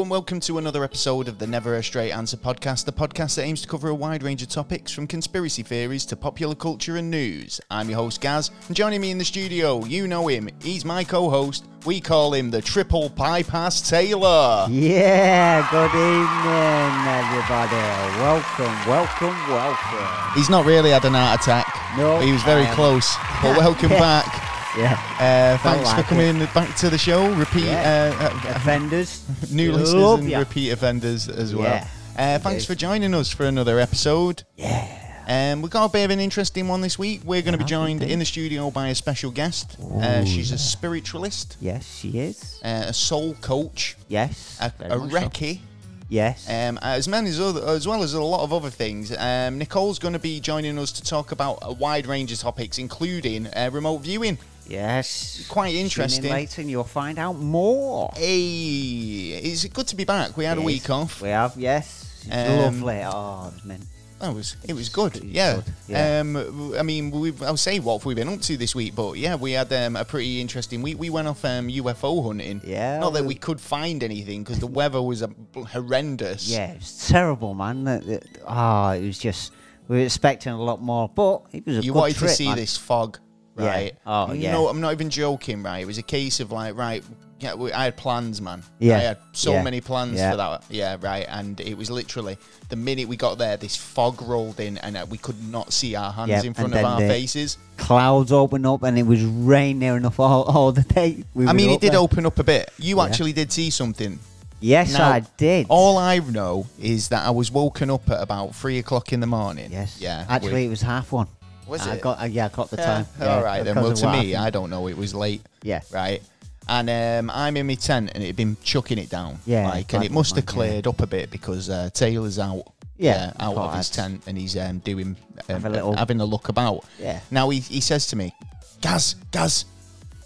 [0.00, 3.34] Hello and welcome to another episode of the Never a Straight Answer podcast, the podcast
[3.36, 6.96] that aims to cover a wide range of topics from conspiracy theories to popular culture
[6.96, 7.60] and news.
[7.70, 11.04] I'm your host Gaz, and joining me in the studio, you know him, he's my
[11.04, 11.66] co-host.
[11.84, 14.68] We call him the Triple Bypass Taylor.
[14.70, 17.76] Yeah, good evening, everybody.
[18.22, 20.32] Welcome, welcome, welcome.
[20.34, 21.66] He's not really had an heart attack.
[21.98, 23.14] No, he was very close.
[23.42, 24.49] But welcome back.
[24.78, 27.30] Yeah, Uh, thanks like for coming back to the show.
[27.32, 28.14] Repeat Yeah.
[28.20, 29.22] uh, uh, offenders.
[29.50, 30.38] new listeners and ya.
[30.38, 31.64] repeat offenders as well.
[31.64, 31.86] Yeah.
[32.16, 34.44] Uh, thanks for joining us for another episode.
[34.56, 34.86] Yeah.
[35.26, 37.20] Um, we've got a bit of an interesting one this week.
[37.24, 39.76] We're going to be joined in the studio by a special guest.
[39.80, 42.60] Uh, she's a spiritualist, Yes, she is.
[42.64, 44.56] uh, a soul coach, Yes.
[44.60, 45.60] a, a much so.
[46.08, 46.48] Yes.
[46.50, 49.12] um, as many as, other, as well as a lot of other things.
[49.16, 52.78] Um, Nicole's going to be joining us to talk about a wide range of topics,
[52.78, 54.38] including uh, remote viewing.
[54.70, 55.46] Yes.
[55.48, 56.30] quite Tune in interesting.
[56.30, 58.10] later and you'll find out more.
[58.16, 60.36] Hey, it's good to be back.
[60.36, 61.20] We had a Yes, week off.
[61.20, 62.24] We have, yes.
[62.30, 63.00] Um, lovely.
[63.04, 63.84] Oh, it was mint.
[64.20, 65.16] That was it was good.
[65.16, 65.54] It was Yeah.
[65.54, 66.18] good, yeah.
[66.20, 69.16] Um, I mean, we've, I'll say what we've we been up to this week, but
[69.16, 70.98] yeah, we had um, a pretty interesting week.
[70.98, 72.60] We went off um, UFO hunting.
[72.62, 75.24] Yeah, Not that we- we could find anything because the weather was
[75.72, 76.48] horrendous.
[76.48, 77.84] Yeah, it was terrible, man.
[77.84, 79.52] That- Oh, it was just.
[79.88, 82.36] We were expecting a lot more, but it was a You good wanted trip, to
[82.36, 82.56] see man.
[82.56, 83.18] this fog,
[83.62, 83.68] Yeah.
[83.70, 83.94] right?
[84.06, 84.52] Oh, yeah.
[84.52, 85.78] No, I'm not even joking, right?
[85.78, 87.02] It was a case of like, right,
[87.40, 88.62] yeah, we, I had plans, man.
[88.78, 88.96] Yeah.
[88.96, 89.62] I had so Yeah.
[89.62, 90.30] many plans Yeah.
[90.32, 90.64] for that.
[90.68, 91.24] Yeah, right.
[91.28, 92.36] And it was literally
[92.68, 95.94] the minute we got there, this fog rolled in, and uh, we could not see
[95.94, 97.56] our hands Yeah, in front of our faces.
[97.78, 101.24] Clouds opened up and it was rain near enough all, all the day.
[101.32, 102.00] We I mean, it did there.
[102.00, 102.70] open up a bit.
[102.78, 103.04] You Yeah.
[103.04, 104.18] actually did see something.
[104.62, 105.64] Yes, Now, I did.
[105.70, 109.26] All I know is that I was woken up at about three o'clock in the
[109.26, 109.70] morning.
[109.72, 109.96] yes.
[109.98, 110.26] Yeah.
[110.28, 111.28] Actually, with- it was half one.
[111.70, 112.02] Was I it?
[112.02, 112.20] got.
[112.20, 113.06] Uh, yeah, I got the Yeah, time.
[113.20, 113.74] All Yeah, right then.
[113.74, 114.46] because Well, of to what me, happened.
[114.46, 114.86] I don't know.
[114.88, 115.42] It was late.
[115.62, 115.80] Yeah.
[115.92, 116.22] Right.
[116.68, 119.38] And um, I'm in my tent, and it had been chucking it down.
[119.46, 120.50] Yeah, Like, and it must have yeah.
[120.52, 122.64] cleared up a bit because uh, Taylor's out.
[122.96, 125.16] Yeah, uh, out of his tent, and he's um, doing
[125.48, 126.84] um, Have a little- having a look about.
[126.98, 127.20] Yeah.
[127.30, 128.34] Now he he says to me,
[128.82, 129.64] Gaz, Gaz,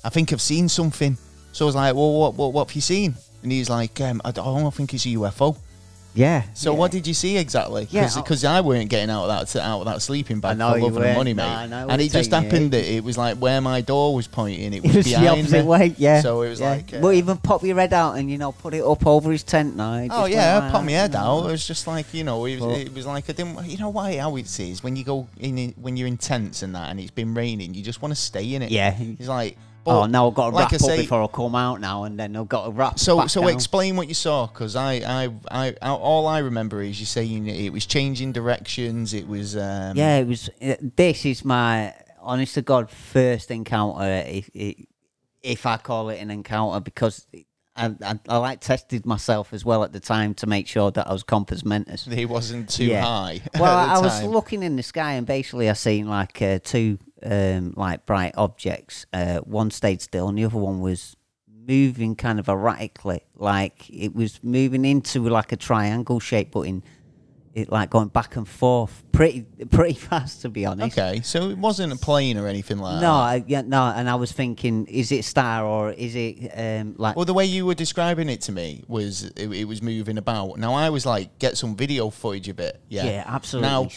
[0.02, 1.16] I think I've seen something.
[1.52, 3.14] So I was like, well, what what, what have you seen?
[3.44, 5.56] And he's like, um, I don't think it's a UFO.
[6.14, 6.44] Yeah.
[6.54, 6.78] So yeah.
[6.78, 7.88] what did you see exactly?
[7.90, 10.96] Yeah, Because I weren't getting out of that out of that sleeping bag for love
[10.96, 11.44] and money, mate.
[11.44, 12.78] I know, and it just happened it.
[12.78, 14.72] that it was like where my door was pointing.
[14.72, 15.68] It It was, was the opposite me.
[15.68, 15.94] way.
[15.98, 16.20] Yeah.
[16.20, 16.70] So it was yeah.
[16.70, 19.32] like, uh, well, even pop your head out and you know put it up over
[19.32, 20.06] his tent now.
[20.10, 21.18] Oh yeah, put my head know.
[21.18, 21.46] out.
[21.46, 23.64] It was just like you know, it was, it was like I didn't.
[23.66, 26.74] You know why how it is when you go in when you're in tents and
[26.74, 28.70] that, and it's been raining, you just want to stay in it.
[28.70, 28.96] Yeah.
[28.98, 29.56] It's like.
[29.86, 32.04] Oh, but now I've got to like wrap I up before I come out now,
[32.04, 32.98] and then I've got to wrap.
[32.98, 33.50] So so down.
[33.50, 37.46] explain what you saw, because I, I I I all I remember is you saying
[37.48, 39.12] it was changing directions.
[39.14, 40.48] It was um, Yeah, it was.
[40.62, 46.30] uh, This is my honest to God first encounter, if if, I call it an
[46.30, 47.26] encounter, because
[47.76, 51.06] I, I, I like tested myself as well at the time to make sure that
[51.08, 52.06] I was compos mentis.
[52.08, 53.04] It wasn't too Yeah.
[53.04, 53.40] high.
[53.58, 56.98] Well, the I was looking in the sky and basically I seen like uh, two
[57.24, 59.06] um, like bright objects.
[59.12, 61.16] Uh, one stayed still and the other one was
[61.66, 66.82] moving kind of erratically, like it was moving into like a triangle shape, but in
[67.54, 70.98] it like going back and forth, pretty pretty fast to be honest.
[70.98, 73.06] Okay, so it wasn't a plane or anything like No, that.
[73.08, 77.14] I, yeah, no, and I was thinking, is it star or is it um, like?
[77.16, 80.58] Well, the way you were describing it to me was it, it was moving about.
[80.58, 82.80] Now I was like, get some video footage of it.
[82.88, 83.70] Yeah, Yeah, absolutely.
[83.70, 83.88] Now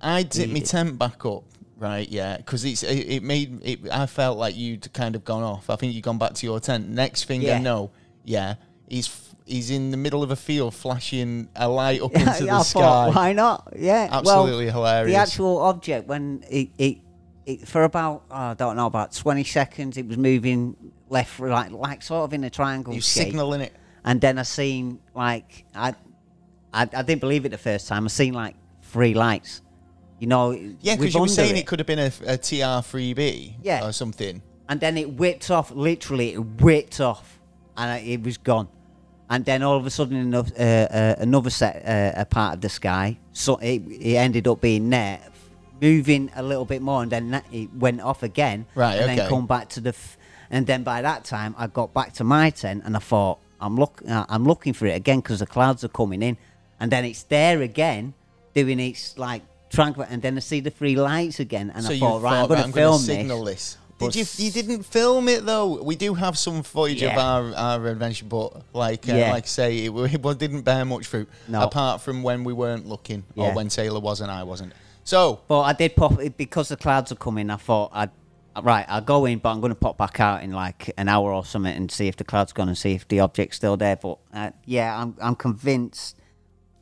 [0.00, 1.44] I dip my tent back up.
[1.84, 3.78] Right, yeah, because it's it, it made it.
[3.92, 5.68] I felt like you'd kind of gone off.
[5.68, 6.88] I think you'd gone back to your tent.
[6.88, 7.56] Next thing Yeah.
[7.56, 7.90] I know,
[8.24, 8.54] yeah,
[8.88, 9.06] he's
[9.44, 12.80] he's in the middle of a field, flashing a light up into the I sky.
[12.80, 13.74] thought, why not?
[13.76, 15.12] Yeah, Absolutely well, hilarious.
[15.14, 16.98] The actual object, when it, it,
[17.44, 20.76] it for about oh, I don't know about twenty seconds, it was moving
[21.10, 23.74] left, right, like sort of in a triangle you signaling it.
[24.06, 25.90] and then I seen like I,
[26.72, 28.04] I, I didn't believe it the first time.
[28.04, 29.60] I seen like three lights.
[30.18, 31.66] You know, Yeah, because you were saying it.
[31.66, 33.86] could have been a, a TR3B Yeah.
[33.86, 34.42] or something.
[34.68, 35.70] and then it whipped off.
[35.72, 37.38] Literally, it whipped off,
[37.76, 38.68] and it was gone.
[39.28, 42.60] And then all of a sudden, another, uh, uh, another set, uh, a part of
[42.60, 45.20] the sky, so it, it ended up being there,
[45.82, 49.16] moving a little bit more, and then that, it went off again, Right, And okay.
[49.16, 50.16] then come back to the, f-
[50.50, 53.76] and then by that time, I got back to my tent, and I thought, I'm
[53.76, 56.36] look, uh, I'm looking for it again because the clouds are coming in,
[56.80, 58.14] and then it's there again,
[58.54, 59.42] doing its like
[59.74, 62.40] tranquil, and then I see the three lights again, and so I thought, right, I'm
[62.42, 63.76] thought going to I'm gonna film signal this.
[63.98, 64.14] this.
[64.14, 64.46] Did you?
[64.46, 65.82] You didn't film it though.
[65.82, 69.30] We do have some footage of our, our adventure, but like uh, Yeah.
[69.30, 69.92] like I say, it,
[70.24, 71.28] it didn't bear much fruit.
[71.48, 71.62] No.
[71.62, 74.72] Apart from when we weren't looking, or when Taylor was and I wasn't.
[75.04, 77.50] So But I did pop it because the clouds are coming.
[77.50, 78.10] I thought I'd
[78.62, 81.32] right, I'll go in, but I'm going to pop back out in like an hour
[81.32, 83.96] or something and see if the cloud's gone and see if the object's still there.
[83.96, 86.16] But uh, yeah, I'm I'm convinced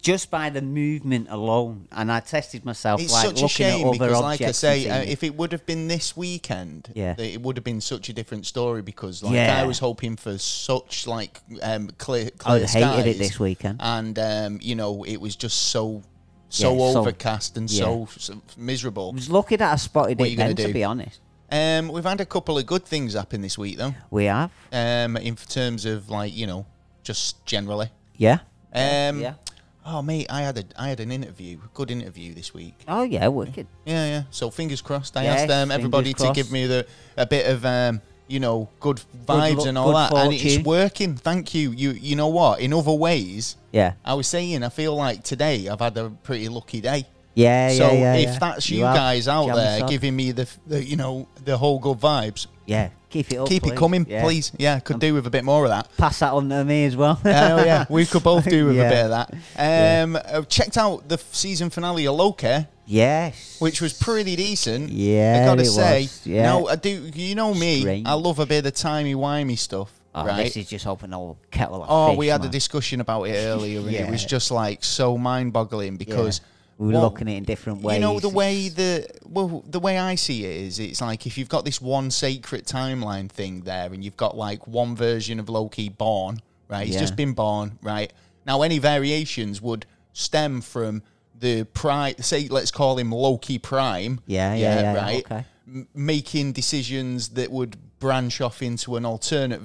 [0.03, 3.91] just by the movement alone, and I tested myself It's like such a looking shame
[3.93, 7.15] because, like I say, uh, if it would have been this weekend, Yeah.
[7.19, 8.83] it would have been such a different story.
[8.83, 9.63] Because, like, Yeah.
[9.63, 13.79] I was hoping for such like um, clear, I clear have hated it this weekend.
[13.81, 16.03] and um, you know, it was just so
[16.49, 19.11] so Yeah, so- overcast and so, so miserable.
[19.13, 21.21] I was lucky that I spotted What it then, to be honest.
[21.51, 23.95] Um, we've had a couple of good things happen this week, though.
[24.11, 26.67] We have, Um, in terms of like you know,
[27.05, 27.91] just generally.
[28.17, 28.41] yeah,
[28.75, 29.35] Um, yeah.
[29.85, 32.75] Oh mate, I had a I had an interview, good interview this week.
[32.87, 33.67] Oh yeah, wicked.
[33.85, 34.23] Yeah, yeah.
[34.31, 35.17] So fingers crossed.
[35.17, 36.87] I Yes, asked um, everybody to give me the
[37.17, 40.65] a bit of um, you know, good vibes luck, and all good that, and it's
[40.65, 41.17] working.
[41.17, 41.73] Thank you.
[41.73, 42.61] You you know what?
[42.61, 46.49] In other ways, Yeah, I was saying I feel like today I've had a pretty
[46.49, 47.07] lucky day.
[47.35, 48.15] Yeah, so yeah, yeah.
[48.15, 48.39] if yeah.
[48.39, 48.97] that's you, have.
[48.97, 52.91] guys out Jam there giving me the, the you know the whole good vibes, yeah,
[53.11, 53.49] keep it up.
[53.49, 54.23] keep it coming, Yeah.
[54.23, 54.53] please.
[54.59, 55.89] Yeah, could do with a bit more of that.
[55.97, 57.21] Pass that on to me as well.
[57.25, 57.29] oh
[57.65, 58.83] yeah, we could both do with Yeah.
[58.83, 59.11] a bit of
[59.57, 60.03] that.
[60.03, 62.67] Um, I've checked out the season finale of Loki.
[62.87, 63.57] yes.
[63.61, 64.91] which was pretty decent.
[64.91, 66.03] Yeah, I gotta say.
[66.03, 66.43] was, yeah.
[66.43, 67.11] Now I do.
[67.15, 67.81] You know me.
[67.81, 68.07] Strange.
[68.07, 69.91] I love a bit of the timey wimey stuff.
[70.15, 70.45] Oh, right.
[70.45, 72.51] This is just open old kettle of oh, fish, we had man.
[72.51, 76.43] a discussion about it earlier, and it was just like so mind-boggling because
[76.83, 77.95] We were what- looking at it in different ways.
[77.97, 81.39] You know the way the well the way I see it is it's like if
[81.39, 85.49] you've got this one sacred timeline thing there and you've got like one version of
[85.49, 86.85] Loki born, right?
[86.87, 87.01] He's Yeah.
[87.03, 88.13] just been born, right?
[88.47, 91.03] Now any variations would stem from
[91.39, 94.21] the prime say let's call him Loki Prime.
[94.27, 95.25] Yeah, yeah, yeah, yeah, right.
[95.25, 95.45] okay.
[95.69, 99.61] M- making decisions that would branch off into an alternate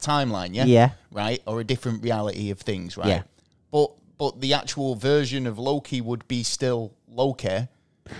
[0.00, 0.64] timeline, yeah?
[0.64, 0.90] Yeah.
[1.10, 1.42] Right?
[1.46, 3.08] Or a different reality of things, right?
[3.08, 3.22] Yeah.
[3.72, 7.68] But but the actual version of Loki would be still Loki,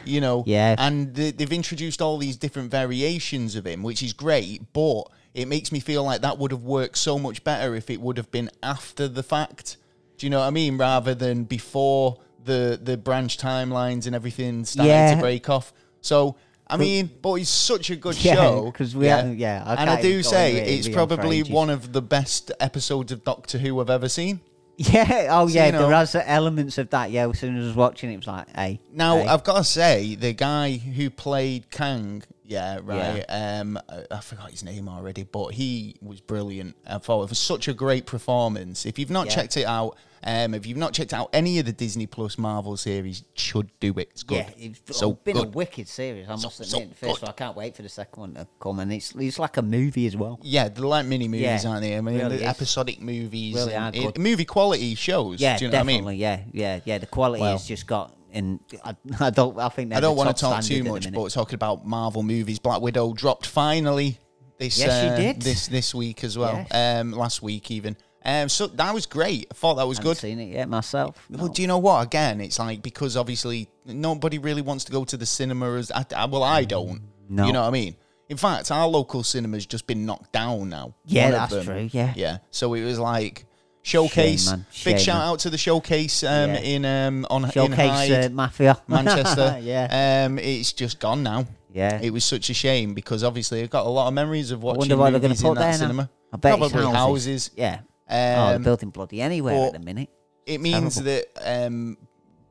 [0.05, 0.45] you know.
[0.47, 0.75] Yeah.
[0.79, 4.73] And they, they've introduced all these different variations of him, which is great.
[4.73, 5.03] But
[5.35, 8.17] it makes me feel like that would have worked so much better if it would
[8.17, 9.77] have been after the fact.
[10.19, 10.79] Do you know what I mean?
[10.79, 15.15] Rather than before the the branch timelines and everything starting Yeah.
[15.15, 15.73] to break off.
[16.01, 16.37] So.
[16.69, 18.29] I mean, but it's such a good show.
[18.29, 21.09] Yeah, show 'cause we haven't- yeah, I and I do say it's it'll be on
[21.09, 24.41] for probably one of the best episodes of Doctor Who I've ever seen.
[24.93, 27.11] Yeah, oh So, yeah, you know- there has elements of that.
[27.11, 28.79] Yeah, as soon as I was watching it, it was like, hey.
[28.93, 29.27] Now hey.
[29.27, 33.25] I've got to say, the guy who played Kang, yeah, right.
[33.29, 36.77] Um, I- I forgot his name already, but he was brilliant.
[36.87, 38.85] I thought it was such a great performance.
[38.85, 39.35] If you've not Yeah.
[39.35, 39.97] checked it out,
[40.27, 43.93] um, if you've not checked out any of the Disney Plus Marvel series, should do
[43.99, 44.09] it.
[44.11, 44.47] It's good.
[44.59, 45.47] Yeah, it's so been good.
[45.47, 46.27] a wicked series.
[46.29, 48.47] I must so admit, the first one, I can't wait for the second one to
[48.61, 50.39] come, and it's it's like a movie as well.
[50.43, 51.97] yeah, they're like mini movies, Yeah, aren't they?
[51.97, 55.41] I mean, really the episodic movies, Really and it- movie quality shows.
[55.41, 56.03] Yeah, do you know definitely.
[56.03, 56.21] what I mean?
[56.21, 56.99] Yeah, yeah, yeah.
[56.99, 59.59] The quality Well- has just got, and I, I don't.
[59.59, 62.81] I think I don't want to talk too much, but talking about Marvel movies, Black
[62.81, 64.19] Widow dropped finally
[64.59, 66.67] this Yes, uh, this this week as well.
[66.71, 67.01] Yes.
[67.01, 67.97] Um, last week even.
[68.27, 69.47] Um, so that was great.
[69.51, 70.17] I thought that was I good.
[70.17, 71.17] seen it yet myself.
[71.31, 72.05] Well, do you know what?
[72.05, 75.75] Again, it's like because obviously nobody really wants to go to the cinema.
[75.77, 77.01] As I, I- well, I don't.
[77.29, 77.47] No.
[77.47, 77.97] You know what I mean?
[78.29, 80.95] In fact, our local cinema's just been knocked down now.
[81.05, 82.13] Yeah, that's true, yeah.
[82.17, 82.39] Yeah.
[82.51, 83.45] So it was like
[83.83, 84.51] showcase.
[84.51, 84.67] man.
[84.85, 85.29] Big shout man.
[85.29, 86.59] out to the showcase um, Yeah.
[86.61, 87.77] in um on in Showcase
[88.11, 88.25] Hyde.
[88.25, 88.83] uh, Mafia.
[88.89, 89.59] Manchester.
[89.63, 90.25] yeah.
[90.27, 91.47] Um, it's just gone now.
[91.73, 92.01] Yeah.
[92.03, 94.67] It was such a shame because obviously I've got a lot of memories of I
[94.67, 96.03] watching wonder what they're going movies to in put that there cinema.
[96.03, 96.09] now.
[96.33, 97.51] I bet Probably it's houses.
[97.57, 97.81] Yeah.
[98.09, 100.11] Oh, they're Um, building bloody anywhere at the minute.
[100.47, 101.97] it means that um,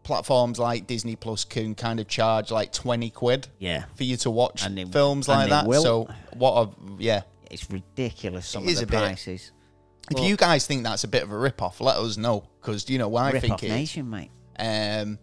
[0.03, 3.85] platforms like Disney Plus can kind of charge like twenty quid Yeah.
[3.95, 5.67] for you to watch And they- films and like they that.
[5.67, 5.81] will.
[5.83, 6.69] So what a
[7.01, 7.21] yeah.
[7.49, 8.47] It's ridiculous.
[8.47, 8.99] Some It of the bit.
[8.99, 9.51] prices.
[10.11, 12.43] If Well- you guys think that's a bit of a rip off, let us know
[12.61, 13.71] because you know what I Rip think off it is.
[13.71, 14.29] nation, mate.
[14.59, 15.17] Um,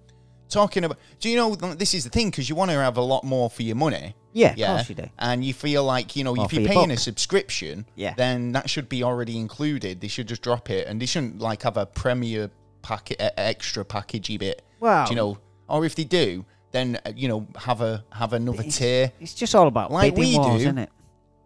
[0.48, 3.00] talking about, do you know this is the thing because you want to have a
[3.02, 4.14] lot more for your money.
[4.32, 5.08] Yeah, of course you do.
[5.18, 8.14] And you feel like you know if for you're your paying a subscription, Yeah.
[8.16, 10.00] then that should be already included.
[10.00, 12.50] They should just drop it, and they shouldn't like have a premiere
[12.82, 14.62] packet, e- extra packagey bit.
[14.80, 18.32] Well- do you know, or if they do, then uh, you know have a have
[18.32, 20.68] another tier It's just all about Like bidding we wars, do.
[20.68, 20.90] isn't it?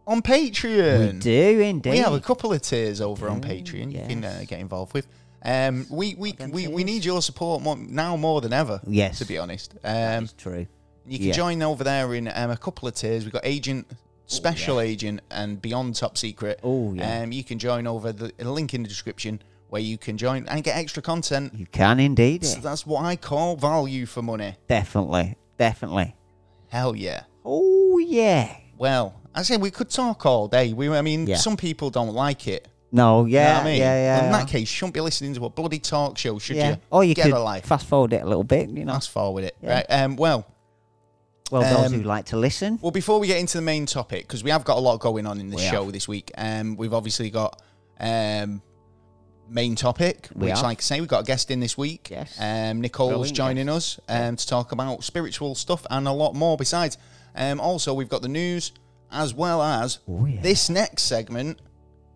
[0.06, 1.14] on Patreon.
[1.14, 1.90] We do indeed.
[1.90, 3.90] We have a couple of tiers over on do, Patreon.
[3.92, 4.46] You can uh, yes.
[4.46, 5.08] get involved with.
[5.44, 8.80] Um, we we, we, we need your support more, now more than ever.
[8.86, 9.18] Yes.
[9.18, 9.74] to be honest.
[9.84, 10.66] Um, it's true.
[11.06, 11.32] You can yeah.
[11.32, 13.24] join over there in um, a couple of tiers.
[13.24, 13.86] We've got agent,
[14.26, 16.60] special agent, and beyond top secret.
[16.62, 17.22] Oh, yeah.
[17.22, 20.62] Um, you can join over the link in the description where you can join and
[20.62, 21.52] get extra content.
[21.54, 22.44] You can indeed.
[22.44, 24.56] So that's what I call value for money.
[24.68, 25.36] Definitely.
[25.58, 26.14] Definitely.
[26.68, 27.24] Hell yeah.
[27.44, 28.56] Oh, yeah.
[28.78, 30.72] Well, I say we could talk all day.
[30.72, 31.36] We, I mean, Yeah.
[31.36, 32.68] some people don't like it.
[32.92, 33.60] No, You know yeah.
[33.60, 33.78] I mean?
[33.78, 34.16] Yeah, yeah.
[34.16, 34.38] Well, in yeah.
[34.38, 36.70] that case, you shouldn't be listening to a bloody talk show, should yeah.
[36.70, 36.76] you?
[36.90, 37.66] Or you get could a life.
[37.66, 38.92] fast forward it a little bit, you know.
[38.94, 39.56] Fast forward it.
[39.60, 39.74] Yeah.
[39.74, 39.86] Right.
[39.90, 40.46] Um, well,
[41.50, 42.78] Well, those Um, who like to listen.
[42.82, 45.26] Well, before we get into the main topic, because we have got a lot going
[45.26, 45.92] on in the show have.
[45.92, 47.62] this week, um, we've obviously got
[48.00, 48.62] um,
[49.48, 50.62] main topic, We which, have.
[50.62, 52.08] like I say, we've got a guest in this week.
[52.10, 52.36] Yes.
[52.40, 56.56] Um, Nicole's Brilliant joining us um, to talk about spiritual stuff and a lot more
[56.56, 56.98] besides.
[57.36, 58.72] Um, also, we've got the news
[59.12, 60.40] as well as Oh, yeah.
[60.40, 61.60] this next segment,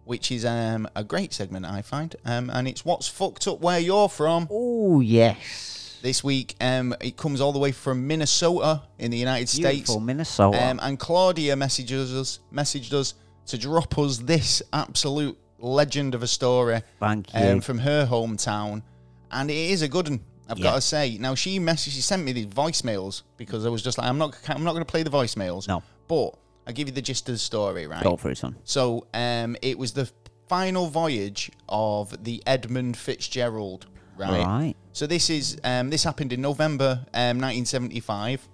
[0.04, 2.16] which is um, a great segment, I find.
[2.24, 4.48] Um, and it's What's Fucked Up Where You're From.
[4.50, 9.48] Oh yes, This week, um, it comes all the way from Minnesota in the United
[9.48, 9.68] States.
[9.80, 10.62] beautiful Minnesota.
[10.70, 13.14] Um, and Claudia messages us, messaged us
[13.46, 17.40] to drop us this absolute legend of a story Thank you.
[17.40, 18.82] um, from her hometown,
[19.30, 20.20] and it is a good one.
[20.48, 20.64] I've Yeah.
[20.64, 21.18] got to say.
[21.18, 24.34] Now she messaged, she sent me these voicemails because I was just like, I'm not,
[24.48, 25.68] I'm not going to play the voicemails.
[25.68, 25.82] No.
[26.08, 26.34] but
[26.66, 28.02] I'll give you the gist of the story, right?
[28.02, 28.56] Go for it, son.
[28.64, 30.10] So, um, it was the
[30.48, 33.86] final voyage of the Edmund Fitzgerald,
[34.20, 34.44] right?
[34.44, 34.74] Right.
[34.92, 38.46] So this is um, this happened in November um, 1975,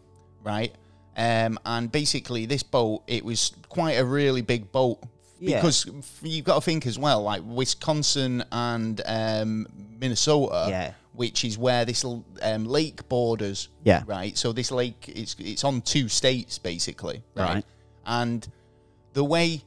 [0.45, 0.73] right?
[1.17, 4.99] Um, and basically, this boat it was quite a really big boat
[5.41, 5.57] Yeah.
[5.57, 5.87] because
[6.23, 9.67] you've got to think as well, like Wisconsin and um,
[9.99, 10.93] Minnesota, Yeah.
[11.15, 14.03] which is where this l- um, lake borders, Yeah.
[14.07, 14.37] right.
[14.37, 17.55] So this lake it's it's on two states basically, right?
[17.55, 17.65] Right.
[18.05, 18.47] And
[19.15, 19.63] the way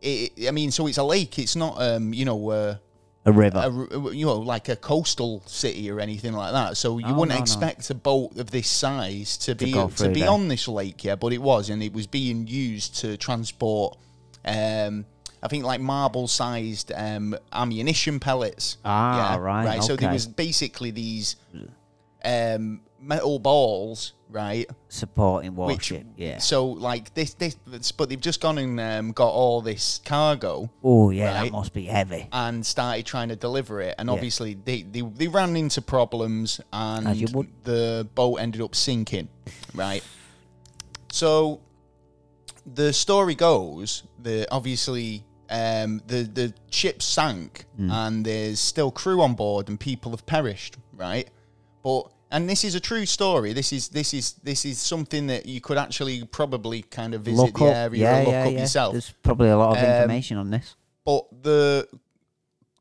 [0.00, 1.38] it, I mean, so it's a lake.
[1.38, 2.48] It's not um, you know.
[2.50, 2.76] Uh,
[3.24, 3.58] A river.
[3.58, 6.76] a, you know, like a coastal city or anything like that.
[6.76, 7.40] So you Oh, wouldn't no, no.
[7.40, 10.30] expect a boat of this size to be to, be there.
[10.30, 11.14] on this lake, yeah.
[11.14, 13.96] But it was, and it was being used to transport,
[14.44, 15.04] um,
[15.40, 18.76] I think like marble-sized um, ammunition pellets.
[18.84, 19.84] Ah, yeah, right, right.
[19.84, 21.36] So there was basically these
[22.24, 24.70] um, metal balls, right?
[24.88, 26.06] supporting Which, warship.
[26.16, 26.38] yeah.
[26.38, 27.56] So like this, this,
[27.92, 31.44] but they've just gone and um, got all this cargo Oh yeah, right.
[31.44, 32.28] that must be heavy.
[32.32, 33.94] and started trying to deliver it.
[33.98, 34.12] And Yeah.
[34.14, 37.06] obviously, they, they, they ran into problems and
[37.64, 39.28] the boat ended up sinking,
[39.74, 40.04] right?
[41.10, 41.60] So
[42.64, 47.90] the story goes that obviously um, the, the ship sank Hmm.
[47.90, 51.28] and there's still crew on board and people have perished, right?
[51.82, 53.52] But and this is a true story.
[53.52, 57.40] This is this is this is something that you could actually probably kind of visit
[57.42, 58.58] Look the up, area yeah, and look yeah, up yeah.
[58.60, 60.74] yourself There's probably a lot of Um, information on this.
[61.04, 61.86] but the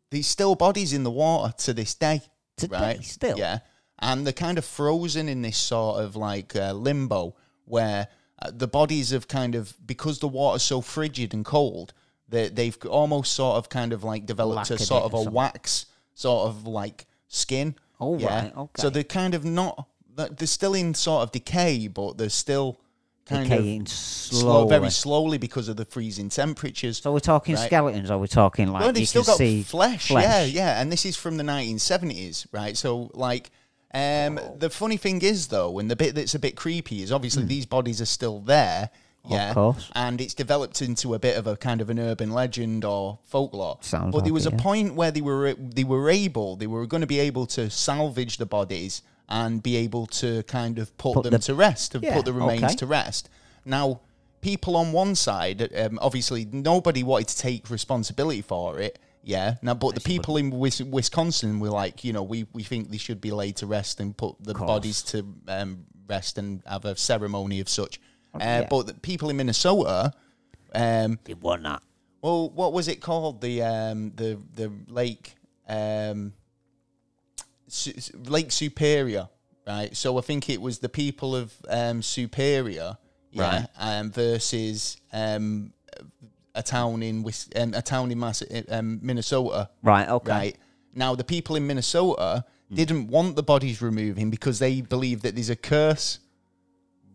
[0.10, 2.22] there's still bodies in the water to this day,
[2.58, 3.04] Today, right?
[3.04, 3.38] still?
[3.38, 3.60] yeah,
[4.00, 8.08] and they're kind of frozen in this sort of like uh, limbo where
[8.42, 11.94] uh, the bodies have kind of because the water's so frigid and cold
[12.30, 15.34] that they've almost sort of kind of like developed a sort of a something.
[15.34, 17.76] wax sort of like skin.
[18.02, 18.42] Oh, yeah.
[18.46, 18.82] right, okay.
[18.82, 19.88] So they're kind of not.
[20.16, 22.80] They're still in sort of decay, but they're still
[23.26, 24.42] kind Decaying of slowly.
[24.42, 26.98] slow, very slowly because of the freezing temperatures.
[26.98, 27.66] so we're talking Right.
[27.68, 30.82] skeletons, or we're talking like Well, you they've still got see flesh, Yeah, yeah.
[30.82, 32.76] And this is from the 1970s, right?
[32.76, 33.52] So, like,
[33.94, 37.44] um, the funny thing is, though, and the bit that's a bit creepy is obviously
[37.44, 38.90] these bodies are still there.
[39.30, 39.90] Yeah, course.
[39.94, 43.78] and it's developed into a bit of a kind of an urban legend or folklore.
[43.82, 44.62] Sounds but there was it, a yeah.
[44.64, 48.38] point where they were they were able, they were going to be able to salvage
[48.38, 52.16] the bodies and be able to kind of put, Put them the- to rest, Yeah,
[52.16, 52.76] put the remains okay.
[52.76, 53.30] to rest.
[53.64, 54.02] Now,
[54.42, 59.00] people on one side, um, obviously, nobody wanted to take responsibility for it.
[59.24, 59.56] Yeah.
[59.62, 62.98] Now, but the people in Wis- Wisconsin were like, you know, we, we think they
[62.98, 66.96] should be laid to rest and put the bodies to um, rest and have a
[66.98, 68.02] ceremony of such.
[68.34, 68.68] Uh, yeah.
[68.70, 70.14] But the people in Minnesota,
[70.74, 71.82] um, They won that.
[72.22, 73.42] well, what was it called?
[73.42, 75.36] The um, the the lake,
[75.68, 76.34] um,
[77.68, 77.94] Su-
[78.26, 79.30] Lake Superior,
[79.68, 79.96] right?
[79.96, 82.98] So I think it was the people of um, Superior,
[83.32, 85.74] yeah, um, versus um,
[86.56, 90.08] a town in Wis- um, a town in Mass- um, Minnesota, Right.
[90.10, 90.32] Okay.
[90.32, 90.58] right?
[90.94, 95.50] Now the people in Minnesota didn't want the bodies removing because they believe that there's
[95.50, 96.20] a curse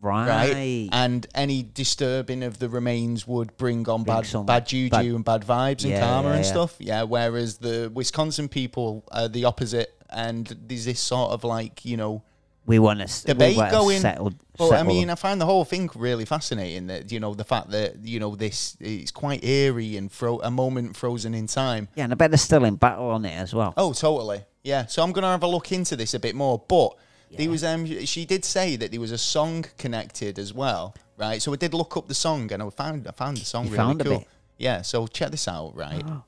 [0.00, 0.28] Right.
[0.28, 0.88] right?
[0.92, 5.24] And any disturbing of the remains would bring on Bring bad bad juju bad- and
[5.24, 6.50] bad vibes and karma yeah, and yeah.
[6.50, 6.76] stuff.
[6.78, 7.02] Yeah.
[7.04, 12.22] Whereas the Wisconsin people are the opposite, and there's this sort of like you know
[12.66, 14.00] we want to debate we going.
[14.00, 15.08] Settled, But I mean.
[15.08, 16.88] I find the whole thing really fascinating.
[16.88, 20.50] That you know the fact that you know this it's quite eerie and fro- a
[20.50, 21.88] moment frozen in time.
[21.94, 23.72] yeah, and I bet they're still in battle on it as well.
[23.76, 24.44] Oh, totally.
[24.62, 24.86] Yeah.
[24.86, 26.60] So I'm gonna have a look into this a bit more.
[26.68, 26.96] But
[27.30, 31.40] there was um she did say that there was a song connected as well, right?
[31.42, 33.71] So I did look up the song and I found I found the song You
[33.73, 34.18] really found a cool.
[34.21, 34.28] bit?
[34.59, 34.83] Yeah.
[34.83, 36.02] So check this out, right?
[36.06, 36.23] Oh.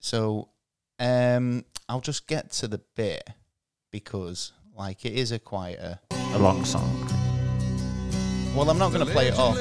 [0.00, 0.48] So
[0.98, 3.28] um I'll just get to the bit
[3.90, 5.98] because like it is a quite a
[6.34, 7.08] A long song.
[8.54, 9.56] well I'm not gonna play it off.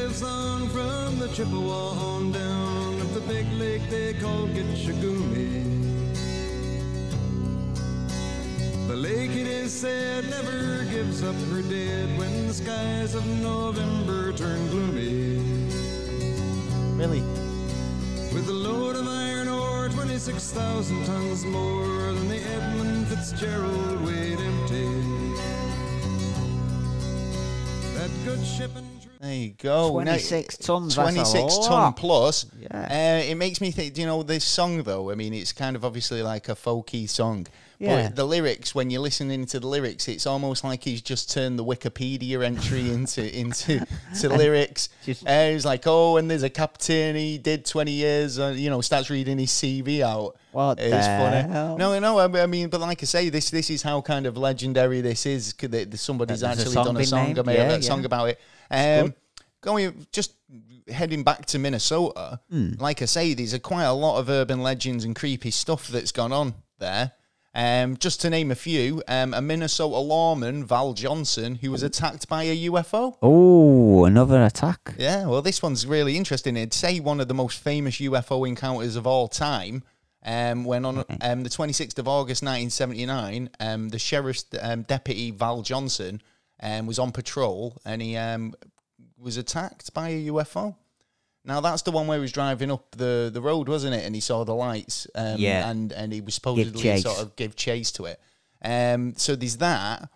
[8.93, 14.31] The lake it is said never gives up her dead when the skies of November
[14.33, 15.37] turn gloomy.
[16.95, 17.21] Really?
[18.31, 24.85] With a load of iron ore, 26,000 tons more than the Edmund Fitzgerald weighed empty.
[27.95, 28.69] That good ship
[29.23, 29.87] There you go.
[29.99, 32.45] Now, 26 tons, 26 ton plus.
[32.59, 33.21] Yeah.
[33.21, 35.85] Uh, it makes me think, you know, this song, though, I mean, it's kind of
[35.85, 37.47] obviously like a folky song.
[37.79, 38.07] Yeah.
[38.09, 41.57] But the lyrics, when you're listening to the lyrics, it's almost like he's just turned
[41.57, 43.85] the Wikipedia entry into into
[44.19, 44.89] to lyrics.
[45.05, 48.69] just- uh, he's like, oh, and there's a captain, he did 20 years, uh, you
[48.69, 50.35] know, starts reading his CV out.
[50.51, 51.51] What it's the funny.
[51.51, 51.77] hell?
[51.77, 54.37] No, no, I I mean, but like I say, this this is how kind of
[54.37, 55.53] legendary this is.
[55.53, 58.39] that Somebody's a actually song done a song, named, about, yeah, a song about it.
[58.73, 59.13] Um,
[59.61, 60.33] going just
[60.89, 62.73] heading back to Minnesota, Hmm.
[62.79, 66.11] like I say, there's a quite a lot of urban legends and creepy stuff that's
[66.11, 67.13] gone on there.
[67.55, 72.27] Um, just to name a few, um, a Minnesota lawman, Val Johnson, who was attacked
[72.27, 73.15] by a UFO.
[73.21, 74.95] Oh, another attack.
[74.97, 76.57] Yeah, well, this one's really interesting.
[76.57, 79.83] It'd say one of the most famous UFO encounters of all time.
[80.25, 85.61] Um, when on um, the 26th of August 1979, um, the sheriff's um, deputy Val
[85.61, 86.21] Johnson
[86.63, 88.55] um, was on patrol and he um,
[89.19, 90.75] was attacked by a UFO.
[91.45, 94.05] Now that's the one where he was driving up the, the road, wasn't it?
[94.05, 95.05] And he saw the lights.
[95.13, 95.69] Um, Yeah.
[95.69, 98.19] And and he was supposedly sort of gave chase to it.
[98.63, 100.09] Um, so there's that.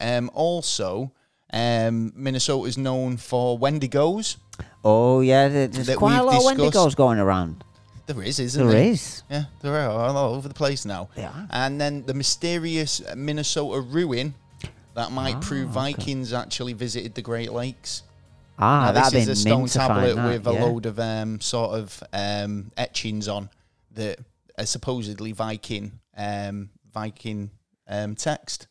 [0.00, 1.12] Um, also,
[1.52, 4.36] um, Minnesota is known for Wendigos.
[4.84, 6.74] Oh, yeah, there's quite a lot of discussed.
[6.74, 7.62] Wendigos going around.
[8.06, 8.90] There is, isn't There there?
[8.92, 9.22] is.
[9.30, 11.08] Yeah, there are all over the place now.
[11.16, 11.46] Are.
[11.50, 14.34] And then the mysterious Minnesota ruin
[14.94, 15.92] that might prove Ah, okay.
[15.92, 18.02] Vikings actually visited the Great Lakes.
[18.58, 22.02] Ah, Now, this is a stone tablet that, with a load of um, sort of
[22.12, 23.48] um, etchings on
[23.92, 24.18] that
[24.58, 27.50] are supposedly Viking um, Viking
[27.88, 28.66] um, text.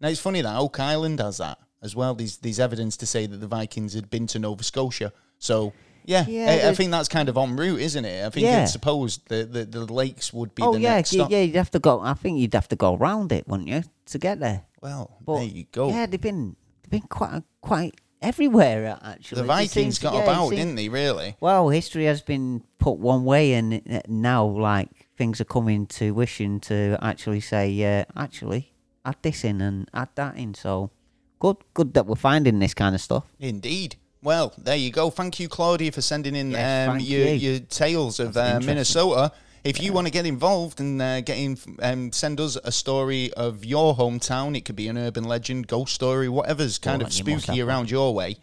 [0.00, 2.14] Now it's funny that Oak Island has that as well.
[2.14, 5.12] These these evidence to say that the Vikings had been to Nova Scotia.
[5.38, 5.72] So
[6.04, 8.24] yeah, Yeah, I, I think that's kind of en route, isn't it?
[8.26, 8.62] I think Yeah.
[8.62, 11.40] it's supposed that the, the lakes would be Oh the yeah, y- yeah.
[11.40, 12.00] You'd have to go.
[12.00, 14.62] I think you'd have to go around it, wouldn't you, to get there?
[14.80, 15.88] Well, But there you go.
[15.88, 19.42] Yeah, they've been they've been quite quite everywhere uh, actually.
[19.42, 20.88] the Vikings got yeah, about, seems- didn't they?
[20.88, 21.36] Really?
[21.40, 26.12] Well, history has been put one way, and uh, now like things are coming to
[26.12, 28.72] wishing to actually say, yeah, actually
[29.04, 30.54] add this in and add that in.
[30.54, 30.90] So
[31.38, 33.24] good, good that we're finding this kind of stuff.
[33.38, 33.96] Indeed.
[34.24, 35.10] Well, there you go.
[35.10, 37.50] Thank you, Claudia, for sending in Yes, um, your, you.
[37.50, 38.58] your tales of uh.
[38.64, 39.30] Minnesota.
[39.64, 43.32] If you want to get involved and uh, get in, um, send us a story
[43.32, 44.54] of your hometown.
[44.54, 48.36] It could be an urban legend, ghost story, whatever's kind of spooky around your way.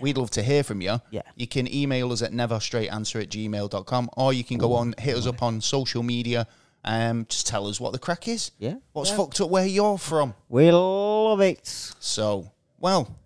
[0.00, 1.00] We'd love to hear from you.
[1.10, 1.22] Yeah.
[1.34, 5.26] You can email us at neverstraightanswer at gmail.com or you can go on, hit us
[5.26, 6.46] up on social media.
[6.84, 8.52] Um, just tell us what the crack is.
[8.60, 8.74] Yeah.
[8.92, 9.16] What's Yeah.
[9.16, 10.34] fucked up where you're from.
[10.48, 11.66] We love it.
[11.98, 13.16] So, well.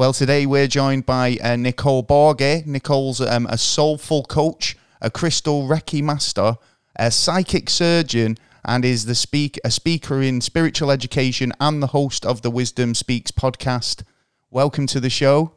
[0.00, 2.64] Well, today we're joined by uh, Nicole Borge.
[2.64, 6.56] Nicole's um, a soulful coach, a crystal Reiki master,
[6.96, 12.24] a psychic surgeon, and is the speak a speaker in spiritual education and the host
[12.24, 14.02] of the Wisdom Speaks podcast.
[14.50, 15.52] Welcome to the show.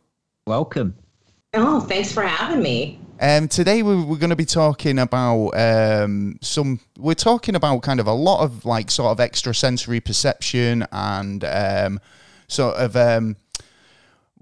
[0.45, 0.97] Welcome.
[1.53, 2.99] Oh, thanks for having me.
[3.21, 6.81] Um, today we, we're going to be talking about um, some.
[6.97, 12.01] We're talking about kind of a lot of like sort of extrasensory perception and um,
[12.49, 12.97] sort of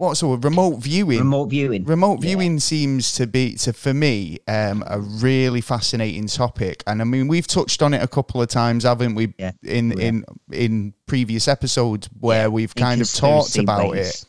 [0.01, 1.19] what sort of remote viewing.
[1.19, 1.83] Remote viewing.
[1.85, 2.29] Remote Yeah.
[2.29, 7.27] viewing seems to be, to for me, um, a really fascinating topic, and I mean
[7.27, 9.33] we've touched on it a couple of times, haven't we?
[9.37, 9.51] Yeah.
[9.63, 10.05] In Yeah.
[10.07, 14.25] in in previous episodes where Yeah, we've kind of talked about it,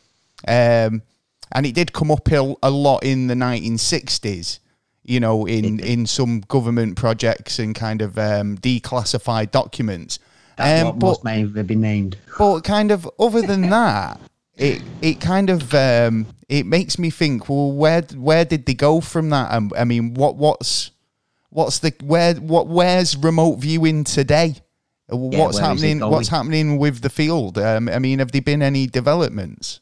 [0.47, 1.01] um,
[1.51, 4.59] and it did come up a, a lot in the 1960s.
[5.05, 10.17] You know, in in some government projects and kind of um, declassified documents.
[10.55, 12.17] That's Um, what but most may have been named.
[12.37, 14.21] but kind of other than that,
[14.57, 17.49] it it kind of um, it makes me think.
[17.49, 19.51] Well, where where did they go from that?
[19.51, 20.91] Um, I mean, what what's
[21.49, 24.55] what's the where what where's remote viewing today?
[25.11, 25.99] Uh, what's where is happening?
[25.99, 27.57] What's happening with the field?
[27.57, 29.79] Um, I mean, have there been any developments?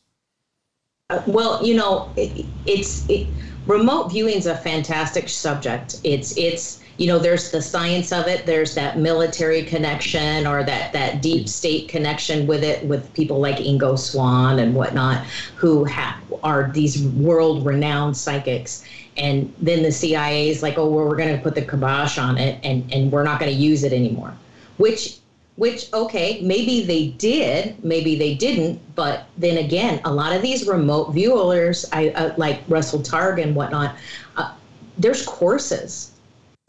[1.10, 3.28] Uh, well, you know, it, it's it,
[3.68, 6.00] remote viewing is a fantastic subject.
[6.04, 8.46] It's it's you know, there's the science of it.
[8.46, 13.56] There's that military connection or that that deep state connection with it, with people like
[13.56, 18.86] Ingo Swann and whatnot, who ha- are these world renowned psychics.
[19.18, 22.38] And then the CIA is like, oh, well, we're going to put the kibosh on
[22.38, 24.36] it, and and we're not going to use it anymore.
[24.78, 25.18] Which
[25.56, 30.66] which okay maybe they did maybe they didn't but then again a lot of these
[30.66, 33.96] remote viewers i uh, like russell targ and whatnot
[34.38, 34.54] uh,
[34.98, 36.11] there's courses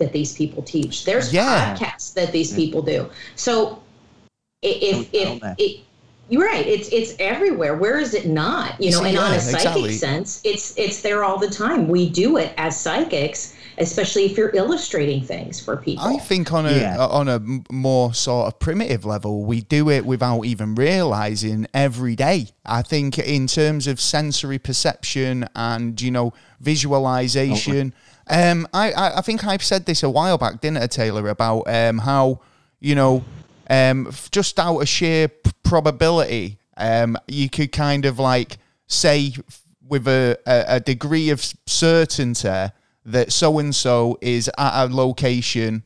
[0.02, 1.76] that these people teach there's Yeah.
[1.76, 2.56] podcasts that these mm.
[2.56, 3.78] people do so
[4.62, 5.80] if It's if it,
[6.28, 7.76] you're right, it's it's everywhere.
[7.76, 8.80] Where is it not?
[8.80, 9.92] You know, See, and on a psychic exactly.
[9.92, 11.88] sense, it's it's there all the time.
[11.88, 16.04] We do it as psychics, especially if you're illustrating things for people.
[16.04, 16.96] I think on a Yeah.
[17.04, 22.16] on a m- more sort of primitive level, we do it without even realizing every
[22.16, 22.48] day.
[22.64, 27.92] I think in terms of sensory perception and you know visualization.
[28.28, 31.62] Um, I, I I think I've said this a while back, didn't I, Taylor, about
[31.66, 32.40] um how
[32.80, 33.24] you know
[33.70, 39.62] um just out of sheer p- probability um you could kind of like say f-
[39.87, 42.72] with a, a, a degree of certainty
[43.04, 45.82] that so and so is at a location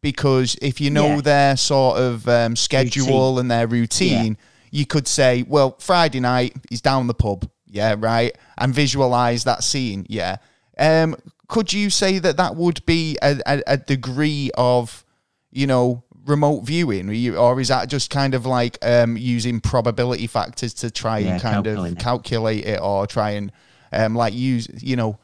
[0.00, 1.20] because if you know Yeah.
[1.20, 4.36] their sort of um, schedule and their routine,
[4.70, 9.64] you could say, well, Friday night he's down the pub, yeah, right, and visualize that
[9.64, 10.36] scene, yeah.
[10.78, 11.16] Um,
[11.48, 15.04] could you say that that would be a, a, a degree of,
[15.50, 20.74] you know, remote viewing, or, is that just kind of like um, using probability factors
[20.74, 21.98] to try Yeah, and kind of calculate it.
[21.98, 23.50] calculate it, or try and
[23.92, 25.18] um, like use, you know,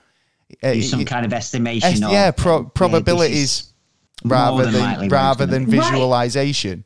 [0.63, 1.91] uh, Do some kind of estimation.
[1.91, 3.73] Es- of, yeah, pro- probabilities is
[4.25, 6.71] rather than than rather than visualization.
[6.79, 6.85] Right.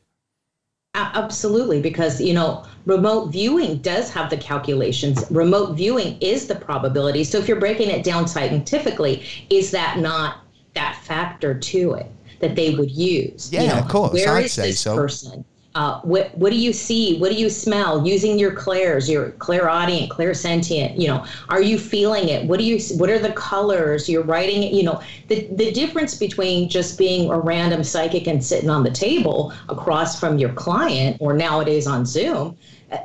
[0.95, 5.23] Absolutely, because you know, remote viewing does have the calculations.
[5.29, 7.23] Remote viewing is the probability.
[7.23, 10.37] So if you're breaking it down scientifically, is that not
[10.73, 12.07] that factor to it
[12.39, 13.51] that they would use?
[13.51, 14.95] Yeah, of course, Where I'd is say this so.
[14.95, 15.45] person?
[15.79, 17.17] Uh, what what do you see?
[17.19, 18.05] What do you smell?
[18.05, 20.99] Using your clairs, your clairaudient, clairsentient.
[20.99, 22.45] You know, are you feeling it?
[22.45, 22.81] What do you?
[22.97, 24.09] What are the colors?
[24.09, 24.73] You're writing it.
[24.73, 28.91] You know, the the difference between just being a random psychic and sitting on the
[28.91, 32.57] table across from your client, or nowadays on Zoom,
[32.91, 32.97] uh,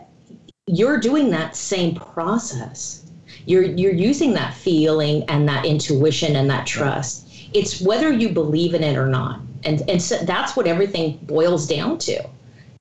[0.67, 3.07] you're doing that same process.
[3.47, 7.29] You're you're using that feeling and that intuition and that trust.
[7.53, 11.69] It's whether you believe in it or not, and and so that's what everything boils
[11.69, 12.34] down to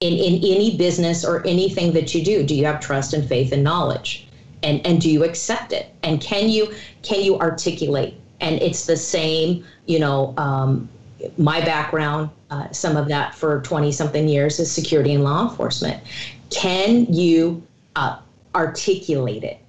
[0.04, 3.54] in, in any business or anything that you do do you have trust and faith
[3.54, 4.28] and knowledge?
[4.62, 5.94] And and do you accept it?
[6.04, 8.16] And can you can you articulate?
[8.42, 10.90] And it's the same you know um,
[11.38, 16.04] my background uh, some of that for 20 something years is security and law enforcement.
[16.50, 17.64] Can you
[17.96, 18.20] uh,
[18.54, 19.60] articulate it?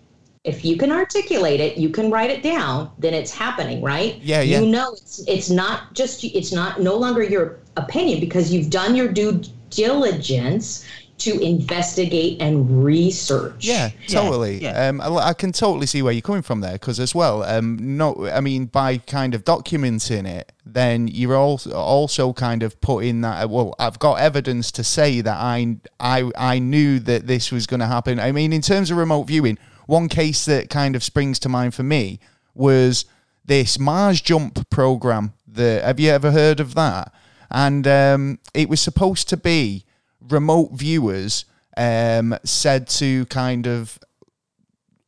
[0.43, 4.21] If you can articulate it you can write it down then it's happening right?
[4.21, 4.61] Yeah, yeah.
[4.61, 8.95] you know it's it's not just it's not no longer your opinion because you've done
[8.95, 9.41] your due
[9.75, 10.85] diligence
[11.17, 14.61] to investigate and research Yeah, Yeah, totally.
[14.61, 14.89] yeah.
[14.89, 17.97] Um, I, I can totally see where you're coming from there because as well, um,
[17.97, 23.21] no, I mean by kind of documenting it, then you're also also kind of putting
[23.21, 23.49] that.
[23.49, 27.81] Well, I've got evidence to say that I I I knew that this was going
[27.81, 28.19] to happen.
[28.19, 29.57] I mean, in terms of remote viewing,
[29.87, 32.19] one case that kind of springs to mind for me
[32.55, 33.05] was
[33.45, 35.33] this Mars Jump program.
[35.47, 37.13] The have you ever heard of that?
[37.55, 39.85] And um, it was supposed to be
[40.21, 41.45] remote viewers
[41.77, 43.99] um, said to kind of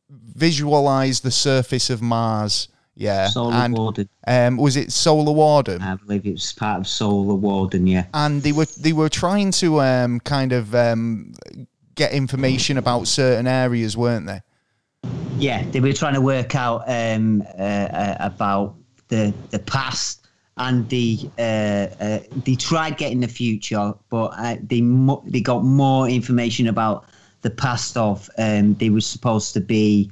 [0.09, 2.69] visualize the surface of Mars.
[2.95, 4.09] Yeah, Solar and Warden.
[4.25, 5.81] um, was it Solar Warden?
[5.83, 7.85] I believe it was part of Solar Warden.
[7.85, 8.05] Yeah.
[8.13, 11.33] and they were they were trying to um, kind of um,
[11.93, 14.41] get information about certain areas, weren't they?
[15.37, 18.75] Yeah, they were trying to work out um, uh, uh, about
[19.09, 20.26] the the past
[20.57, 25.63] and the uh, uh, they tried getting the future, but uh, they mo- they got
[25.63, 27.05] more information about
[27.41, 30.11] the past of um, they were supposed to be,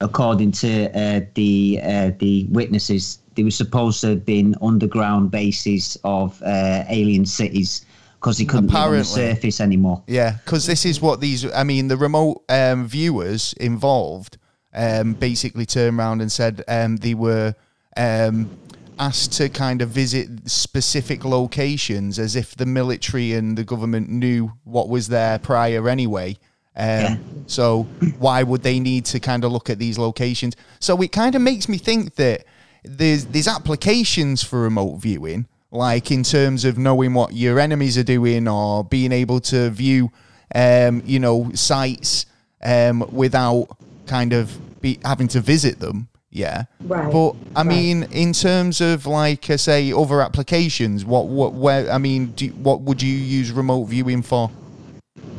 [0.00, 5.96] according to uh, the uh, the witnesses, they were supposed to have been underground bases
[6.04, 7.86] of uh, alien cities
[8.20, 10.02] because they couldn't live on the surface anymore.
[10.06, 11.50] Yeah, because this is what these.
[11.52, 14.36] I mean, the remote um, viewers involved
[14.74, 17.54] um, basically turned around and said um, they were
[17.96, 18.50] um,
[18.98, 24.52] asked to kind of visit specific locations as if the military and the government knew
[24.64, 26.36] what was there prior anyway.
[26.76, 27.16] Um, Yeah.
[27.46, 27.84] So
[28.18, 30.56] why would they need to kind of look at these locations?
[30.80, 32.44] So it kind of makes me think that
[32.84, 38.04] there's there's applications for remote viewing, like in terms of knowing what your enemies are
[38.04, 40.10] doing or being able to view,
[40.54, 42.26] um, you know, sites
[42.62, 43.68] um, without
[44.06, 46.08] kind of be having to visit them.
[46.36, 46.64] Yeah.
[46.82, 47.66] Right, But I right.
[47.66, 52.48] mean, in terms of like uh, say other applications, what what where I mean, do,
[52.48, 54.50] what would you use remote viewing for?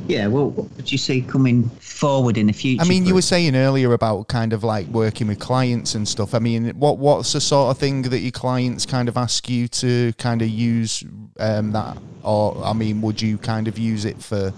[0.07, 2.81] Yeah, well, what would you say coming forward in the future?
[2.81, 6.33] I mean, you were saying earlier about kind of like working with clients and stuff.
[6.33, 9.67] I mean, what what's the sort of thing that your clients kind of ask you
[9.67, 11.03] to kind of use
[11.39, 14.51] um, that, or I mean, would you kind of use it for?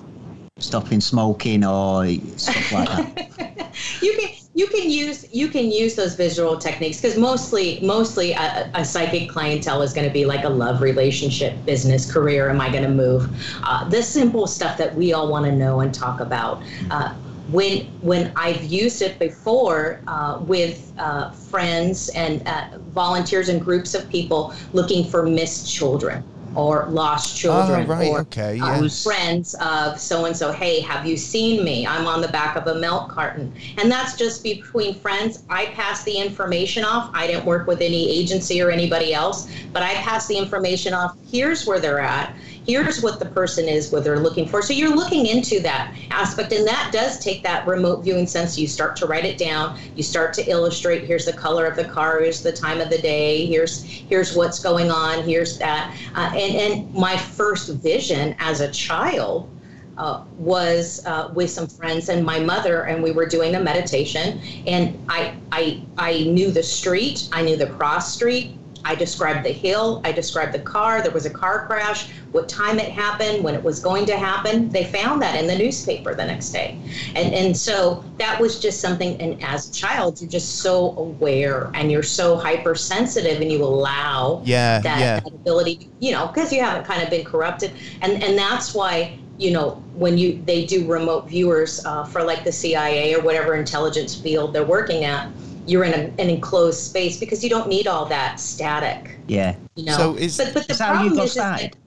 [0.59, 3.75] stopping smoking or stuff like that.
[4.01, 8.69] you can you can use you can use those visual techniques because mostly mostly a,
[8.73, 12.69] a, psychic clientele is going to be like a love relationship business career am i
[12.69, 13.23] going to move?
[13.63, 16.61] Uh, the simple stuff that we all want to know and talk about.
[16.91, 17.13] Uh,
[17.49, 23.95] when when I've used it before uh, with uh, friends and uh, volunteers and groups
[23.95, 26.23] of people looking for missed children
[26.55, 28.87] or lost ah, children oh, right, or okay, uh, yeah.
[29.03, 31.85] friends of so and so hey have you seen me?
[31.85, 33.53] I'm on the back of a milk carton.
[33.77, 35.43] And that's just between friends.
[35.49, 37.11] I pass the information off.
[37.13, 41.15] I didn't work with any agency or anybody else but i pass the information off.
[41.29, 42.33] Here's where they're at
[42.69, 44.61] here's what the person is what they're looking for.
[44.61, 48.59] So you're looking into that aspect and that does take that remote viewing sense.
[48.59, 49.79] You start to write it down.
[49.95, 52.99] You start to illustrate here's the color of the car here's the time of the
[52.99, 55.95] day here's here's what's going on here's that.
[56.13, 59.49] Uh, and and my first vision as a child
[59.97, 64.39] uh, was uh, with some friends and my mother, and we were doing a meditation.
[64.65, 69.51] And I, I, I knew the street, I knew the cross street, I described the
[69.51, 71.01] hill, I described the car.
[71.01, 74.69] There was a car crash, what time it happened, when it was going to happen.
[74.69, 76.77] They found that in the newspaper the next day.
[77.15, 81.71] And and so that was just something and as a child you're just so aware
[81.73, 85.19] and you're so hypersensitive and you allow Yeah, that, yeah.
[85.19, 87.71] that ability, you know, because you haven't kind of been corrupted.
[88.01, 92.43] And and that's why you know when you they do remote viewers uh, for like
[92.43, 95.29] the CIA or whatever intelligence field they're working at
[95.69, 99.19] you're in a, an enclosed space because you don't need all that static.
[99.27, 99.55] Yeah.
[99.75, 99.97] You know.
[99.97, 101.77] So is- but, but the Is that how you got is, is that- started?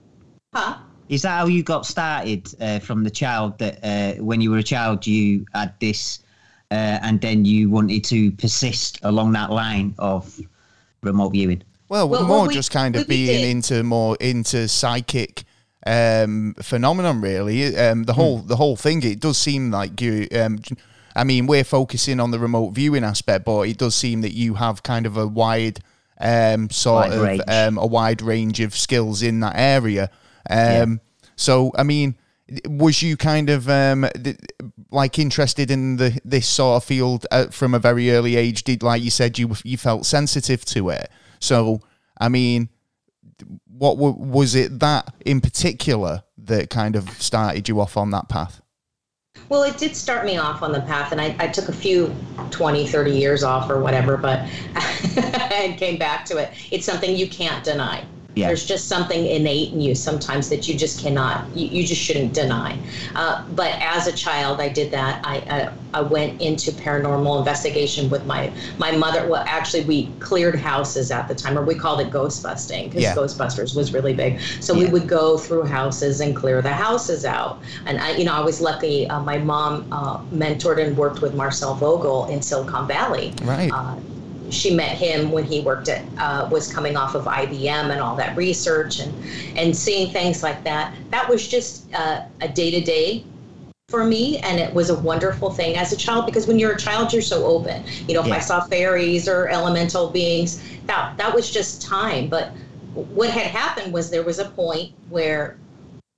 [0.55, 0.77] huh?
[1.09, 3.59] Is that how you got started uh, from the child?
[3.59, 6.21] That uh, when you were a child, you had this,
[6.71, 10.40] uh, and then you wanted to persist along that line of
[11.03, 11.62] remote viewing.
[11.90, 13.51] Well, Well, more well, we- just kind of we- we being did.
[13.51, 15.45] into more into psychic
[15.85, 20.61] um phenomenon really um the whole the whole thing it does seem like you um
[21.16, 24.55] i mean we're focusing on the remote viewing aspect but it does seem that you
[24.55, 25.81] have kind of a wide
[26.20, 27.42] um sort Wide of range.
[27.48, 30.11] um a wide range of skills in that area.
[30.48, 31.01] Um
[31.37, 32.16] so i mean
[32.66, 34.37] was you kind of um th-
[34.90, 38.62] like interested in the this sort of field uh, from a very early age?
[38.62, 41.11] Did like you said you you felt sensitive to it.
[41.40, 41.81] So
[42.18, 42.68] i mean
[43.66, 48.29] what w- was it that in particular that kind of started you off on that
[48.29, 48.61] path
[49.48, 52.14] Well, it did start me off on the path, and I, I took a few
[52.50, 54.48] 20, 30 years off or whatever, but
[55.52, 56.52] and came back to it.
[56.70, 58.05] It's something you can't deny.
[58.35, 58.47] Yeah.
[58.47, 62.33] There's just something innate in you sometimes that you just cannot, you, you just shouldn't
[62.33, 62.79] deny.
[63.14, 65.21] Uh, but as a child, I did that.
[65.25, 69.29] I, I I went into paranormal investigation with my my mother.
[69.29, 73.03] Well, actually, we cleared houses at the time, or we called it ghost busting because
[73.03, 73.14] Yeah.
[73.14, 74.40] Ghostbusters was really big.
[74.61, 77.61] So we would go through houses and clear the houses out.
[77.85, 79.09] And I, you know, I was lucky.
[79.09, 83.97] Uh, my mom uh, mentored and worked with Marcel Vogel in Silicon Valley right uh,
[84.53, 88.15] she met him when he worked at uh, was coming off of IBM and all
[88.17, 89.12] that research and
[89.57, 90.95] and seeing things like that.
[91.11, 93.25] That was just uh, a day to day
[93.88, 96.79] for me, and it was a wonderful thing as a child because when you're a
[96.79, 97.85] child, you're so open.
[98.09, 102.29] You know, if I saw fairies or elemental beings, that that was just time.
[102.29, 102.53] But
[102.95, 105.57] what had happened was there was a point where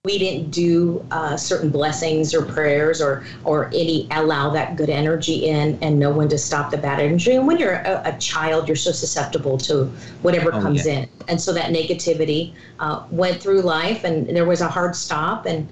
[0.04, 5.46] we didn't do uh, certain blessings or prayers or or any allow that good energy
[5.46, 7.34] in and know when to stop the bad energy.
[7.34, 9.86] And when you're a, a child you're so susceptible to
[10.20, 10.92] whatever Oh, comes yeah.
[10.92, 11.08] in.
[11.28, 15.46] And so that negativity uh, went through life and there was a hard stop.
[15.46, 15.66] And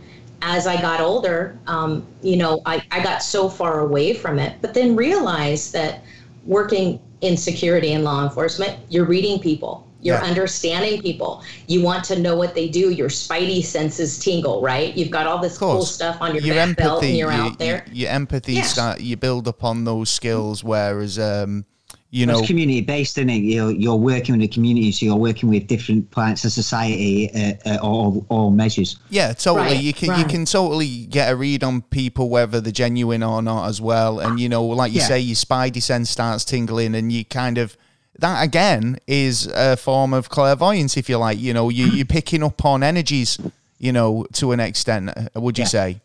[0.45, 4.57] as i got older um, you know I, I got so far away from it
[4.61, 6.03] but then realized that
[6.47, 10.23] working in security and law enforcement you're reading people you're Yeah.
[10.25, 11.43] understanding people.
[11.69, 12.91] You want to know what they do.
[12.91, 14.95] Your spidey senses tingle, right?
[14.97, 17.59] You've got all this cool stuff on your, your back belt and you're you- out
[17.59, 17.85] there.
[17.93, 18.73] you- your empathy Yes.
[18.73, 21.65] start you build upon those skills whereas um
[22.11, 23.39] you know It's community based, isn't it?
[23.39, 27.55] You're, you're working with the community, so you're working with different parts of society, uh,
[27.65, 28.97] uh, all, all measures.
[29.09, 29.67] Yeah, totally.
[29.77, 33.41] Right, you can you can totally get a read on people whether they're genuine or
[33.41, 34.21] not as well.
[34.21, 35.07] And you know, like you Yeah.
[35.07, 37.79] say, your spidey sense starts tingling, and you kind of
[38.19, 41.39] that again is a form of clairvoyance, if you like.
[41.39, 43.39] You know, you you're picking up on energies.
[43.79, 45.69] You know, to an extent, would you Yeah.
[45.69, 46.01] say?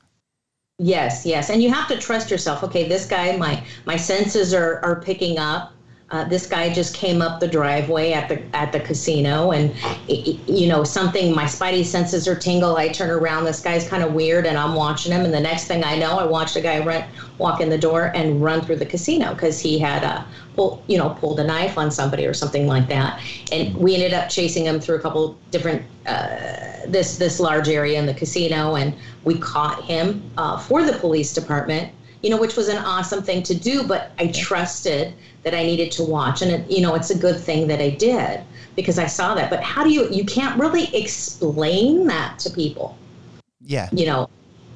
[0.80, 2.64] Yes, yes, and you have to trust yourself.
[2.64, 5.74] Okay, this guy, my my senses are are picking up.
[6.10, 10.24] Uh, this guy just came up the driveway at the at the casino, and i-
[10.26, 11.36] i- you know something.
[11.36, 12.78] My spidey senses are tingle.
[12.78, 13.44] I turn around.
[13.44, 15.26] This guy's kind of weird, and I'm watching him.
[15.26, 17.04] And the next thing I know, I watched a guy run
[17.40, 20.22] walk in the door and run through the casino because he had uh,
[20.56, 23.20] pull, you know pulled a knife on somebody or something like that.
[23.52, 28.00] And we ended up chasing him through a couple different uh, this this large area
[28.00, 28.94] in the casino, and
[29.26, 31.90] we caught him uh, for the police department.
[32.22, 35.92] You know, which was an awesome thing to do, but I trusted that I needed
[35.94, 36.42] to watch.
[36.42, 38.42] And, it, you know, it's a good thing that I did
[38.76, 39.50] because I saw that.
[39.50, 42.98] But how do you, you can't really explain that to people,
[43.62, 43.90] Yeah.
[43.92, 44.30] you know.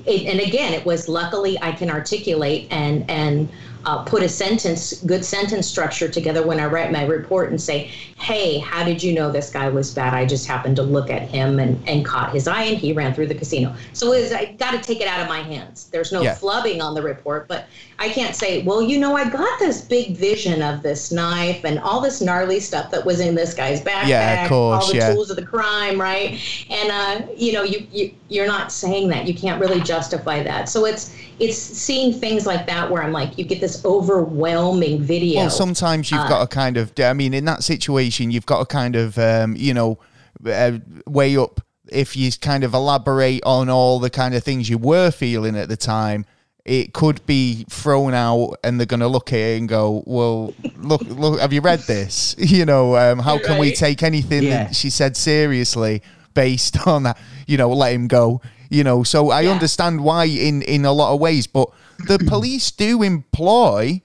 [0.05, 3.49] It, and again, it was luckily I can articulate and, and,
[3.85, 7.89] uh, put a sentence, good sentence structure together when I write my report and say,
[8.19, 10.13] hey, how did you know this guy was bad?
[10.13, 13.13] I just happened to look at him and, and caught his eye and he ran
[13.13, 13.75] through the casino.
[13.93, 15.87] So I got to take it out of my hands.
[15.91, 16.35] There's no Yeah.
[16.35, 17.65] flubbing on the report, but
[17.97, 21.79] I can't say, well, you know, I got this big vision of this knife and
[21.79, 24.97] all this gnarly stuff that was in this guy's backpack, Yeah, of course, all the
[24.97, 25.13] yeah.
[25.13, 26.39] tools of the crime, right?
[26.69, 29.27] And uh, you know, you, you you're not saying that.
[29.27, 30.69] You can't really justify that.
[30.69, 35.41] So it's it's seeing things like that where I'm like, you get this overwhelming video.
[35.41, 36.93] Well, sometimes you've Uh, got to kind of.
[36.99, 39.97] I mean, in that situation, you've got to kind of, um, you know,
[40.45, 40.73] uh,
[41.07, 41.59] weigh up
[41.91, 45.67] if you kind of elaborate on all the kind of things you were feeling at
[45.67, 46.25] the time.
[46.63, 50.53] It could be thrown out, and they're going to look at it and go, "Well,
[50.77, 52.35] look, look, have you read this?
[52.55, 54.65] You know, um, how can we take anything Yeah.
[54.65, 57.17] that she said seriously based on that?
[57.47, 58.41] You know, let him go.
[58.69, 59.51] You know, so I Yeah.
[59.51, 61.69] understand why in in a lot of ways, but
[62.07, 64.01] the police do employ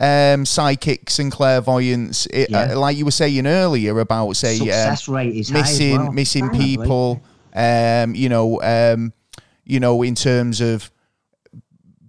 [0.00, 2.72] um, psychics and clairvoyants, it, Yeah.
[2.72, 6.12] uh, like you were saying earlier about say um, Success rate is missing well.
[6.12, 6.76] missing Apparently.
[6.76, 7.22] people.
[7.54, 9.12] Um, you know, um,
[9.64, 10.90] you know, in terms of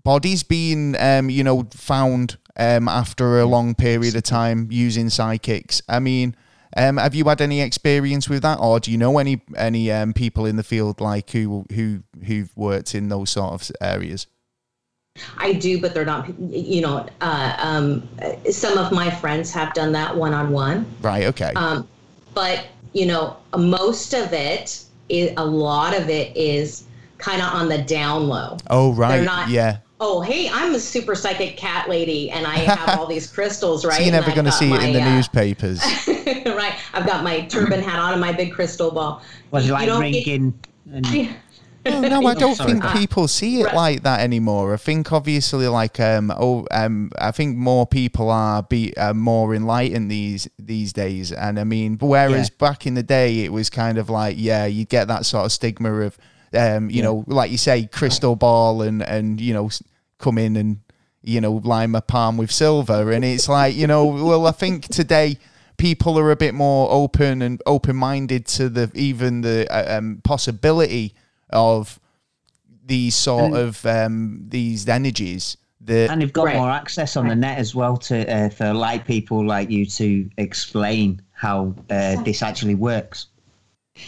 [0.03, 5.81] bodies being um, you know found um, after a long period of time using psychics.
[5.89, 6.35] I mean.
[6.75, 10.13] Um, have you had any experience with that, or do you know any any um,
[10.13, 14.27] people in the field like who who who've worked in those sort of areas?
[15.37, 16.27] I do, but they're not.
[16.39, 18.07] You know, uh, um,
[18.51, 20.85] some of my friends have done that one on one.
[21.01, 21.23] Right.
[21.25, 21.53] Okay.
[21.55, 21.87] Um,
[22.33, 26.83] but you know, most of it, is, a lot of it is
[27.17, 28.57] kind of on the down low.
[28.69, 29.17] oh, right.
[29.17, 29.77] They're not- yeah.
[29.99, 33.95] Oh, hey, I'm a super psychic cat lady, and I have all these crystals, right?
[33.97, 35.79] So you're never going to got see it in the uh, newspapers.
[36.45, 36.75] right.
[36.93, 39.23] I've got my turban hat on and my big crystal ball.
[39.51, 40.59] Was You like don't get- ringing?
[40.91, 41.05] And
[41.89, 42.71] Oh, no, I don't sorry.
[42.73, 43.73] think people see it Right.
[43.75, 44.73] like that anymore.
[44.73, 49.55] I think obviously, like, um, oh, um, I think more people are be uh, more
[49.55, 51.31] enlightened these these days.
[51.31, 54.83] And I mean, whereas back in the day, it was kind of like, yeah, you
[54.83, 56.17] get that sort of stigma of,
[56.53, 59.69] um, you know, like you say, crystal ball and and you know,
[60.17, 60.79] come in and
[61.23, 64.87] you know, line my palm with silver, and it's like, you know, well, I think
[64.87, 65.37] today
[65.77, 70.21] people are a bit more open and open minded to the even the uh, um,
[70.23, 71.13] possibility
[71.49, 71.99] of
[72.85, 76.55] these sort of um, these energies that and they've got Right.
[76.55, 80.29] more access on the net as well to uh, for like people like you to
[80.37, 83.27] explain how uh, this actually works.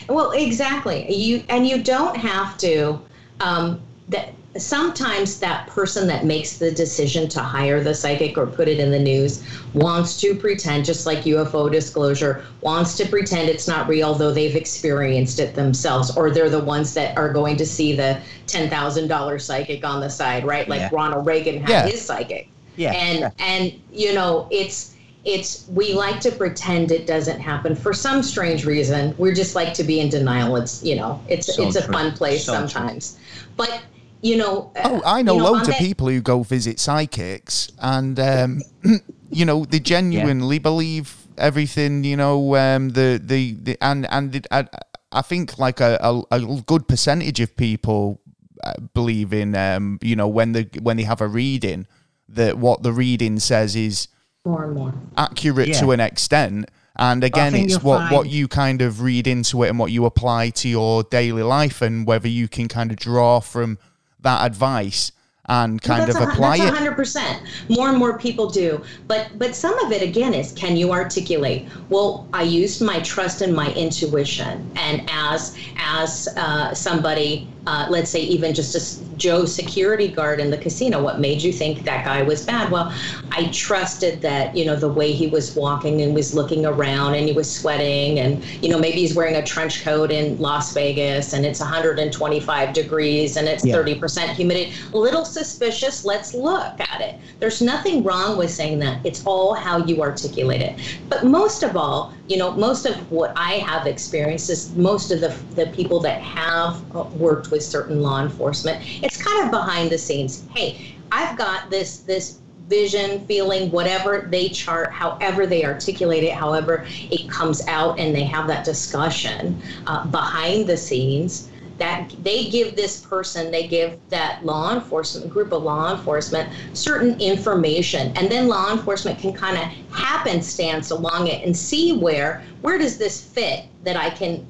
[0.08, 1.12] Well, exactly.
[1.14, 3.00] You and you don't have to.
[3.40, 8.68] Um, that sometimes that person that makes the decision to hire the psychic or put
[8.68, 9.44] it in the news
[9.76, 14.56] wants to pretend, just like UFO disclosure, wants to pretend it's not real, though they've
[14.56, 19.08] experienced it themselves, or they're the ones that are going to see the ten thousand
[19.08, 20.68] dollar psychic on the side, right?
[20.68, 20.90] Like Yeah.
[20.92, 21.88] Ronald Reagan had Yeah.
[21.88, 23.30] his psychic Yeah, and yeah.
[23.40, 24.96] and you know it's
[25.34, 29.74] it's we like to pretend it doesn't happen for some strange reason we just like
[29.74, 32.68] to be in denial it's you know it's So it's a fun place So true.
[32.68, 33.18] sometimes
[33.56, 33.84] but
[34.22, 37.70] you know uh, Oh, I know, you loads of that- people who go visit psychics,
[37.80, 38.62] and um,
[39.32, 42.04] you know they genuinely believe everything.
[42.04, 44.68] You know, um, the, the the and and it, I,
[45.12, 48.22] I think like a, a, a good percentage of people
[48.64, 51.88] uh, believe in um, you know when the when they have a reading
[52.28, 54.08] that what the reading says is
[54.46, 55.80] more and more accurate Yeah.
[55.82, 56.70] to an extent.
[56.96, 60.06] And again, it's you'll what, what you kind of read into it and what you
[60.06, 63.78] apply to your daily life, and whether you can kind of draw from
[64.22, 65.14] that advice
[65.46, 66.76] and kind that's of a, apply that's it.
[66.78, 67.42] hundred percent.
[67.70, 71.68] More and more people do, but but some of it again is can you articulate?
[71.90, 78.10] Well, I used my trust and my intuition, and as as uh, somebody, uh, let's
[78.10, 82.06] say even just a Joe security guard in the casino, what made you think that
[82.06, 82.72] guy was bad?
[82.72, 82.92] Well,
[83.32, 87.28] I trusted that you know the way he was walking and was looking around, and
[87.28, 91.34] he was sweating, and you know maybe he's wearing a trench coat in Las Vegas,
[91.34, 93.76] and it's 125 degrees, and it's Yeah.
[93.76, 94.72] 30% humidity.
[94.94, 96.04] A little suspicious.
[96.06, 97.20] Let's look at it.
[97.40, 99.02] There's nothing wrong with saying that.
[99.04, 100.80] It's all how you articulate it.
[101.10, 105.20] But most of all, you know, most of what I have experienced is most of
[105.20, 109.90] the, the people that have uh, worked with certain law enforcement, it's kind of behind
[109.90, 110.46] the scenes.
[110.56, 116.86] Hey, I've got this, this vision, feeling, whatever they chart, however they articulate it, however
[116.88, 121.49] it comes out, and they have that discussion uh, behind the scenes
[121.80, 127.20] that they give this person, they give that law enforcement group of law enforcement certain
[127.20, 129.64] information, and then law enforcement can kind of
[129.96, 134.46] happenstance along it and see where where does this fit that I can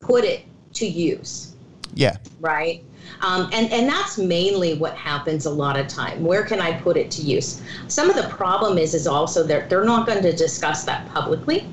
[0.00, 0.44] put it
[0.74, 1.54] to use.
[1.94, 2.16] Yeah.
[2.40, 2.84] Right.
[3.20, 6.22] Um, and and that's mainly what happens a lot of time.
[6.24, 7.62] Where can I put it to use?
[7.88, 11.66] Some of the problem is is also they're they're not going to discuss that publicly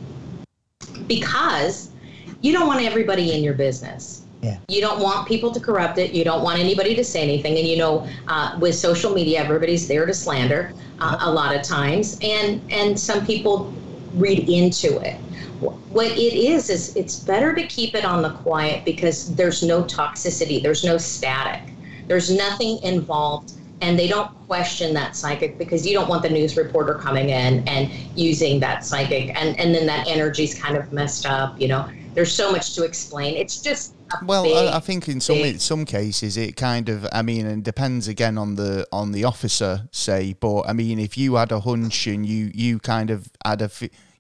[1.08, 1.92] because
[2.42, 4.25] you don't want everybody in your business.
[4.46, 4.60] Yeah.
[4.68, 6.14] You don't want people to corrupt it.
[6.14, 7.58] You don't want anybody to say anything.
[7.58, 11.64] And you know, uh, with social media, everybody's there to slander uh, a lot of
[11.64, 13.74] times, and and some people
[14.14, 15.16] read into it.
[15.90, 19.84] What it is is it's better to keep it on the quiet because there's no
[19.84, 21.64] toxicity, there's no static,
[22.08, 26.56] there's nothing involved, and they don't question that psychic because you don't want the news
[26.56, 31.26] reporter coming in and using that psychic, and and then that energy's kind of messed
[31.26, 31.60] up.
[31.60, 33.36] You know, there's so much to explain.
[33.36, 37.08] It's just Well, I, I think in some big- some cases it kind of.
[37.12, 40.34] I mean, it depends again on the on the officer, say.
[40.40, 43.70] But I mean, if you had a hunch and you you kind of had a,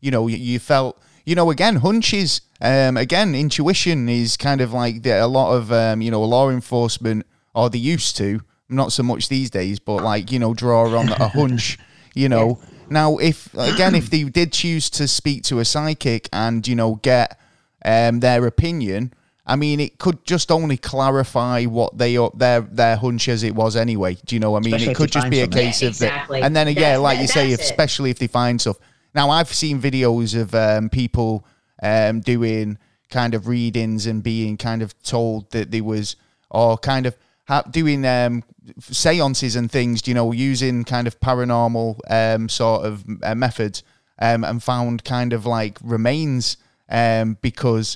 [0.02, 2.42] you know, you, you felt, you know, again, hunches.
[2.62, 6.50] Um, again, intuition is kind of like the, a lot of um, you know, law
[6.50, 10.84] enforcement or they used to, not so much these days, but like you know, draw
[10.98, 11.78] on a hunch.
[12.14, 12.60] You know,
[12.90, 16.96] now if again, if they did choose to speak to a psychic and you know
[16.96, 17.40] get
[17.84, 19.14] um, their opinion.
[19.48, 23.76] I mean, it could just only clarify what they their their hunch as it was
[23.76, 24.18] anyway.
[24.26, 24.74] Do you know what I mean?
[24.76, 27.20] Especially it could just be a case Yeah, of that, and then yeah, That's- like
[27.20, 27.64] you say, if, it.
[27.64, 28.78] especially if they find stuff.
[29.14, 31.46] Now, I've seen videos of um, people
[31.82, 32.78] um, doing
[33.10, 36.16] kind of readings and being kind of told that there was,
[36.50, 37.16] or kind of
[37.48, 38.44] ha- doing um,
[38.80, 43.84] seances and things, you know, using kind of paranormal um, sort of uh, methods
[44.20, 46.58] um, and found kind of like remains
[46.90, 47.96] um, because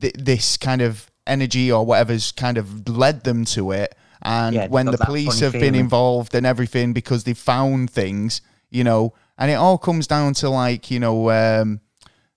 [0.00, 3.94] th- this kind of energy or whatever's kind of led them to it.
[4.22, 8.40] And Yeah, when the police have been involved and everything because they found things,
[8.70, 11.80] you know, and it all comes down to like, you know, um,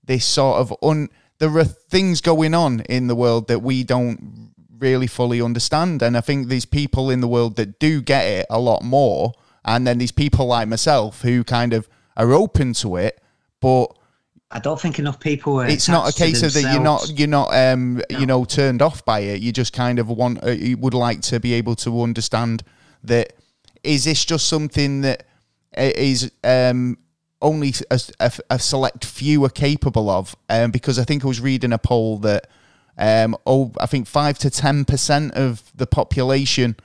[0.04, 1.10] this sort of un.
[1.40, 6.16] There are things going on in the world that we don't really fully understand, and
[6.16, 9.34] I think there's people in the world that do get it a lot more,
[9.66, 13.20] and then these people like myself who kind of are open to it,
[13.60, 13.88] but
[14.52, 15.68] I don't think enough people are.
[15.68, 19.04] it's not a case of that you're not you're not um you know turned off
[19.06, 19.42] by it.
[19.42, 22.64] You just kind of want uh, you would like to be able to understand
[23.04, 23.34] that
[23.84, 25.26] is this just something that
[25.76, 26.98] is um
[27.42, 30.36] only a, a, a select few are capable of?
[30.50, 32.48] Um because i think i was reading a poll that
[32.98, 36.76] um oh i think 5 to 10% of the population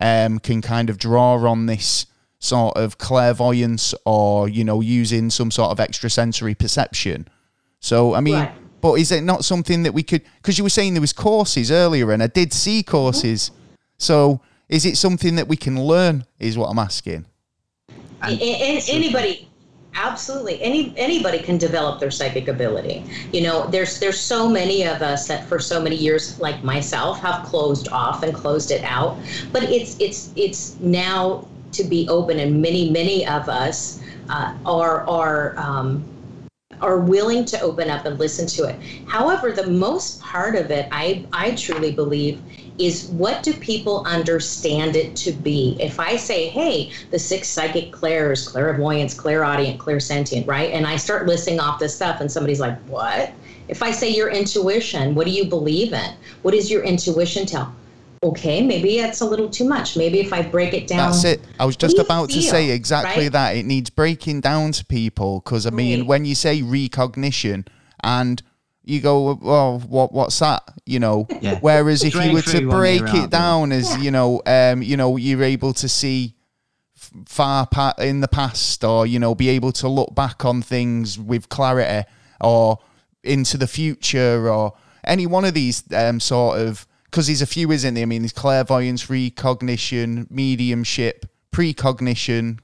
[0.00, 2.06] um can kind of draw on this
[2.40, 7.28] sort of clairvoyance or you know using some sort of extrasensory perception
[7.80, 8.52] so I mean, Right.
[8.80, 10.22] but is it not something that we could?
[10.36, 12.90] Because you were saying there was courses earlier, and I did see mm-hmm.
[12.90, 13.50] courses.
[13.98, 16.26] So is it something that we can learn?
[16.38, 17.24] Is what I'm asking.
[18.22, 19.48] and, and anybody
[19.96, 25.02] absolutely any anybody can develop their psychic ability you know there's there's so many of
[25.02, 29.18] us that for so many years like myself have closed off and closed it out
[29.50, 35.08] but it's it's it's now to be open and many many of us uh, are
[35.08, 36.04] are um,
[36.80, 38.78] are willing to open up and listen to it.
[39.06, 42.40] However, the most part of it, I, I truly believe,
[42.78, 45.76] is what do people understand it to be?
[45.78, 50.70] If I say, hey, the six psychic clairs, clairvoyance, clairaudient, clairsentient, right?
[50.70, 53.32] And I start listing off this stuff, and somebody's like, what?
[53.68, 56.14] If I say your intuition, what do you believe in?
[56.42, 57.74] What does your intuition tell?
[58.22, 59.96] Okay, maybe that's a little too much.
[59.96, 61.10] Maybe if I break it down.
[61.10, 61.40] That's it.
[61.58, 63.32] I was just you about to say exactly right?
[63.32, 63.56] that.
[63.56, 66.06] It needs breaking down to people because I mean, Right.
[66.08, 67.64] when you say recognition
[68.04, 68.42] and
[68.84, 70.62] you go, well, what what's that?
[70.84, 71.26] You know.
[71.40, 71.58] Yeah.
[71.60, 75.16] Whereas if you were to break it out, down as you know, um, you know,
[75.16, 76.34] you're able to see
[77.24, 81.18] far pa- in the past, or you know, be able to look back on things
[81.18, 82.06] with clarity,
[82.42, 82.80] or
[83.24, 86.86] into the future, or any one of these um, sort of.
[87.10, 88.02] Because there's a few, isn't there?
[88.02, 92.60] I mean, there's clairvoyance, recognition, mediumship, precognition,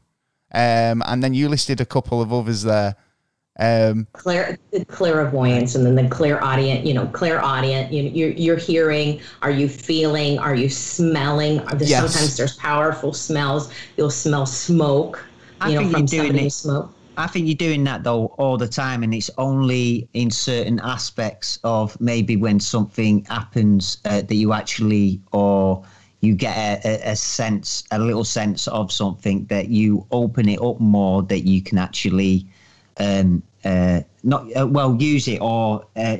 [0.55, 2.95] um, and then you listed a couple of others there.
[3.59, 9.51] Um, Clair, clairvoyance and then the clairaudient, you know, clairaudient, you, you're, you're hearing, are
[9.51, 11.61] you feeling, are you smelling?
[11.61, 12.13] Are there, Yes.
[12.13, 13.73] Sometimes there's powerful smells.
[13.97, 15.25] You'll smell smoke,
[15.61, 16.93] I you know, think from you're doing somebody it- smoke.
[17.17, 21.59] I think you're doing that though all the time, and it's only in certain aspects
[21.65, 25.85] of maybe when something happens uh, that you actually or
[26.21, 30.81] you get a, a, sense, a little sense of something that you open it up
[30.81, 32.47] more that you can actually
[32.99, 36.17] um, uh, not uh, well use it or uh,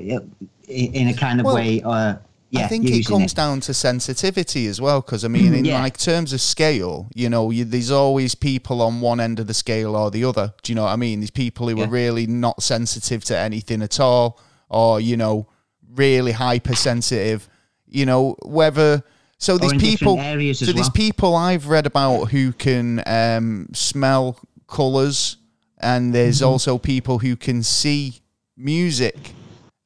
[0.69, 2.17] in a kind of Well- way uh,
[2.51, 5.81] yeah, I think it comes down to sensitivity as well, because I mean, in Yeah.
[5.83, 9.55] like terms of scale, you know, you, there's always people on one end of the
[9.55, 10.55] scale or the other.
[10.63, 11.21] Do you know what I mean?
[11.21, 15.49] These people who are really not sensitive to anything at all, or you know,
[15.95, 17.49] really hypersensitive.
[17.89, 19.03] You know, whether
[19.39, 24.39] so these people, areas so as these people I've read about who can um, smell
[24.67, 25.37] colors,
[25.79, 26.49] and there's Mm-hmm.
[26.49, 28.21] also people who can see
[28.57, 29.33] music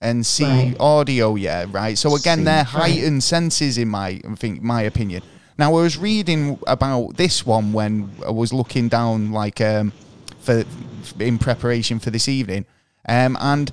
[0.00, 0.76] and see Right.
[0.80, 1.34] audio.
[1.34, 1.96] Yeah, right.
[1.98, 5.22] So again, See, they're heightened senses in my I think my opinion.
[5.58, 9.92] Now I was reading about this one when I was looking down like um,
[10.40, 10.64] for
[11.18, 12.64] in preparation for this evening,
[13.08, 13.70] um, and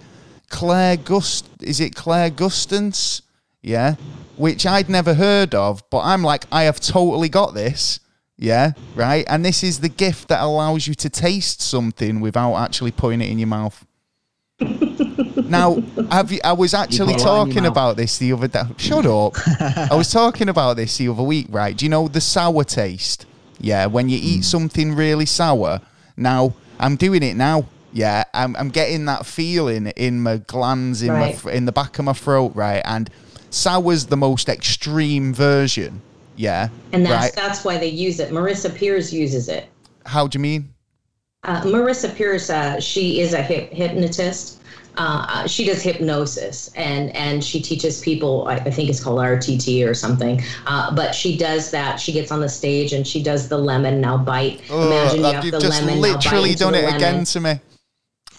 [0.50, 3.22] Claire Gust is it Clairgustance?
[3.62, 3.96] Yeah,
[4.36, 8.00] which I'd never heard of, but I'm like I have totally got this.
[8.40, 9.26] Yeah, right.
[9.28, 13.30] And this is the gift that allows you to taste something without actually putting it
[13.32, 13.84] in your mouth.
[15.50, 15.82] Now,
[16.12, 18.48] have you, I was actually put a lot in your talking about this the other
[18.48, 18.64] day.
[18.78, 19.34] Shut up.
[19.92, 21.76] I was talking about this the other week, right?
[21.76, 23.26] Do you know the sour taste?
[23.60, 24.24] Yeah, when you Mm.
[24.24, 25.82] eat something really sour.
[26.16, 27.66] Now, I'm doing it now.
[27.94, 31.38] Yeah, I'm, I'm getting that feeling in my glands, in my Right.
[31.38, 32.82] fr- in the back of my throat, right?
[32.86, 33.10] And
[33.50, 36.02] sour's the most extreme version.
[36.36, 37.36] Yeah, And that's right.
[37.36, 38.30] that's why they use it.
[38.32, 39.70] Marisa Peer uses it.
[40.06, 40.70] How do you mean?
[41.44, 44.60] Uh, Marisa Peer, uh, she is a hip, hypnotist.
[44.98, 48.48] Uh, she does hypnosis and and she teaches people.
[48.48, 50.42] I, I think it's called RTT or something.
[50.66, 51.98] Uh, but she does that.
[52.00, 54.02] She gets on the stage and she does the lemon.
[54.02, 54.62] Now bite.
[54.70, 55.96] Imagine you Oh, have the just lemon.
[56.02, 56.96] now bite literally done it lemon.
[56.96, 57.60] again to me.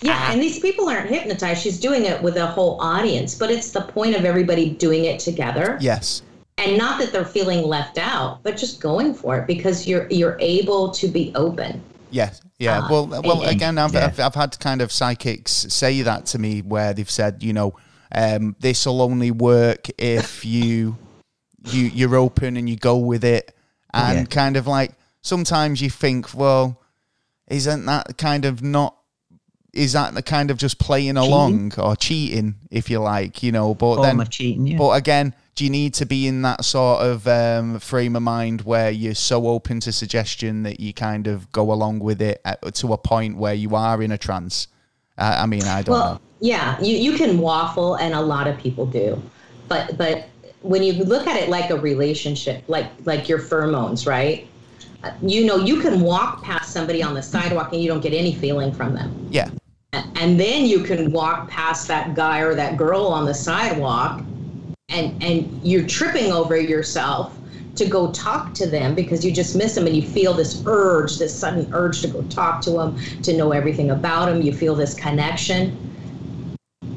[0.00, 1.60] Yeah, and these people aren't hypnotized.
[1.62, 5.18] She's doing it with a whole audience, but it's the point of everybody doing it
[5.18, 5.76] together.
[5.80, 6.22] Yes.
[6.56, 10.36] And not that they're feeling left out, but just going for it because you're you're
[10.40, 11.80] able to be open.
[12.10, 12.40] Yes.
[12.58, 12.80] Yeah.
[12.84, 13.42] Ah, well, well.
[13.42, 14.06] and- Again, I've, yeah.
[14.06, 17.74] I've I've had kind of psychics say that to me, where they've said, you know,
[18.12, 20.96] um, this will only work if you
[21.64, 23.54] you you're open and you go with it,
[23.92, 24.24] and Yeah.
[24.24, 24.92] kind of like
[25.22, 26.80] sometimes you think, well,
[27.48, 28.94] isn't that kind of not
[29.74, 33.74] is that the kind of just playing along or cheating, if you like, you know?
[33.74, 34.78] But Form then, cheating, yeah.
[34.78, 38.60] but again, do you need to be in that sort of um, frame of mind
[38.60, 42.72] where you're so open to suggestion that you kind of go along with it at,
[42.76, 44.68] to a point where you are in a trance?
[45.18, 46.20] Uh, I mean, I don't Well, know.
[46.38, 49.20] yeah, you, you can waffle, and a lot of people do,
[49.66, 50.28] but but
[50.62, 54.46] when you look at it like a relationship, like like your pheromones, right?
[55.22, 58.32] You know, you can walk past somebody on the sidewalk and you don't get any
[58.32, 59.26] feeling from them.
[59.28, 59.50] Yeah,
[59.92, 64.22] and then you can walk past that guy or that girl on the sidewalk
[64.88, 67.36] and and you're tripping over yourself
[67.76, 71.18] to go talk to them because you just miss them and you feel this urge
[71.18, 74.74] this sudden urge to go talk to them to know everything about them you feel
[74.74, 75.76] this connection.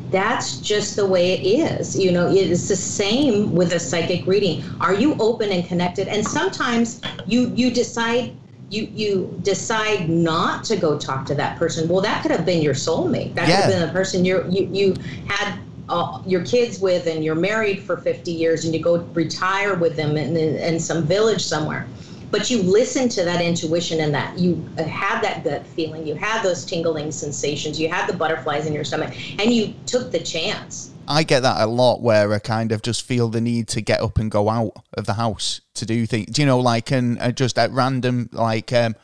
[0.10, 4.64] That's just the way it is you know it's the same with a psychic reading.
[4.80, 6.08] Are you open and connected?
[6.08, 8.36] And sometimes you you decide
[8.70, 11.90] you you decide not to go talk to that person.
[11.90, 13.36] Well that could have been your soulmate.
[13.36, 14.96] That could have been the person you're, you you
[15.28, 15.60] had
[15.92, 19.98] uh, your kids with and you're married for 50 years and you go retire with
[19.98, 21.86] them in, in, in some village somewhere
[22.32, 26.42] but you listen to that intuition and that you had that gut feeling you had
[26.44, 30.92] those tingling sensations you had the butterflies in your stomach and you took the chance
[31.08, 34.00] I get that a lot where I kind of just feel the need to get
[34.00, 36.28] up and go out of the house to do things.
[36.28, 38.96] Do you know, like, and uh, just at random, like, um,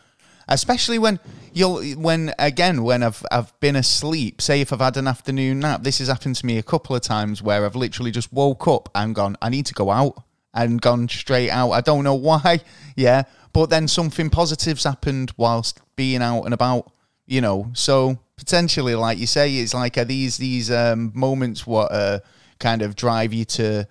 [0.48, 1.20] especially when
[1.58, 4.42] you'll, when again, when I've I've been asleep.
[4.42, 7.02] Say if I've had an afternoon nap, this has happened to me a couple of
[7.02, 10.82] times where I've literally just woke up and gone, I need to go out, and
[10.82, 11.72] gone straight out.
[11.72, 12.60] I don't know why,
[12.96, 16.92] yeah, but then something positive's happened whilst being out and about
[17.28, 21.92] you know so potentially like you say it's like are these these um moments what
[21.92, 22.20] uh
[22.60, 23.88] kind of drive you to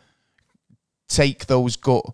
[1.09, 2.05] take those gut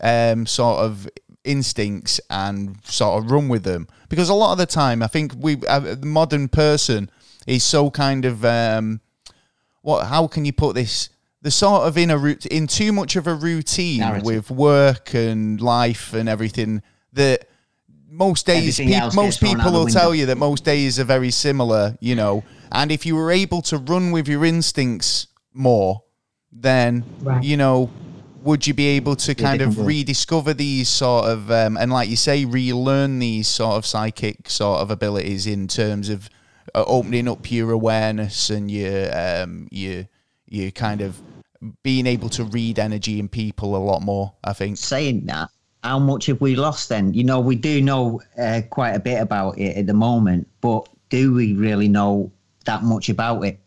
[0.00, 1.08] um sort of
[1.48, 5.32] instincts and sort of run with them because a lot of the time i think
[5.38, 7.10] we uh, the modern person
[7.46, 9.00] is so kind of um
[9.82, 11.08] what how can you put this
[11.42, 14.24] the sort of in a route in too much of a routine Narrative.
[14.24, 16.82] with work and life and everything
[17.12, 17.46] that
[18.10, 20.64] most days Everything peop else most gets thrown out people will tell you that most
[20.64, 22.42] days are very similar you know
[22.72, 26.02] and if you were able to run with your instincts more
[26.52, 27.42] then Right.
[27.42, 27.90] you know
[28.42, 32.16] would you be able to kind of rediscover these sort of um, and like you
[32.16, 36.28] say relearn these sort of psychic sort of abilities in terms of
[36.74, 40.08] uh, opening up your awareness and your um your
[40.46, 41.20] your kind of
[41.82, 45.48] being able to read energy in people a lot more i think saying that,
[45.82, 47.14] how much have we lost then?
[47.14, 50.88] You know, we do know uh, quite a bit about it at the moment, but
[51.08, 52.32] do we really know
[52.64, 53.60] that much about it?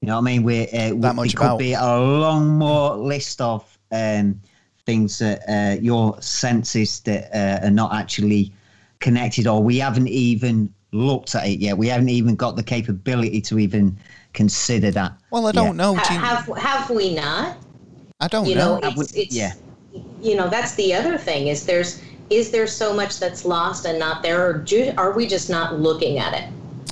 [0.00, 0.42] You know what I mean?
[0.44, 1.58] We're uh, That much there could about.
[1.58, 4.40] be a long more list of um,
[4.84, 8.52] things that uh, your senses that uh, are not actually
[9.00, 11.76] connected, or we haven't even looked at it yet.
[11.76, 13.98] We haven't even got the capability to even
[14.32, 15.12] consider that.
[15.30, 15.94] Well, I don't know.
[16.06, 17.56] Do you- have have we not?
[18.20, 18.78] I don't you know.
[18.78, 19.52] know, it's, it's yeah.
[20.22, 23.98] you know that's the other thing is there's is there so much that's lost and
[23.98, 26.44] not there or ju- are we just not looking at it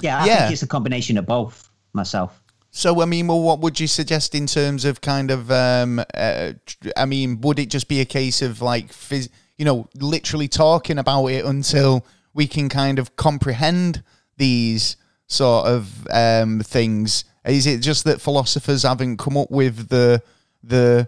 [0.03, 0.39] Yeah, I Yeah.
[0.41, 1.71] think it's a combination of both.
[1.95, 2.43] Myself.
[2.77, 6.55] So, I mean, well, what would you suggest in terms of kind of, um, uh,
[6.97, 10.99] I mean, would it just be a case of like, phys- you know, literally talking
[10.99, 12.05] about it until
[12.35, 14.03] we can kind of comprehend
[14.39, 14.97] these
[15.29, 17.25] sort of um, things?
[17.45, 20.21] Is it just that philosophers haven't come up with the
[20.65, 21.07] the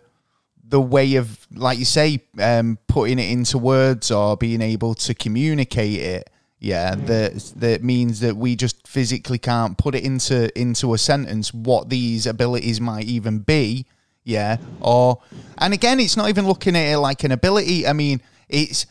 [0.68, 5.14] the way of, like you say, um, putting it into words or being able to
[5.14, 6.30] communicate it?
[6.59, 11.52] Yeah, that that means that we just physically can't put it into into a sentence
[11.52, 13.86] what these abilities might even be.
[14.24, 15.20] Yeah, or
[15.59, 17.86] and again, it's not even looking at it like an ability.
[17.86, 18.86] I mean, it's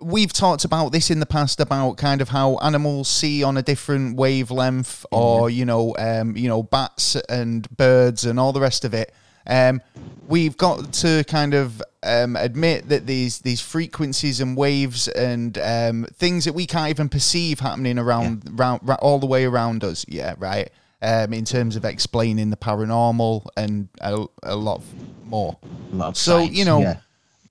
[0.00, 3.62] we've talked about this in the past about kind of how animals see on a
[3.62, 8.84] different wavelength, or you know, um, you know, bats and birds and all the rest
[8.84, 9.12] of it.
[9.46, 9.80] Um,
[10.26, 16.06] we've got to kind of um, admit that these these frequencies and waves and um,
[16.14, 20.04] things that we can't even perceive happening around, round, ra- all the way around us.
[20.08, 20.70] Yeah, right.
[21.02, 24.82] Um, in terms of explaining the paranormal and a, a lot
[25.24, 25.56] more.
[25.92, 26.96] A lot So you know, yeah.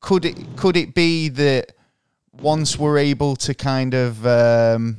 [0.01, 1.73] could it could it be that
[2.33, 4.97] once we're able to kind of um,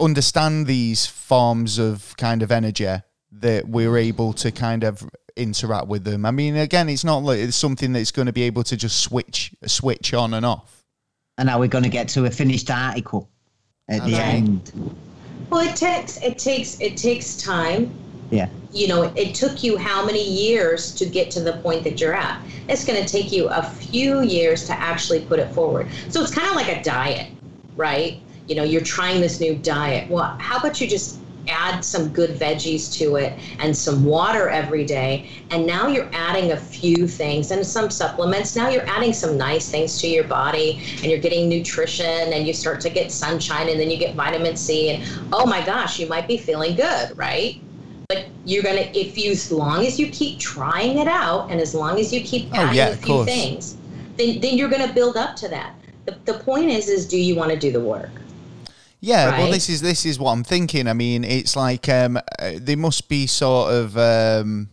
[0.00, 2.88] understand these forms of kind of energy,
[3.32, 6.24] that we're able to kind of interact with them?
[6.26, 9.00] I mean, again, it's not like it's something that's going to be able to just
[9.00, 10.84] switch switch on and off.
[11.38, 13.28] And now we're going to get to a finished article
[13.88, 14.22] at the Okay.
[14.22, 14.72] end.
[15.50, 17.92] well it takes it takes it takes time
[18.30, 18.48] Yeah.
[18.72, 22.14] you know it took you how many years to get to the point that you're
[22.14, 26.22] at it's going to take you a few years to actually put it forward so
[26.22, 27.26] it's kind of like a diet
[27.76, 31.18] right you know you're trying this new diet well how about you just
[31.48, 35.28] add some good veggies to it and some water every day.
[35.50, 38.56] And now you're adding a few things and some supplements.
[38.56, 42.52] Now you're adding some nice things to your body and you're getting nutrition and you
[42.52, 46.06] start to get sunshine and then you get vitamin c and oh my gosh you
[46.08, 47.56] might be feeling good right?
[48.08, 51.74] But you're gonna if you as long as you keep trying it out and as
[51.74, 53.76] long as you keep Oh, adding yeah, a few things
[54.16, 55.74] then, then you're gonna build up to that.
[56.06, 58.23] The, the point is is do you want to do the work
[59.04, 60.88] Yeah, well, this is this is what I'm thinking.
[60.88, 62.22] I mean, it's like um, uh,
[62.56, 64.70] there must be sort of um,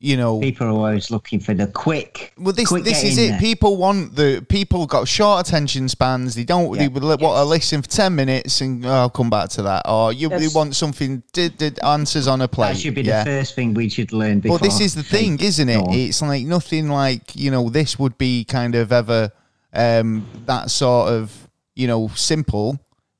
[0.00, 2.32] you know People are always looking for the quick.
[2.38, 3.28] Well, this quick this is it.
[3.28, 3.40] there.
[3.40, 6.34] People want the people got short attention spans.
[6.34, 6.76] They don't.
[6.78, 9.62] They would li- want to listen for ten minutes and oh, I'll come back to
[9.62, 9.82] that.
[9.86, 12.74] Or you they That's- want something did, did answers on a plate.
[12.74, 13.24] That should be yeah.
[13.24, 14.40] the first thing we should learn.
[14.40, 15.84] Before But this is the thing, isn't it?
[15.90, 17.68] It's like nothing like you know.
[17.68, 19.32] This would be kind of ever
[19.74, 22.78] um, that sort of you know simple.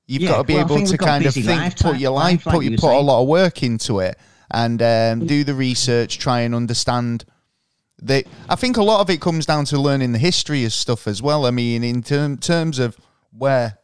[0.09, 2.46] You've Yeah, got to be well, able to kind of think, life put your life,
[2.46, 4.18] life, put you put a lot of work into it,
[4.50, 7.26] and um, do the research, try and understand
[8.00, 11.06] That I think a lot of it comes down to learning the history of stuff
[11.06, 11.44] as well.
[11.44, 12.96] I mean, in term, terms of
[13.36, 13.78] where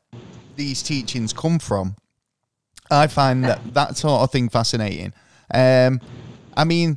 [0.57, 1.97] these teachings come from,
[2.91, 5.13] I find that that sort of thing fascinating.
[5.53, 6.01] Um,
[6.57, 6.97] I mean,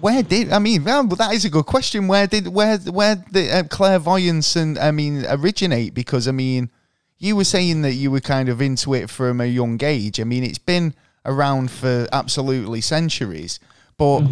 [0.00, 0.84] where did I mean?
[0.84, 2.08] Well, that is a good question.
[2.08, 5.92] Where did where where the uh, clairvoyance and I mean originate?
[5.92, 6.70] Because I mean,
[7.18, 10.20] you were saying that you were kind of into it from a young age.
[10.20, 10.94] I mean, it's been
[11.24, 13.58] around for absolutely centuries.
[13.96, 14.22] But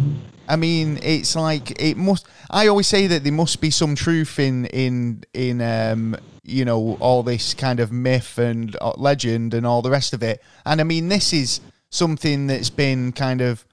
[0.47, 2.25] I mean, it's like it must.
[2.49, 6.97] I always say that there must be some truth in in in um you know
[7.01, 10.41] all this kind of myth and uh, legend and all the rest of it.
[10.65, 11.59] And I mean, this is
[11.89, 13.65] something that's been kind of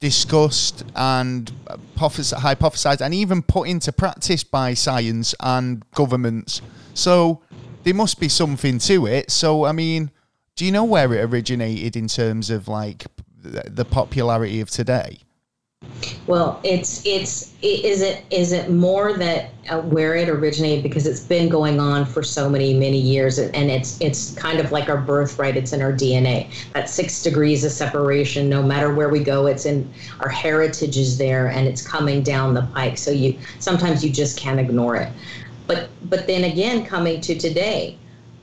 [0.00, 1.50] discussed and
[1.96, 6.60] hypothesized and even put into practice by science and governments.
[6.94, 7.42] So
[7.84, 9.30] there must be something to it.
[9.30, 10.10] So I mean,
[10.56, 13.06] do you know where it originated in terms of like
[13.42, 15.20] the popularity of today?
[16.26, 21.06] Well, it's it's i- is it is it more that uh, where it originated because
[21.06, 24.88] it's been going on for so many many years and it's it's kind of like
[24.88, 25.56] our birthright.
[25.56, 26.48] It's in our DNA.
[26.74, 28.48] That six degrees of separation.
[28.48, 29.88] No matter where we go, it's in
[30.20, 32.98] our heritage is there and it's coming down the pike.
[32.98, 35.10] So you sometimes you just can't ignore it.
[35.68, 37.96] But but then again, coming to today,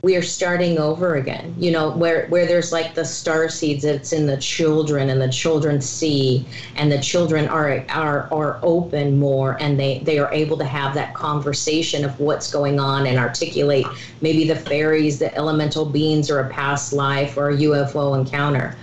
[0.06, 4.12] we are starting over again you know where where there's like the star seeds it's
[4.12, 6.46] in the children and the children see
[6.76, 10.94] and the children are are are open more and they they are able to have
[10.94, 13.84] that conversation of what's going on and articulate
[14.20, 18.76] maybe the fairies the elemental beings or a past life or a UFO encounter.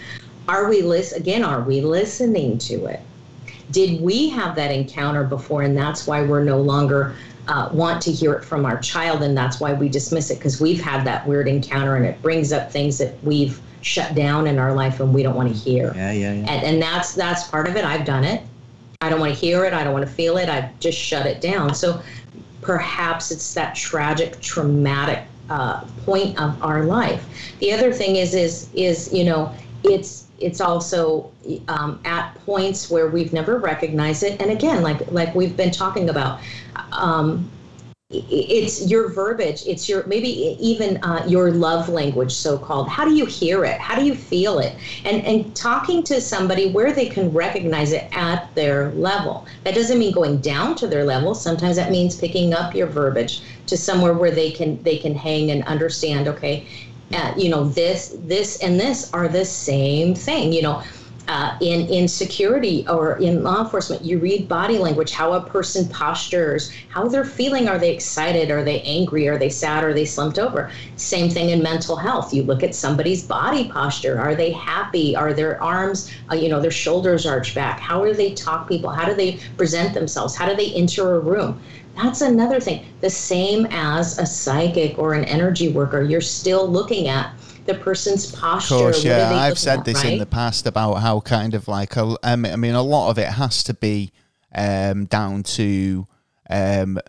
[0.49, 2.99] Are we listen again are we listening to it?
[3.71, 7.15] Did we have that encounter before and that's why we're no longer
[7.47, 10.61] uh, want to hear it from our child and that's why we dismiss it because
[10.61, 14.57] we've had that weird encounter and it brings up things that we've shut down in
[14.57, 15.93] our life and we don't want to hear.
[15.95, 16.51] Yeah, yeah, yeah.
[16.51, 17.83] and, and that's that's part of it.
[17.83, 18.41] I've done it.
[19.01, 19.73] I don't want to hear it.
[19.73, 20.47] I don't want to feel it.
[20.47, 21.75] I've just shut it down.
[21.75, 22.01] So
[22.61, 27.25] perhaps it's that tragic traumatic uh, point of our life.
[27.59, 31.31] The other thing is is is you know it's it's also
[31.67, 34.41] um, at points where we've never recognized it.
[34.41, 36.39] And again like like we've been talking about
[36.91, 37.49] um,
[38.15, 43.15] it's your verbiage it's your maybe even uh, your love language so called how do
[43.15, 43.79] you hear it?
[43.79, 44.75] How do you feel it?
[45.03, 49.47] And and talking to somebody where they can recognize it at their level.
[49.63, 51.33] That doesn't mean going down to their level.
[51.33, 55.49] Sometimes that means picking up your verbiage to somewhere where they can they can hang
[55.51, 56.67] and understand okay
[57.11, 60.81] uh, you know this this and this are the same thing you know
[61.27, 65.87] uh, in in security or in law enforcement, you read body language, how a person
[65.87, 67.69] postures, how they're feeling.
[67.69, 68.51] Are they excited?
[68.51, 69.27] Are they angry?
[69.27, 69.83] Are they sad?
[69.83, 70.69] Are they slumped over?
[70.97, 72.33] Same thing in mental health.
[72.33, 74.19] You look at somebody's body posture.
[74.19, 75.15] Are they happy?
[75.15, 77.79] Are their arms, uh, you know, their shoulders arched back?
[77.79, 78.89] How do they talk people?
[78.89, 80.35] How do they present themselves?
[80.35, 81.61] How do they enter a room?
[81.95, 82.85] That's another thing.
[83.01, 87.31] The same as a psychic or an energy worker, you're still looking at
[87.65, 88.75] the person's posture.
[88.75, 89.33] Of course, what yeah.
[89.33, 92.55] I've said at, this in the past about how kind of like a, um, I
[92.55, 94.11] mean, a lot of it has to be
[94.53, 96.07] um, down to
[96.49, 96.99] um,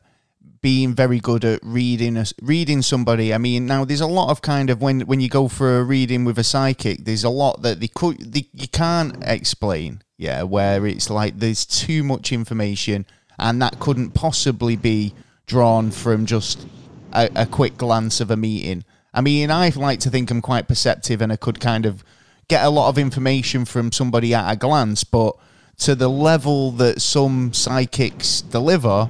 [0.61, 3.35] being very good at reading reading somebody.
[3.35, 5.85] I mean, now there's a lot of kind of when when you go for a
[5.85, 10.03] reading with a psychic, there's a lot that they could they, you can't explain.
[10.17, 13.05] Yeah, where it's like there's too much information,
[13.39, 15.13] and that couldn't possibly be
[15.47, 16.67] drawn from just
[17.13, 18.85] a, a quick glance of a meeting.
[19.15, 22.05] I mean, I like to think I'm quite perceptive and I could kind of
[22.49, 25.37] get a lot of information from somebody at a glance, but
[25.79, 29.09] to the level that some psychics deliver,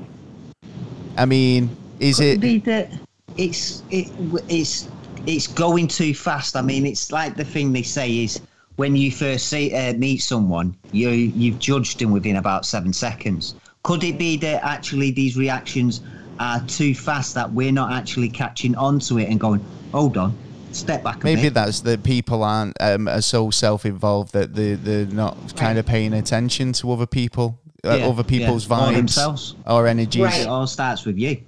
[1.17, 2.41] I mean, is Could it?
[2.41, 2.93] be that
[3.37, 4.11] it's it
[4.49, 4.89] it's
[5.27, 6.55] it's going too fast.
[6.55, 8.41] I mean, it's like the thing they say is
[8.77, 13.55] when you first see uh, meet someone, you you've judged them within about seven seconds.
[13.83, 16.01] Could it be that actually these reactions
[16.39, 20.37] are too fast that we're not actually catching on to it and going, hold on,
[20.73, 21.55] step back a Maybe bit.
[21.55, 26.13] that's that people aren't um, are so self-involved that they they're not kind of paying
[26.15, 29.55] attention to other people, uh, Yeah, other people's yeah, or vibes themselves.
[29.67, 30.23] or energies.
[30.25, 30.41] Right.
[30.43, 31.41] It all starts with you.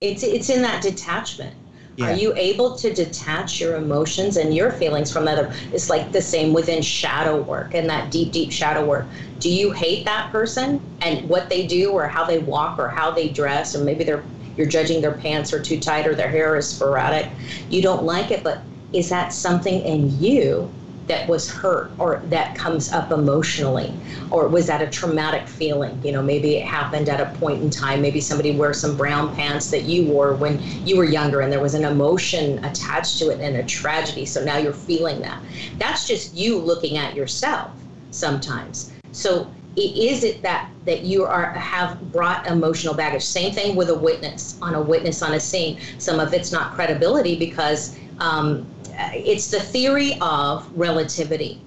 [0.00, 1.54] it's it's in that detachment
[1.96, 2.06] Yeah.
[2.06, 6.22] are you able to detach your emotions and your feelings from other it's like the
[6.22, 9.06] same within shadow work and that deep deep shadow work.
[9.38, 13.10] Do you hate that person and what they do or how they walk or how
[13.10, 13.74] they dress?
[13.74, 14.24] Or maybe they're
[14.56, 17.30] you're judging their pants are too tight or their hair is sporadic.
[17.70, 18.62] You don't like it but
[18.92, 20.70] is that something in you
[21.06, 23.92] that was hurt or that comes up emotionally
[24.30, 26.00] or was that a traumatic feeling?
[26.04, 28.00] You know maybe it happened at a point in time.
[28.00, 31.60] Maybe somebody wore some brown pants that you wore when you were younger and there
[31.60, 34.26] was an emotion attached to it and a tragedy.
[34.26, 35.42] So now you're feeling that.
[35.78, 37.70] That's just you looking at yourself
[38.10, 38.92] sometimes.
[39.12, 43.22] So is it that that you are have brought emotional baggage?
[43.22, 45.78] Same thing with a witness on a witness on a scene.
[45.98, 48.66] Some of it's not credibility because um,
[49.14, 51.62] it's the theory of relativity.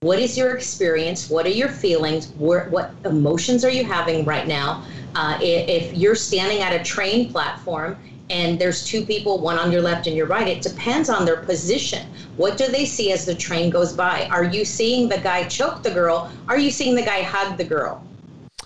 [0.00, 1.28] What is your experience?
[1.28, 2.32] What are your feelings?
[2.38, 4.84] Where, what emotions are you having right now?
[5.14, 7.98] Uh, if you're standing at a train platform
[8.30, 11.38] and there's two people one on your left and your right it depends on their
[11.38, 12.08] position.
[12.36, 14.26] What do they see as the train goes by?
[14.28, 16.32] Are you seeing the guy choke the girl?
[16.48, 18.02] Are you seeing the guy hug the girl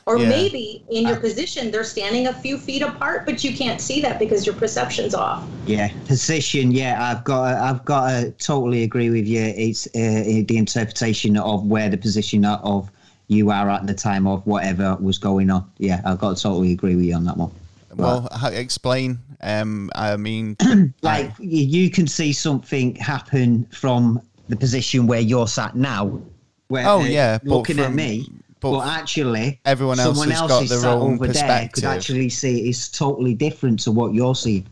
[0.07, 0.29] or Yeah.
[0.29, 4.19] maybe in your position they're standing a few feet apart but you can't see that
[4.19, 6.73] because your perception's off Yeah, position.
[6.73, 7.55] Yeah, I've got.
[7.55, 9.41] I've got to totally agree with you.
[9.41, 12.91] It's uh, the interpretation of where the position of
[13.29, 15.65] you are at the time of whatever was going on.
[15.79, 17.51] Yeah, I've got to totally agree with you on that one.
[17.97, 19.19] Well, how, explain.
[19.41, 20.57] Um, I mean,
[21.03, 21.47] Like y-
[21.79, 26.21] you can see something happen from the position where you're sat now.
[26.69, 28.27] Where, Oh, uh, yeah, but looking at me.
[28.73, 31.73] But But, actually, everyone else someone has else got their own over there perspective.
[31.73, 34.67] could actually see it's totally different to what you're seeing.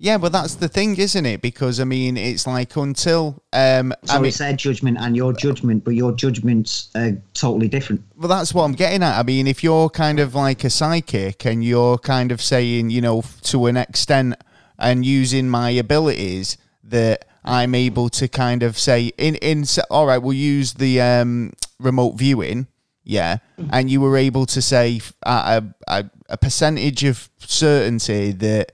[0.00, 1.42] yeah, but that's the thing, isn't it?
[1.42, 5.32] Because I mean, it's like until um, So I mean, it's their judgment and your
[5.32, 8.02] judgment, but your judgments are totally different.
[8.16, 9.18] well, that's what I'm getting at.
[9.18, 13.00] I mean, if you're kind of like a psychic and you're kind of saying, you
[13.00, 14.36] know, to an extent
[14.78, 20.18] and using my abilities that I'm able to kind of say in in all right,
[20.18, 22.66] we'll use the um, remote viewing,
[23.08, 23.38] yeah,
[23.72, 28.72] and you were able to say at a, a, a percentage of certainty that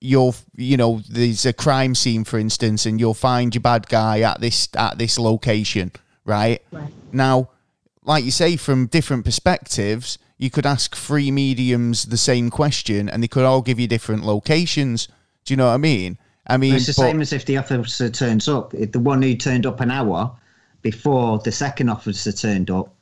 [0.00, 4.20] you'll you know there's a crime scene for instance and you'll find your bad guy
[4.20, 5.90] at this at this location
[6.24, 6.92] right, Right.
[7.12, 7.50] now
[8.04, 13.22] like you say from different perspectives you could ask three mediums the same question and
[13.24, 15.08] they could all give you different locations
[15.44, 16.16] do you know what i mean
[16.46, 18.72] i mean It's the but- same as if the officer turns up.
[18.74, 20.30] If the one who turned up an hour
[20.82, 22.94] before the second officer turned up,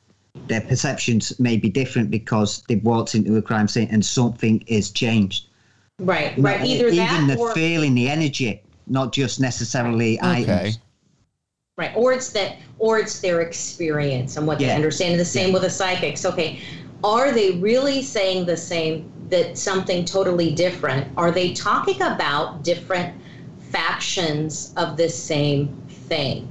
[0.47, 4.91] their perceptions may be different because they've walked into a crime scene and something is
[4.91, 5.47] changed.
[5.99, 6.63] Right, right.
[6.63, 10.79] Either Even that the or feeling, the energy, not just necessarily okay items.
[11.77, 15.11] right, or it's that, or it's their experience and what they understand.
[15.11, 16.23] And the same with the psychics.
[16.25, 16.61] Okay,
[17.03, 19.11] are they really saying the same?
[19.29, 21.11] That something totally different?
[21.17, 23.13] Are they talking about different
[23.59, 26.47] factions of the same thing?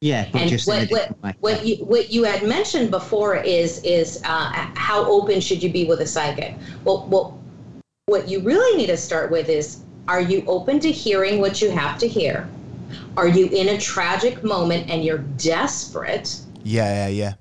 [0.00, 1.08] Yeah, and just what, way.
[1.20, 5.72] what, what you what you had mentioned before is is uh, how open should you
[5.72, 6.54] be with a psychic?
[6.84, 7.42] Well, well,
[8.06, 11.70] what you really need to start with is are you open to hearing what you
[11.70, 12.48] have to hear?
[13.16, 16.40] Are you in a tragic moment and you're desperate?
[16.64, 17.34] yeah yeah yeah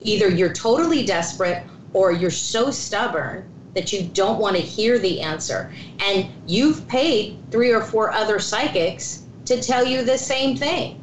[0.00, 5.20] Either you're totally desperate or you're so stubborn that you don't want to hear the
[5.20, 5.72] answer.
[6.00, 11.00] And you've paid three or four other psychics to tell you the same thing.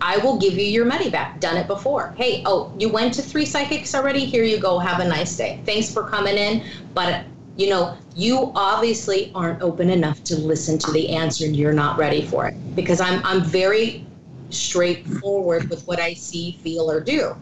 [0.00, 1.40] I will give you your money back.
[1.40, 2.14] Done it before.
[2.16, 4.24] Hey, oh, you went to three psychics already?
[4.24, 4.78] Here you go.
[4.78, 5.60] Have a nice day.
[5.66, 6.64] Thanks for coming in.
[6.94, 7.24] But,
[7.56, 11.98] you know, you obviously aren't open enough to listen to the answer and you're not
[11.98, 12.54] ready for it.
[12.74, 14.06] Because I'm, I'm very
[14.48, 17.36] straightforward with what I see, feel, or do.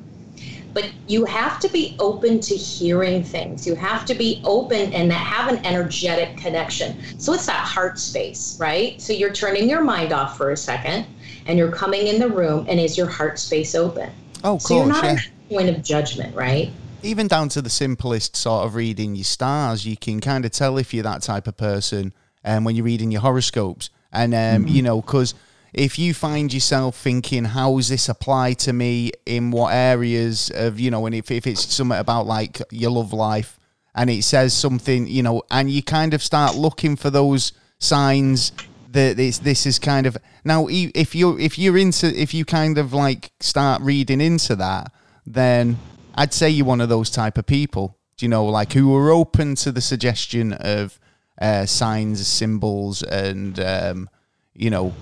[0.74, 3.66] But you have to be open to hearing things.
[3.66, 6.98] You have to be open and have an energetic connection.
[7.18, 9.00] So it's that heart space, right?
[9.00, 11.06] So you're turning your mind off for a second
[11.48, 14.10] and you're coming in the room and is your heart space open?
[14.44, 16.70] oh of So you're not yeah in a point of judgment, right?
[17.02, 20.78] even down to the simplest sort of reading your stars, you can kind of tell
[20.78, 22.12] if you're that type of person
[22.44, 23.90] um, when you're reading your horoscopes.
[24.12, 25.34] And, um, you know, because
[25.72, 30.80] if you find yourself thinking, how does this apply to me in what areas of,
[30.80, 33.58] you know, and if, if it's something about like your love life
[33.94, 38.52] and it says something, you know, and you kind of start looking for those signs
[38.90, 42.78] that this this is kind of now if you're if you're into if you kind
[42.78, 44.90] of like start reading into that
[45.26, 45.78] then
[46.14, 47.96] I'd say you're one of those type of people.
[48.16, 50.98] Do you know, like who are open to the suggestion of
[51.40, 54.10] uh, signs, symbols, and um,
[54.54, 54.94] you know,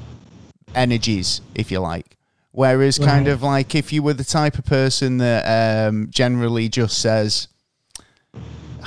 [0.75, 2.19] energies, if you like.
[2.53, 6.99] Whereas, kind of like if you were the type of person that um, generally just
[6.99, 7.49] says,
[8.35, 8.41] "Ah,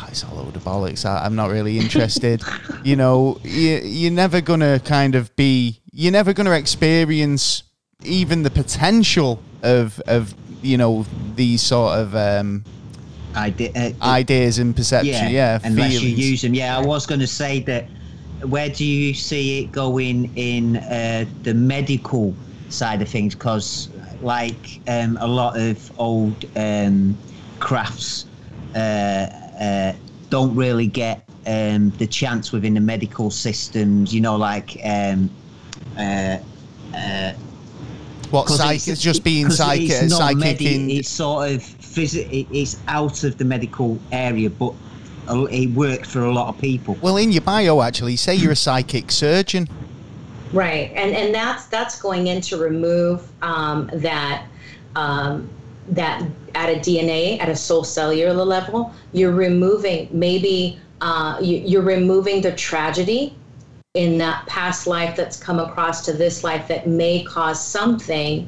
[0.09, 1.05] "It's a load of bollocks.
[1.05, 2.41] I, I'm not really interested,"
[2.83, 5.79] you know, you, you're never gonna kind of be.
[5.91, 7.63] You're never gonna experience
[8.03, 11.05] even the potential of of you know
[11.35, 12.63] these sort of um,
[13.35, 15.29] Ide- uh, ideas and perception.
[15.29, 16.19] Yeah, unless feelings.
[16.19, 16.53] you use them.
[16.53, 17.87] Yeah, I was going to say that.
[18.41, 22.33] Where do you see it going in uh, the medical
[22.69, 23.35] side of things?
[23.35, 23.89] Because,
[24.21, 27.17] like um, a lot of old um,
[27.59, 28.25] crafts,
[28.75, 29.27] uh,
[29.59, 29.93] uh,
[30.29, 34.13] don't really get um, the chance within the medical systems.
[34.13, 34.77] You know, like.
[34.83, 35.29] Um,
[35.97, 36.37] uh,
[36.95, 37.33] uh,
[38.31, 38.75] what 'cause psych?
[38.75, 40.89] it's- It's just being 'cause psychic, it's not psychic medi- in.
[40.91, 44.73] It's sort of phys- It's out of the medical area, but
[45.51, 46.95] it worked for a lot of people.
[47.01, 49.67] Well, in your bio, actually, say you're a psychic surgeon.
[50.53, 54.43] Right, and and that's that's going in to remove um, that
[54.95, 55.49] um,
[55.91, 56.23] that
[56.55, 62.41] at a DNA at a soul cellular level, you're removing maybe uh, you, you're removing
[62.41, 63.35] the tragedy
[63.93, 68.47] in that past life that's come across to this life that may cause something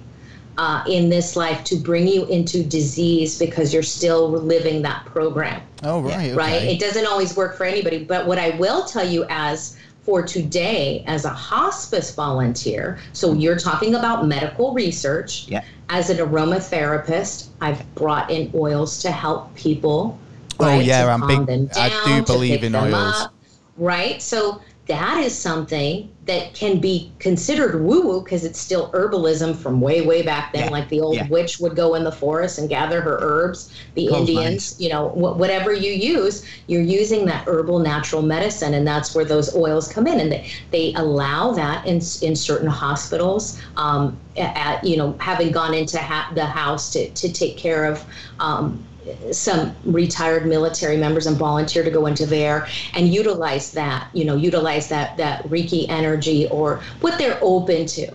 [0.58, 5.62] uh, in this life to bring you into disease because you're still living that program
[5.84, 6.14] Oh, right.
[6.14, 6.34] Okay.
[6.34, 6.62] right?
[6.64, 8.04] It doesn't always work for anybody.
[8.04, 13.40] But what I will tell you as for today, as a hospice volunteer, so mm-hmm.
[13.40, 15.48] you're talking about medical research.
[15.48, 15.64] Yeah.
[15.90, 20.18] As an aromatherapist, I've brought in oils to help people.
[20.60, 22.94] Oh, right, yeah, to I'm big- them I do believe in oils.
[22.94, 23.34] up,
[23.78, 24.22] right?
[24.22, 29.80] So that is something that can be considered woo woo because it's still herbalism from
[29.80, 30.66] way, way back then.
[30.66, 31.28] Yeah, Like the old yeah.
[31.28, 33.72] witch would go in the forest and gather her herbs.
[33.96, 34.30] The Clotheslines.
[34.30, 39.14] Indians, you know, wh- whatever you use, you're using that herbal natural medicine, and that's
[39.16, 40.20] where those oils come in.
[40.20, 43.62] And they, they allow that in, in certain hospitals.
[43.78, 48.06] Um, at, you know, having gone into ha- the house to, to take care of
[48.40, 48.84] um,
[49.32, 54.36] some retired military members and volunteer to go into there and utilize that, you know,
[54.36, 58.12] utilize that that Reiki energy or what they're open to.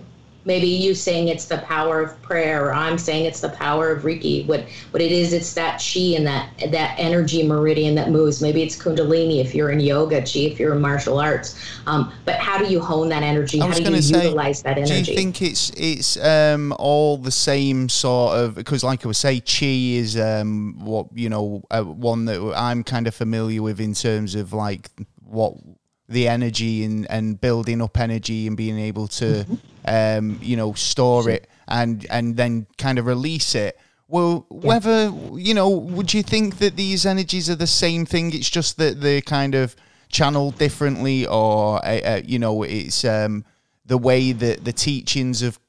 [0.47, 4.03] Maybe you saying it's the power of prayer or i'm saying it's the power of
[4.03, 8.41] reiki what what it is it's that chi and that that energy meridian that moves.
[8.41, 11.59] Maybe it's kundalini if you're in yoga chi if you're in martial arts.
[11.85, 13.59] Um, but how do you hone that energy?
[13.59, 17.31] How do you say, utilize that energy do you think it's it's um, all the
[17.31, 21.83] same sort of because like i would say chi is um, what you know uh,
[21.83, 24.89] one that i'm kind of familiar with in terms of like
[25.23, 25.55] what
[26.09, 29.55] the energy and, and building up energy and being able to mm-hmm.
[29.85, 33.77] um, you know store it and and then kind of release it.
[34.07, 38.33] Well whether you know would you think that these energies are the same thing?
[38.33, 39.75] It's just that they're kind of
[40.09, 43.43] channeled differently or uh, uh, you know it's um,
[43.85, 45.59] the way that the teachings have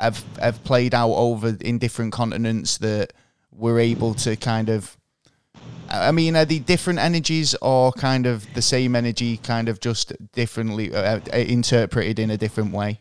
[0.00, 3.12] have have played out over in different continents that
[3.52, 4.96] we're able to kind of
[5.88, 10.12] I mean, are the different energies or kind of the same energy, kind of just
[10.32, 13.00] differently uh, uh, interpreted in a different way?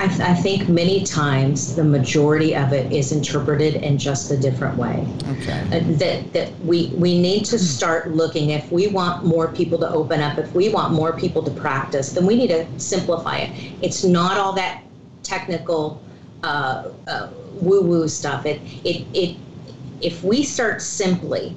[0.00, 4.36] I, th- I, think many times the majority of it is interpreted in just a
[4.36, 5.04] different way.
[5.26, 5.60] Okay.
[5.72, 8.50] Uh, that that we we need to start looking.
[8.50, 12.12] If we want more people to open up, if we want more people to practice,
[12.12, 13.72] then we need to simplify it.
[13.82, 14.84] It's not all that
[15.24, 16.00] technical
[16.44, 18.46] uh, uh, woo woo stuff.
[18.46, 19.36] It it it.
[20.00, 21.56] If we start simply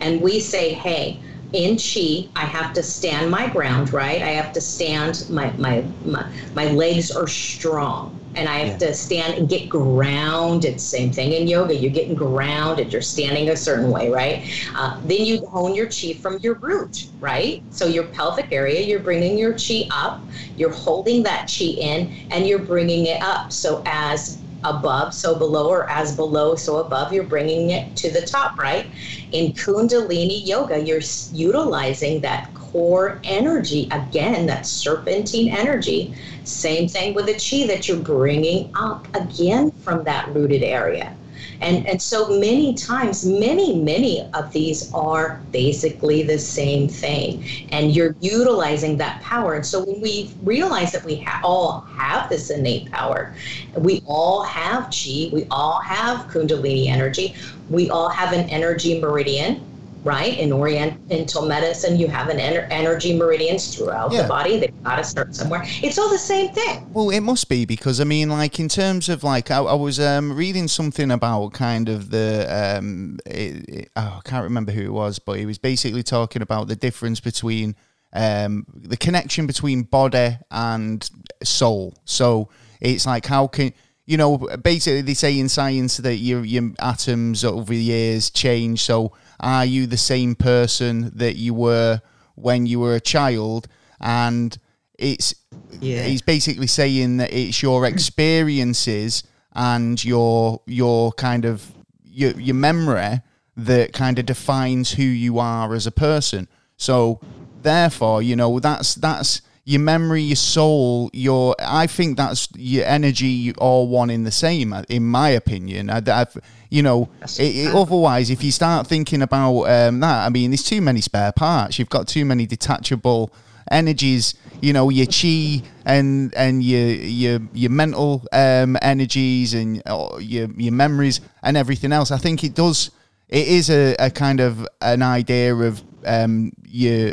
[0.00, 1.20] and we say, hey,
[1.52, 4.22] in chi i have to stand my ground right?
[4.22, 8.16] I have to stand my my my, my legs are strong.
[8.36, 8.88] And i have yeah.
[8.88, 11.74] to stand and get grounded same thing in yoga.
[11.74, 12.92] You're getting grounded.
[12.92, 14.44] You're standing a certain way right?
[14.76, 17.64] Uh, then you hone your chi from your root right?
[17.70, 20.28] So your pelvic area you're bringing your chi up.
[20.56, 23.52] You're holding that chi in and you're bringing it up.
[23.52, 27.12] So as above, so below, or as below, so above.
[27.12, 28.86] You're bringing it to the top, right?
[29.32, 31.00] In Kundalini Yoga, you're
[31.30, 36.14] utilizing that core energy again, that serpentine energy.
[36.44, 41.16] Same thing with the chi that you're bringing up again from that rooted area.
[41.60, 47.44] And, and so many times, many, many of these are basically the same thing.
[47.70, 49.54] And you're utilizing that power.
[49.54, 53.34] And so when we realize that we ha- all have this innate power,
[53.76, 57.34] we all have chi, we all have Kundalini energy,
[57.68, 59.64] we all have an energy meridian
[60.04, 60.38] right?
[60.38, 64.22] In Oriental medicine, you have an ener- energy meridians throughout yeah.
[64.22, 64.58] the body.
[64.58, 65.62] They've got to start somewhere.
[65.64, 66.90] It's all the same thing.
[66.92, 70.00] Well, it must be because I mean, like in terms of like, I, I was
[70.00, 74.82] um, reading something about kind of the um, it, it, oh, I can't remember who
[74.82, 77.76] it was, but he was basically talking about the difference between
[78.12, 81.08] um, the connection between body and
[81.42, 81.94] soul.
[82.04, 82.48] So
[82.80, 83.72] it's like how can
[84.06, 88.82] you know basically they say in science that your your atoms over the years change.
[88.82, 92.00] So are you the same person that you were
[92.34, 93.68] when you were a child?
[94.00, 94.56] And
[94.98, 95.34] it's
[95.80, 96.04] yeah.
[96.04, 101.72] he's basically saying that it's your experiences and your your kind of
[102.04, 103.20] your your memory
[103.56, 106.48] that kind of defines who you are as a person.
[106.76, 107.20] So
[107.62, 111.54] therefore, you know, that's that's your memory, your soul, your.
[111.60, 114.74] I think that's your energy, all one in the same.
[114.88, 116.36] In my opinion, I, I've,
[116.70, 120.64] you know, it, it, otherwise, if you start thinking about um, that, I mean, there's
[120.64, 121.78] too many spare parts.
[121.78, 123.32] You've got too many detachable
[123.70, 124.34] energies.
[124.60, 130.48] You know, your chi and and your your your mental um, energies and uh, your
[130.56, 132.10] your memories and everything else.
[132.10, 132.90] I think it does.
[133.28, 137.12] It is a, a kind of an idea of um, your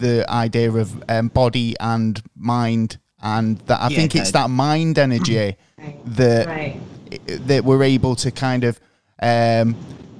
[0.00, 4.98] the idea of um, body and mind, and that I yeah, think it's that mind
[4.98, 5.56] energy
[6.04, 6.80] that right.
[7.46, 8.80] that we're able to kind of
[9.22, 9.76] um,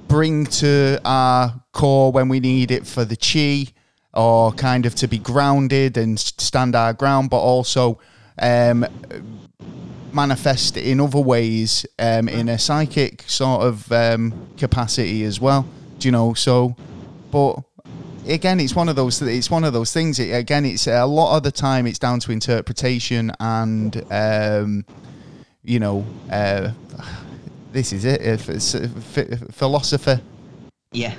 [0.07, 3.73] bring to our core when we need it for the chi,
[4.13, 7.99] or kind of to be grounded and stand our ground, but also
[8.39, 8.85] um,
[10.13, 15.65] manifest in other ways um, in a psychic sort of um, capacity as well.
[15.99, 16.33] Do you know?
[16.33, 16.75] So,
[17.31, 17.59] but
[18.27, 19.21] again, it's one of those.
[19.21, 20.19] It's one of those things.
[20.19, 24.85] It, again, it's a lot of the time it's down to interpretation and um,
[25.63, 26.71] you know, uh,
[27.71, 28.21] this is it.
[28.21, 28.75] If it's
[29.51, 30.21] philosopher.
[30.91, 31.15] Yeah.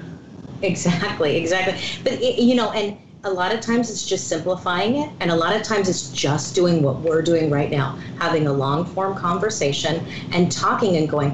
[0.63, 1.37] Exactly.
[1.37, 1.81] Exactly.
[2.05, 5.55] But you know, and a lot of times it's just simplifying it, and a lot
[5.55, 10.05] of times it's just doing what we're doing right now, having a long form conversation
[10.33, 11.33] and talking and going,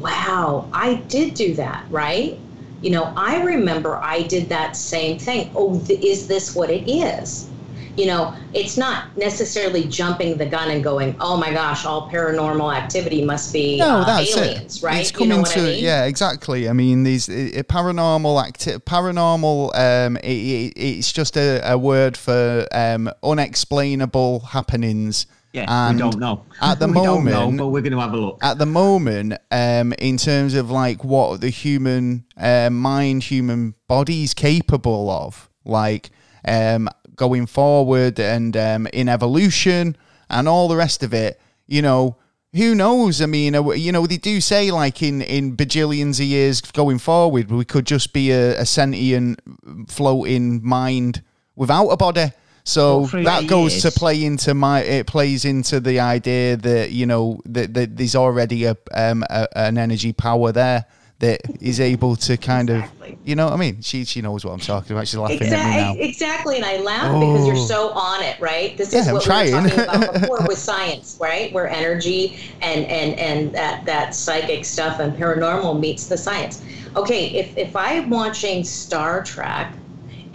[0.00, 2.38] "Wow, I did do that, right?"
[2.80, 5.50] You know, I remember I did that same thing.
[5.54, 7.48] Oh, th- is this what it is?
[7.96, 12.72] You know, it's not necessarily jumping the gun and going, "Oh my gosh, all paranormal
[12.72, 14.82] activity must be no, uh, that's aliens," it.
[14.84, 15.00] right?
[15.00, 15.82] It's coming you know to I mean?
[15.82, 16.68] yeah, exactly.
[16.68, 19.74] I mean, these uh, paranormal acti- paranormal.
[19.74, 26.02] Um, it, it, it's just a, a word for um, unexplainable happenings Yeah, And we
[26.02, 26.44] don't know.
[26.60, 28.38] at the we don't know, moment- but we're going to have a look.
[28.42, 34.24] at the moment, um, in terms of like what the human uh, mind, human body
[34.24, 36.10] is capable of, like
[36.46, 39.96] um, going forward and um, in evolution
[40.28, 42.16] and all the rest of it, you know,
[42.54, 43.20] who knows?
[43.22, 46.98] I mean, uh, you know, they do say like in, in bajillions of years going
[46.98, 49.40] forward, we could just be a, a sentient
[49.88, 51.22] floating mind
[51.56, 52.32] without a body.
[52.68, 57.40] So that goes to play into my it plays into the idea that you know
[57.46, 60.84] that, that there's already a, um, a an energy power there
[61.20, 63.12] that is able to kind Exactly.
[63.14, 65.38] of you know what I mean she she knows what I'm talking about she's laughing
[65.38, 67.66] at me Exactly, now exactly, and I laugh because you're Oh.
[67.66, 68.76] so on it, right?
[68.76, 69.54] This Yeah, is I'm what trying.
[69.54, 71.52] we were talking about before with science, right?
[71.54, 76.62] Where energy and and and that that psychic stuff and paranormal meets the science.
[76.96, 79.74] Okay, if if I'm watching Star Trek,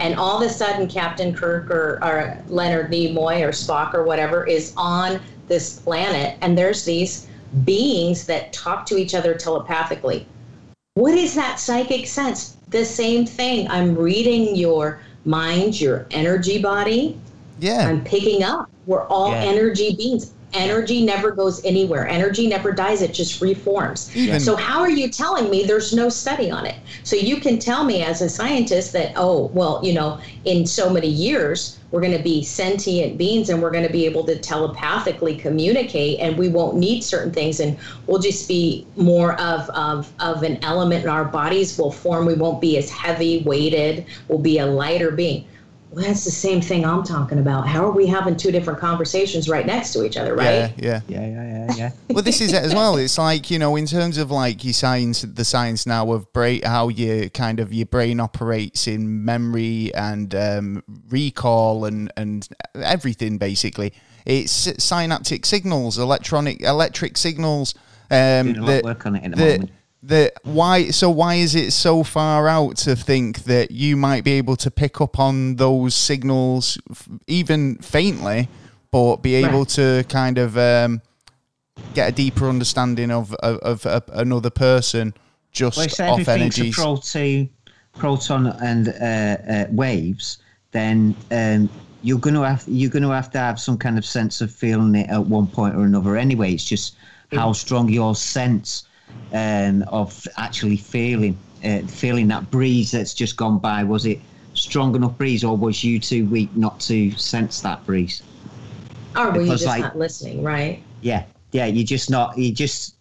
[0.00, 4.46] and all of a sudden Captain Kirk or, or Leonard Nimoy or Spock or whatever
[4.46, 7.28] is on this planet, and there's these
[7.64, 10.26] beings that talk to each other telepathically.
[10.94, 12.56] What is that psychic sense?
[12.68, 13.68] The same thing.
[13.68, 17.18] I'm reading your mind, your energy body.
[17.60, 18.68] yeah I'm picking up.
[18.86, 19.42] We're all Yeah.
[19.44, 20.32] energy beings.
[20.54, 22.06] Energy never goes anywhere.
[22.06, 23.02] Energy never dies.
[23.02, 24.10] It just reforms.
[24.14, 26.76] Even- so how are you telling me there's no study on it?
[27.02, 30.88] So you can tell me as a scientist that oh well you know in so
[30.90, 34.36] many years we're going to be sentient beings and we're going to be able to
[34.36, 37.78] telepathically communicate and we won't need certain things and
[38.08, 42.26] we'll just be more of of of an element in our bodies will form.
[42.26, 44.06] We won't be as heavy weighted.
[44.28, 45.44] We'll be a lighter being.
[45.94, 47.68] Well, that's the same thing I'm talking about.
[47.68, 50.72] How are we having two different conversations right next to each other, right?
[50.76, 51.74] yeah Yeah, yeah, yeah, yeah.
[51.76, 51.90] yeah.
[52.10, 54.72] well this is it as well it's like you know in terms of like your
[54.72, 59.94] science the science now of brain how you kind of your brain operates in memory
[59.94, 63.92] and um, recall and and everything basically
[64.26, 67.74] it's synaptic signals electronic electric signals
[68.10, 69.70] um Doing a lot that- of work on it in the that- moment.
[70.06, 74.32] That why so why is it so far out to think that you might be
[74.32, 78.48] able to pick up on those signals f- even faintly
[78.90, 79.68] but be able Right.
[79.70, 81.00] to kind of um,
[81.94, 85.14] get a deeper understanding of of, of, of another person
[85.52, 87.48] just Well, if off everything's a energies
[87.96, 90.38] proton and uh, uh, waves,
[90.72, 91.68] then um,
[92.02, 94.52] you're going to have you're going to have to have some kind of sense of
[94.52, 96.16] feeling it at one point or another.
[96.16, 96.96] Anyway, it's just
[97.32, 98.84] how strong your sense
[99.32, 103.82] um, of actually feeling uh, feeling that breeze that's just gone by.
[103.84, 104.20] Was it
[104.54, 108.22] strong enough breeze, or was you too weak not to sense that breeze?
[109.16, 110.82] Or were you just like- not listening, right?
[111.00, 111.66] Yeah, yeah.
[111.66, 112.36] You're just not.
[112.36, 112.96] You just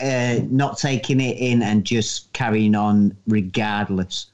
[0.00, 4.26] uh, not taking it in and just carrying on regardless,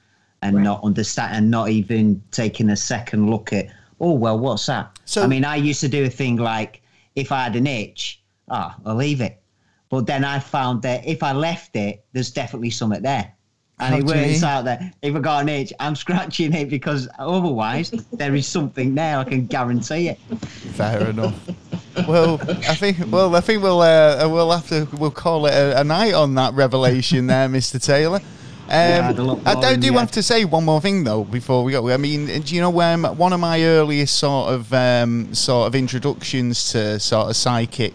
[0.43, 0.63] and Right.
[0.65, 3.67] not understand and not even taking a second look at.
[4.01, 4.99] Oh well, what's that?
[5.07, 6.83] So- I mean, I used to do a thing like
[7.15, 9.41] if I had an itch, ah, I'll leave it.
[9.97, 13.33] But then I found that if I left it, there's definitely something there.
[13.81, 17.09] And How it works out that if I got an itch, I'm scratching it because
[17.19, 19.17] otherwise there is something there.
[19.19, 20.19] I can guarantee it.
[20.77, 21.35] fair enough
[22.07, 22.39] well
[22.69, 25.83] i think well i think we'll uh, we'll have to we'll call it a, a
[25.83, 28.23] night on that revelation there mr taylor um,
[28.69, 30.13] Yeah, I had a lot I, more I in do have head.
[30.13, 31.89] to say one more thing though before we go.
[31.89, 35.75] I mean, do you know um, one of my earliest sort of um, sort of
[35.75, 37.95] introductions to sort of psychic,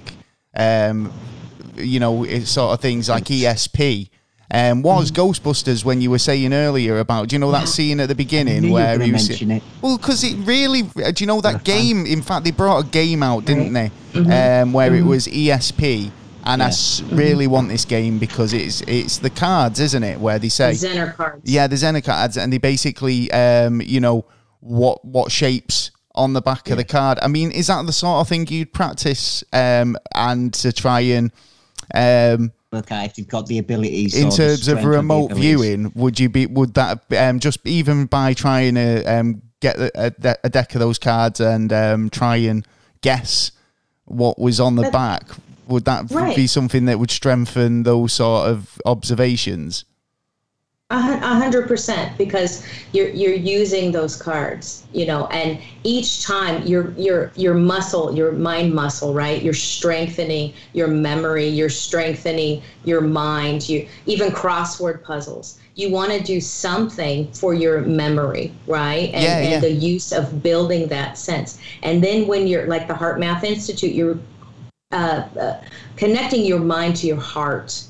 [0.55, 1.11] um,
[1.83, 4.09] you know, it- sort of things like ESP.
[4.53, 5.21] Um, was Mm-hmm.
[5.47, 8.65] Ghostbusters when you were saying earlier about do you know that scene at the beginning
[8.65, 9.63] you where gonna he was it.
[9.81, 12.87] well because it really uh, do you know that game in fact they brought a
[12.89, 16.11] game out didn't they um, where it was ESP
[16.43, 16.69] and I Yeah.
[16.69, 20.71] s- really want this game because it's it's the cards isn't it where they say
[20.71, 21.49] Zener cards.
[21.49, 24.25] yeah, the Zener cards, and they basically, um, you know,
[24.59, 27.19] what what shapes on the back of the card.
[27.21, 31.31] I mean, is that the sort of thing you'd practice um, and to try and,
[31.93, 34.15] um, look at if you've got the abilities.
[34.15, 38.75] in terms of remote viewing, would you be would that um, just even by trying
[38.75, 42.65] to um, get a, a, a deck of those cards and um, try and
[43.01, 43.51] guess
[44.05, 45.29] what was on the That- back?
[45.67, 46.35] Would that Right.
[46.35, 49.85] be something that would strengthen those sort of observations?
[50.93, 56.91] A hundred percent, because you're you're using those cards, you know, and each time your
[56.97, 59.41] your your muscle, your mind muscle, right?
[59.41, 63.69] You're strengthening your memory, you're strengthening your mind.
[63.69, 65.59] You even crossword puzzles.
[65.75, 69.11] You want to do something for your memory, right?
[69.13, 69.49] And, Yeah, yeah.
[69.53, 71.57] and the use of building that sense.
[71.83, 74.19] And then when you're like the HeartMath Institute, you're
[74.91, 75.61] uh, uh,
[75.95, 77.85] connecting your mind to your heart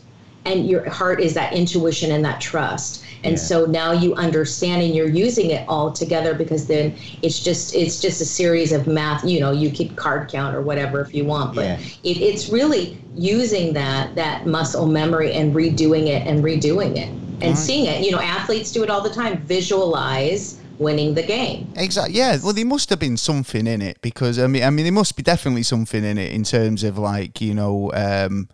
[0.46, 4.96] and your heart is that intuition and that trust and so now you understand and
[4.96, 9.24] you're using it all together because then it's just it's just a series of math
[9.24, 11.80] you know you keep card count or whatever if you want but Yeah.
[12.04, 17.10] it, it's really using that that muscle memory and redoing it and redoing it
[17.44, 21.68] and seeing it you know athletes do it all the time visualize winning the game
[21.76, 22.18] Exactly.
[22.18, 22.38] Yeah.
[22.44, 25.16] Well, there must have been something in it because I mean, I mean, there must
[25.16, 28.50] be definitely something in it in terms of like you know, um,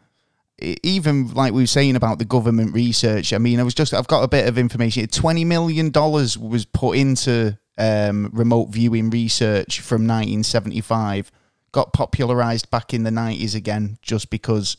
[0.60, 3.34] even like we were saying about the government research.
[3.34, 5.06] I mean, I was just I've got a bit of information.
[5.08, 11.32] Twenty million dollars was put into um, remote viewing research from 1975.
[11.72, 14.78] Got popularized back in the 90s again, just because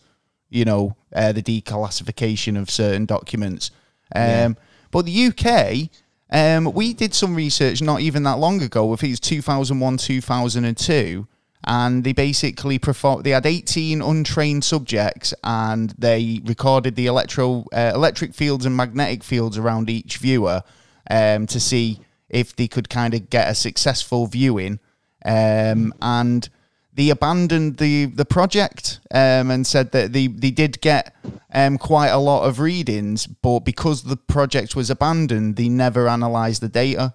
[0.49, 3.71] you know uh, the declassification of certain documents.
[4.15, 4.57] Um,
[4.91, 5.91] But the UK,
[6.31, 8.93] um, we did some research not even that long ago.
[8.93, 11.29] I think it's 2001, 2002,
[11.65, 13.25] and they basically performed.
[13.25, 19.25] They had 18 untrained subjects, and they recorded the electro uh, electric fields and magnetic
[19.25, 20.63] fields around each viewer
[21.11, 24.79] um, to see if they could kind of get a successful viewing.
[25.25, 26.49] Um, and
[26.95, 31.15] they abandoned the the project um, and said that they they did get
[31.53, 36.61] um, quite a lot of readings, but because the project was abandoned, they never analysed
[36.61, 37.15] the data.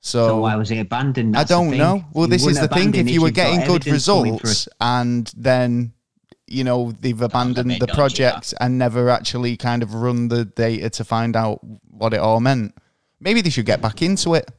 [0.00, 1.36] So, So why was it abandoned?
[1.36, 2.04] I That's the don't know.
[2.12, 2.94] Well, You this is the thing.
[2.94, 4.50] If you were getting good evidence coming through.
[4.50, 5.92] results and then
[6.46, 10.44] you know they've abandoned bit the dodgy, project and never actually kind of run the
[10.44, 11.60] data to find out
[11.90, 12.74] what it all meant,
[13.20, 14.50] maybe they should get back into it.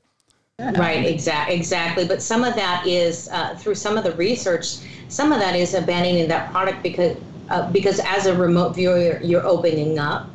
[0.60, 2.06] Right, exact, exactly.
[2.06, 4.80] But some of that is uh, through some of the research.
[5.08, 7.16] Some of that is abandoning that product because
[7.50, 10.30] uh, because as a remote viewer, you're opening up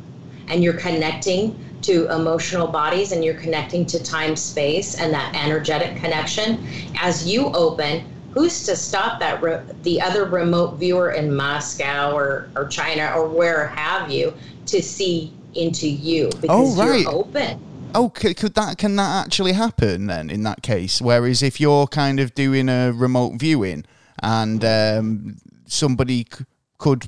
[0.47, 5.95] and you're connecting to emotional bodies and you're connecting to time, space, and that energetic
[5.97, 6.65] connection.
[6.97, 12.49] As you open, who's to stop that re- the other remote viewer in Moscow or
[12.55, 14.33] or China or where have you
[14.67, 17.01] to see into you because right.
[17.01, 17.61] you're open.
[17.93, 21.01] Oh, could, could that can that actually happen then in that case?
[21.01, 23.85] Whereas if you're kind of doing a remote viewing
[24.21, 26.45] and um, somebody c-
[26.77, 27.07] could,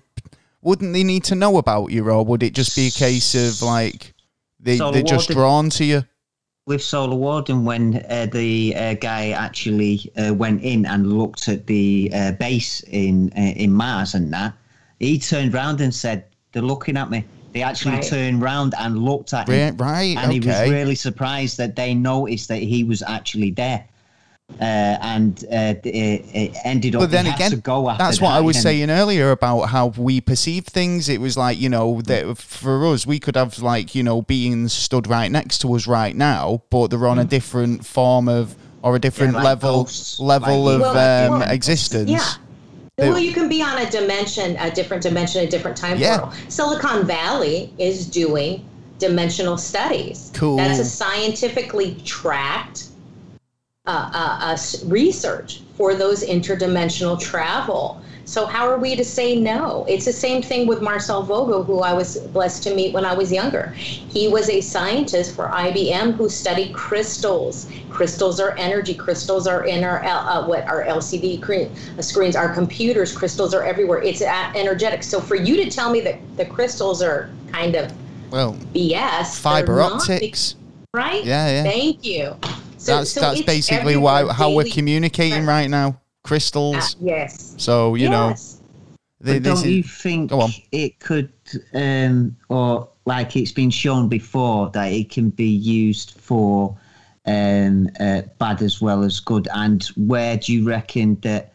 [0.62, 3.62] wouldn't they need to know about you, or would it just be a case of
[3.62, 4.14] like
[4.60, 6.04] they So they're just drawn to you?
[6.66, 11.66] with Solar Warden when uh, the uh, guy actually uh, went in and looked at
[11.66, 14.54] the uh, base in uh, in Mars and that,
[15.00, 17.24] he turned round and said, "They're looking at me."
[17.54, 18.04] They actually Right.
[18.04, 21.94] turned round and looked at Right, him, right, and he was really surprised that they
[21.96, 23.86] noticed that he was actually there.
[24.60, 25.86] Uh, and uh, it,
[26.34, 27.02] it ended up.
[27.02, 29.88] But then again, to go after that's what I was and- saying earlier about how
[29.88, 31.10] we perceive things.
[31.10, 34.72] It was like you know that for us, we could have like you know beings
[34.72, 38.95] stood right next to us right now, but they're on a different form of or
[38.95, 42.10] a different like level ghosts, level like of Well, um, well, existence.
[42.10, 42.26] Yeah.
[42.95, 46.19] They- Well, you can be on a dimension, a different dimension, a different time Yeah.
[46.19, 46.40] portal.
[46.48, 48.65] Silicon Valley is doing
[48.98, 50.32] dimensional studies.
[50.34, 50.57] Cool.
[50.57, 52.86] That's a scientifically tracked
[53.88, 54.58] uh, uh, uh,
[54.88, 58.02] research for those interdimensional travel.
[58.26, 59.86] So how are we to say no?
[59.88, 63.14] It's the same thing with Marcel Vogel, who I was blessed to meet when I
[63.14, 63.68] was younger.
[63.78, 67.72] He was a scientist for IBM who studied crystals.
[67.90, 68.94] Crystals are energy.
[68.94, 71.42] Crystals are in our uh, what our LCD
[71.98, 73.16] uh, screens, our computers.
[73.16, 74.02] Crystals are everywhere.
[74.02, 75.02] It's energetic.
[75.04, 77.94] So for you to tell me that the crystals are kind of
[78.32, 80.56] Well, BS, fiber optics.
[80.94, 81.24] right?
[81.24, 81.64] Yeah, yeah.
[81.64, 82.36] Thank you.
[82.88, 84.76] So, that's so that's basically why everywhere how we're daily.
[84.76, 86.00] communicating right now.
[86.24, 86.96] Crystals.
[86.96, 87.54] Uh, yes.
[87.58, 88.62] so you know, Yes.
[89.20, 90.52] they, But don't you think Go on.
[90.72, 91.32] it could,
[91.74, 96.78] um, or like it's been shown before, that it can be used for
[97.26, 99.50] um, uh, bad as well as good?
[99.54, 101.54] And where do you reckon that?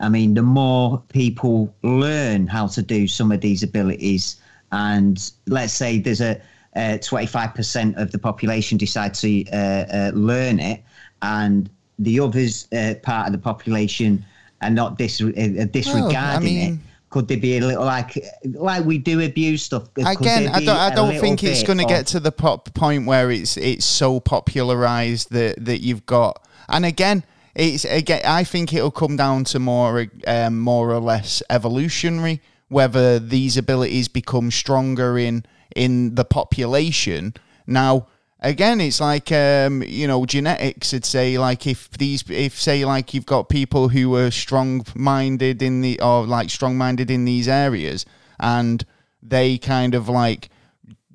[0.00, 4.40] I mean, the more people learn how to do some of these abilities,
[4.72, 6.40] and let's say there's a
[6.74, 10.82] uh, 25% of the population decide to uh, uh, learn it,
[11.20, 11.68] and
[11.98, 14.24] the others uh, part of the population
[14.62, 16.80] are not dis- uh, disregarding mean- it.
[17.10, 18.24] Could there be a little like
[18.54, 19.86] like we do abuse stuff?
[19.98, 20.76] Again, I don't.
[20.76, 24.18] I don't think it's going to get to the pop point where it's it's so
[24.18, 26.42] popularized that that you've got.
[26.70, 27.22] And again,
[27.54, 28.22] it's again.
[28.24, 32.40] I think it'll come down to more um, more or less evolutionary.
[32.68, 35.44] Whether these abilities become stronger in
[35.76, 37.34] in the population
[37.66, 38.08] now.
[38.44, 40.92] Again, it's like um, you know genetics.
[40.92, 45.80] I'd say like if these, if say like you've got people who are strong-minded in
[45.80, 48.04] the or like strong-minded in these areas,
[48.40, 48.84] and
[49.22, 50.48] they kind of like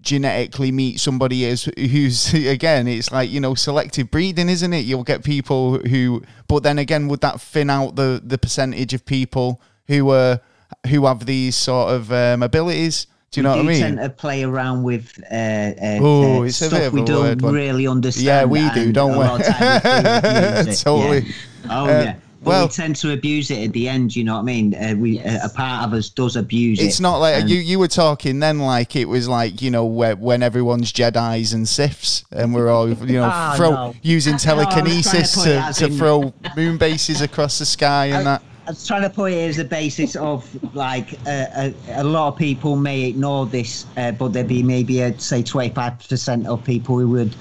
[0.07, 5.03] genetically meet somebody as who's again it's like you know selective breeding isn't it you'll
[5.03, 9.61] get people who but then again would that thin out the the percentage of people
[9.87, 10.39] who are
[10.89, 13.81] who have these sort of um, abilities Do you know we what I do mean?
[13.81, 17.01] tend to play around with uh, uh, Oh, uh, it's a stuff bit of we
[17.01, 17.53] a don't weird one.
[17.53, 18.25] really understand.
[18.25, 19.17] Yeah, we do, don't we?
[19.17, 21.19] lot of times we do abuse it, Totally.
[21.19, 21.33] yeah.
[21.69, 22.15] Oh Uh, yeah.
[22.43, 24.15] But well- we tend to abuse it at the end.
[24.15, 24.73] You know what I mean?
[24.75, 26.83] Uh, we uh, a part of us does abuse it.
[26.85, 27.57] It's not like and- you.
[27.57, 31.65] You were talking then, like it was like you know where, when everyone's Jedi's and
[31.67, 33.95] Siths, and we're all you know Ah, throw no.
[34.03, 35.43] using No, I was trying to telekinesis
[35.79, 38.41] to, to throw moon bases across the sky and that.
[38.41, 40.45] I was trying to put it as the basis of
[40.75, 45.01] like uh, a, a lot of people may ignore this, uh, but there'd be maybe
[45.01, 47.35] a say twenty five percent of people who would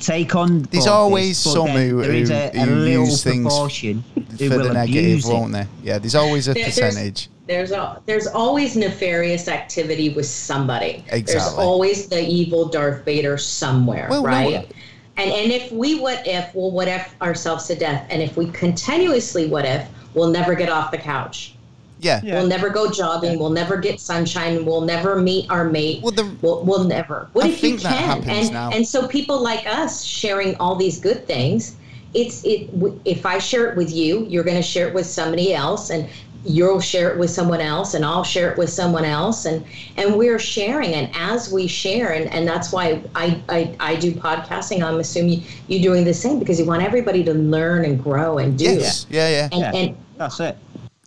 [0.00, 0.62] take on.
[0.62, 4.04] There's always this, but some who- there is a, who- a little use things proportion
[4.38, 5.32] who For will the negative, abuse it.
[5.32, 5.68] won't there?
[5.82, 7.28] Yeah, there's always a There- there's- percentage.
[7.48, 11.04] There's a, there's always nefarious activity with somebody.
[11.08, 11.22] Exactly.
[11.34, 14.28] There's always the evil Darth Vader somewhere, Well, no.
[14.28, 14.72] right?
[15.16, 18.06] And and if we what if, we'll what if ourselves to death.
[18.10, 21.54] And if we continuously what if, we'll never get off the couch.
[22.00, 22.20] Yeah.
[22.24, 22.40] Yeah.
[22.40, 23.38] We'll never go jogging.
[23.38, 24.64] We'll never get sunshine.
[24.66, 26.02] We'll never meet our mate.
[26.02, 27.28] Well, the- we'll, we'll never.
[27.32, 28.02] What I if you that can?
[28.22, 28.70] happens and now.
[28.72, 31.76] and so people like us sharing all these good things.
[32.14, 32.68] It's it.
[33.04, 36.08] If I share it with you, you're going to share it with somebody else, and
[36.44, 39.64] you'll share it with someone else, and I'll share it with someone else, and
[39.96, 40.94] and we're sharing.
[40.94, 44.82] And as we share, and and that's why I I, I do podcasting.
[44.82, 48.38] I'm assuming you, you're doing the same because you want everybody to learn and grow
[48.38, 48.64] and do.
[48.64, 49.06] Yes.
[49.10, 49.28] Yeah.
[49.28, 49.48] Yeah.
[49.52, 49.72] And, Yeah.
[49.74, 50.56] and That's it.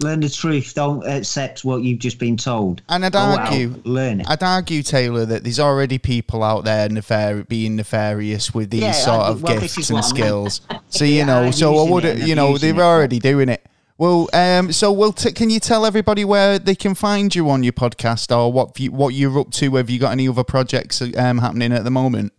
[0.01, 0.73] Learn the truth.
[0.75, 2.81] Don't accept what you've just been told.
[2.89, 4.27] And I'd Go out, argue, learn it.
[4.29, 8.91] I'd argue, Taylor, that there's already people out there nefar- being nefarious with these Yeah,
[8.91, 10.15] sort I- of well, gifts and what I mean.
[10.15, 10.61] skills.
[10.89, 12.79] So you Yeah, know, so I would, you know, they're it.
[12.79, 13.65] already doing it.
[13.97, 17.71] Well, um, so t- can you tell everybody where they can find you on your
[17.71, 19.75] podcast or what you, what you're up to?
[19.75, 22.33] Have you got any other projects um, happening at the moment?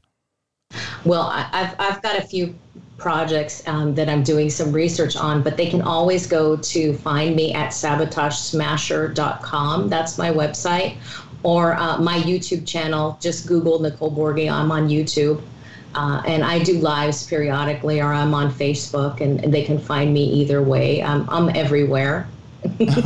[1.04, 2.54] Well, I, I've I've got a few
[2.98, 7.36] projects um, that I'm doing some research on, but they can always go to find
[7.36, 9.88] me at sabotagesmasher.com.
[9.88, 10.96] That's my website,
[11.42, 13.18] or uh, my YouTube channel.
[13.20, 14.50] Just Google Nicole Borgi.
[14.50, 15.42] I'm on YouTube.
[15.96, 20.12] Uh, and I do lives periodically, or I'm on Facebook, and, and they can find
[20.12, 21.02] me either way.
[21.02, 22.28] I'm, I'm everywhere.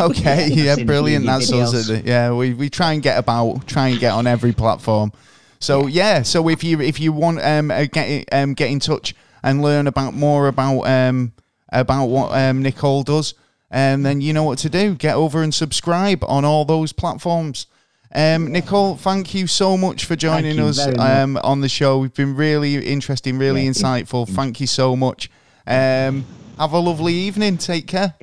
[0.00, 1.26] Okay, yeah, brilliant.
[1.26, 1.72] That's us.
[1.72, 1.74] videos.
[1.74, 2.06] isn't?
[2.06, 5.12] Yeah, we, we try and get about, try and get on every platform.
[5.60, 9.14] So yeah, so if you if you want um uh, get um get in touch
[9.42, 11.32] and learn about more about um
[11.70, 13.34] about what um Nicole does,
[13.70, 14.94] um then you know what to do.
[14.94, 17.66] Get over and subscribe on all those platforms.
[18.12, 21.98] Um, Nicole, thank you so much for joining us um, on the show.
[21.98, 24.28] We've been really interesting, really Yeah, insightful.
[24.28, 25.30] Thank you so much.
[25.66, 26.24] Um,
[26.58, 27.56] have a lovely evening.
[27.56, 28.14] Take care.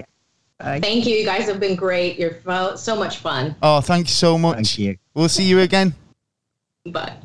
[0.59, 1.15] Thank you.
[1.15, 2.19] You guys have been great.
[2.19, 2.37] You're
[2.75, 3.55] so much fun.
[3.61, 4.55] Oh, thank you so much.
[4.55, 4.97] Thank you.
[5.13, 5.93] We'll see you again.
[6.85, 7.17] Bye.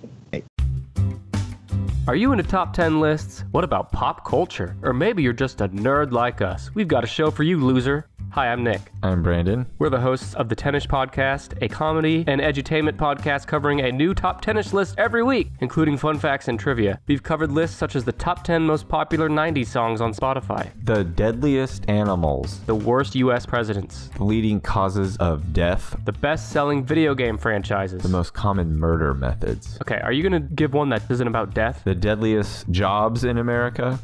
[2.09, 3.45] Are you into top 10 lists?
[3.53, 4.77] What about pop culture?
[4.83, 6.69] Or maybe you're just a nerd like us.
[6.75, 8.09] We've got a show for you, loser.
[8.31, 8.81] Hi, I'm Nick.
[9.03, 9.67] I'm Brandon.
[9.79, 14.15] We're the hosts of the 10ish Podcast, a comedy and edutainment podcast covering a new
[14.15, 16.99] top tennis list every week, including fun facts and trivia.
[17.07, 21.05] We've covered lists such as the top 10 most popular 90s songs on Spotify, The
[21.05, 27.15] deadliest animals, the worst US presidents, the leading causes of death, the best selling video
[27.15, 28.03] game franchises.
[28.03, 31.83] the most common murder methods, okay, are you gonna give one that isn't about death?
[31.93, 33.99] The deadliest jobs in America,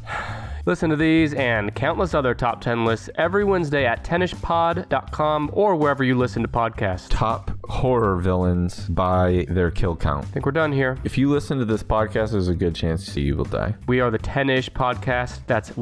[0.65, 6.03] Listen to these and countless other top 10 lists every Wednesday at tennispod.com or wherever
[6.03, 7.07] you listen to podcasts.
[7.09, 10.25] top horror villains by their kill count.
[10.25, 10.97] I think we're done here.
[11.03, 13.73] If you listen to this podcast, there's a good chance you will die.
[13.87, 15.39] We are the 10ish podcast.
[15.47, 15.75] That's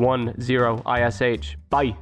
[0.85, 1.57] 10ish.
[1.69, 1.97] Bye.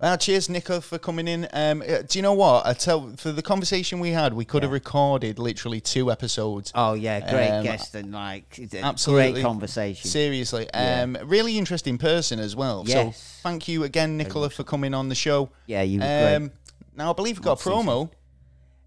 [0.00, 1.46] Well, cheers, Nico, for coming in.
[1.52, 2.66] Um, uh, do you know what?
[2.66, 6.72] I tell for the conversation we had, we could have recorded literally two episodes.
[6.74, 9.32] Oh yeah, great Um, guest and like Absolutely.
[9.32, 10.08] great conversation.
[10.08, 12.86] Seriously, um, really interesting person as well.
[12.86, 13.12] So
[13.42, 15.50] thank you again, Nicola, for coming on the show.
[15.66, 16.00] Yeah, you.
[16.00, 16.50] Um,
[16.96, 18.10] now I believe we've got a promo.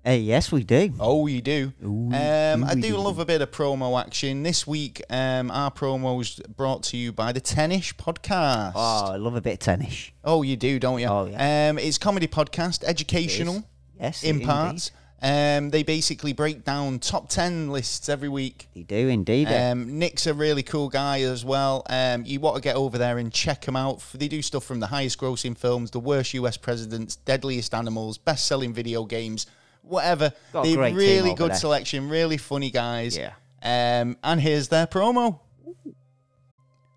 [0.05, 0.93] Uh, yes, we do.
[0.99, 1.71] Oh, you do.
[1.81, 2.97] um, I do do.
[2.97, 4.43] love a bit of promo action.
[4.43, 8.73] This week, um, our promo's brought to you by the 10ish Podcast.
[8.75, 10.11] Oh, I love a bit of tennis.
[10.23, 11.07] Oh, you do, don't you?
[11.07, 11.69] Oh, yeah.
[11.69, 13.63] Um, it's comedy podcast, educational
[13.97, 14.91] Yes, in parts.
[15.21, 18.67] Um, they basically break down top ten lists every week.
[18.75, 19.47] They do indeed.
[19.47, 21.83] Um, Nick's a really cool guy as well.
[21.89, 24.03] Um, you want to get over there and check them out.
[24.13, 28.45] They do stuff from the highest grossing films, the worst US presidents, deadliest animals, best
[28.47, 29.45] selling video games,
[29.83, 30.33] whatever.
[30.53, 31.57] A They really good there.
[31.57, 33.15] selection, really funny guys.
[33.17, 33.33] Yeah.
[33.61, 35.39] Um, and here's their promo.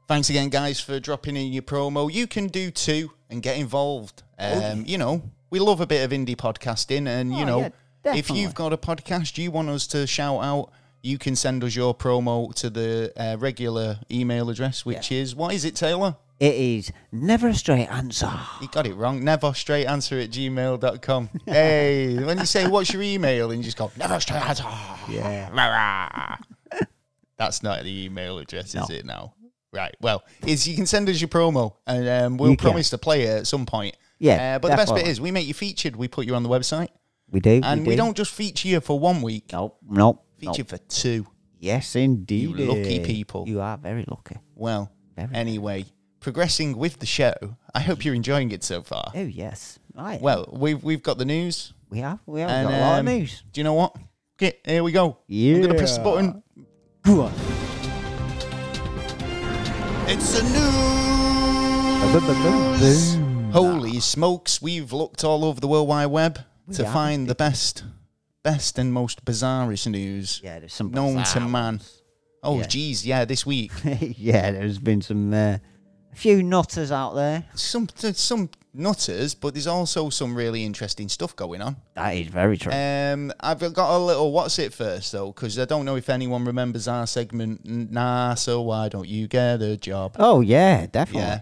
[0.09, 2.13] Thanks again, guys, for dropping in your promo.
[2.13, 4.23] You can do too and get involved.
[4.39, 7.73] Um, You know, we love a bit of indie podcasting, and you Oh, know,
[8.05, 10.71] yeah, if you've got a podcast you want us to shout out,
[11.03, 15.53] you can send us your promo to the uh, regular email address, which is what
[15.55, 16.17] is it, Taylor?
[16.39, 18.31] It is never a straight answer.
[18.61, 19.25] You got it wrong.
[19.25, 21.31] Never straight answer at gmail.com.
[21.47, 24.65] hey, when you say what's your email and you just go, never straight answer.
[25.09, 26.37] Yeah.
[27.39, 29.35] That's not the email address, is it now?
[29.73, 29.95] Right.
[30.01, 32.65] Well, is you can send us your promo and um, we'll You can.
[32.71, 33.97] promise to play it at some point.
[34.19, 35.97] Yeah, Uh, but the best bit is we make you featured.
[35.97, 36.89] We put you on the website.
[37.31, 37.61] We do.
[37.63, 37.89] And do.
[37.91, 39.77] we, don't just feature you for one week, Nope.
[39.87, 40.25] Nope.
[40.39, 40.69] feature nope.
[40.69, 41.27] for two.
[41.59, 42.43] Yes, indeed.
[42.59, 43.45] You lucky people.
[43.47, 44.37] You are very lucky.
[44.55, 45.35] Well, Very.
[45.35, 45.85] anyway,
[46.27, 47.33] progressing with the show.
[47.73, 49.13] I hope you're enjoying it so far.
[49.15, 49.79] Oh yes.
[49.95, 50.21] Right.
[50.21, 51.73] Well, we've we've got the news.
[51.89, 52.19] we have.
[52.27, 53.45] We have and, got a lot of um, news.
[53.53, 53.95] Do you know what?
[54.35, 55.19] Okay, here we go.
[55.29, 55.55] Yeah.
[55.55, 56.43] I'm gonna press the button.
[57.03, 57.33] Go on.
[60.09, 60.43] It's a
[62.83, 63.53] news.
[63.53, 64.61] Holy smokes!
[64.61, 66.41] We've looked all over the World Wide Web
[66.73, 67.85] to find the best,
[68.43, 71.83] best and most bizarrest news Yeah, there's some known to man.
[72.43, 72.67] Oh, Yeah.
[72.67, 75.59] geez, yeah, this week yeah, there's been some uh,
[76.17, 77.45] few nutters out there.
[77.55, 81.77] some some nutters, but there's also some really interesting stuff going on.
[81.95, 82.73] That is very true.
[82.73, 86.45] Um, I've got a little what's it first though, because I don't know if anyone
[86.45, 87.65] remembers our segment.
[87.65, 90.17] Nah, so why don't you get a job?
[90.19, 91.23] oh yeah, definitely.
[91.23, 91.41] Yeah.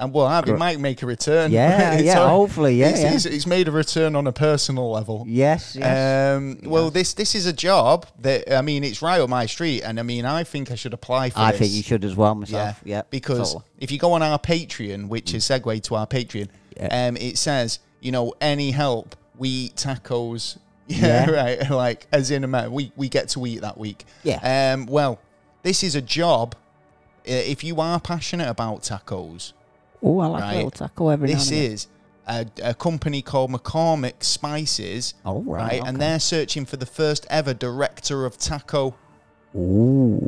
[0.00, 1.50] And well, it might make a return.
[1.50, 3.12] Yeah, yeah, a- hopefully, yeah, It's, yeah.
[3.14, 5.24] It's, it's made a return on a personal level.
[5.26, 6.36] Yes, yes.
[6.38, 9.82] Um, well, this this is a job that I mean, it's right up my street,
[9.82, 11.44] and I mean, I think I should apply for this.
[11.44, 11.60] I this.
[11.60, 12.80] think you should as well myself.
[12.84, 13.64] Yeah, because totally.
[13.80, 17.08] if you go on our Patreon, which is segue to our Patreon, Yeah.
[17.08, 20.58] um, it says, you know, any help, we eat tacos.
[20.86, 21.30] Yeah, Yeah.
[21.42, 21.70] right.
[21.70, 24.06] Like as in a matter, we we get to eat that week.
[24.22, 24.72] Yeah.
[24.72, 24.86] Um.
[24.86, 25.18] Well,
[25.64, 26.54] this is a job.
[27.28, 29.52] uh, If you are passionate about tacos,
[30.02, 31.88] oh, I like right, a little taco every this and is
[32.28, 35.14] a, a company called McCormick Spices.
[35.24, 35.98] Oh, right, And okay.
[35.98, 38.94] they're searching for the first ever director of taco.
[39.56, 40.20] Ooh,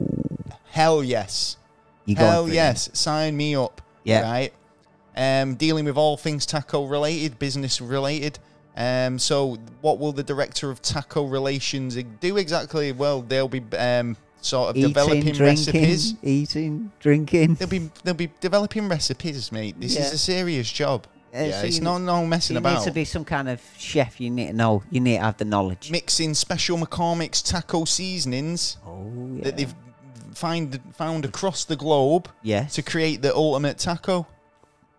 [0.70, 1.58] Hell yes.
[2.06, 2.88] you Hell it yes.
[2.94, 3.82] Sign me up.
[4.02, 4.22] Yeah.
[4.22, 4.52] Right.
[5.16, 8.38] Um, dealing with all things taco related, business related.
[8.76, 12.92] Um, so what will the director of taco relations do exactly?
[12.92, 14.88] Well, they'll be um, sort of then?
[14.88, 16.14] developing drinking, recipes.
[16.22, 17.54] eating, drinking.
[17.54, 19.76] They'll be they'll be developing recipes, mate.
[19.78, 20.02] This Yeah.
[20.02, 21.06] is a serious job.
[21.32, 22.70] Uh, yeah, so it's you- not no messing about.
[22.72, 24.20] You need to be some kind of chef.
[24.20, 24.82] You need to know.
[24.90, 25.90] You need to have the knowledge.
[25.90, 29.06] Mixing special McCormick's taco seasonings oh
[29.36, 29.44] yeah.
[29.44, 29.74] that they've
[30.34, 32.74] find found across the globe yes.
[32.74, 34.26] to create the ultimate taco.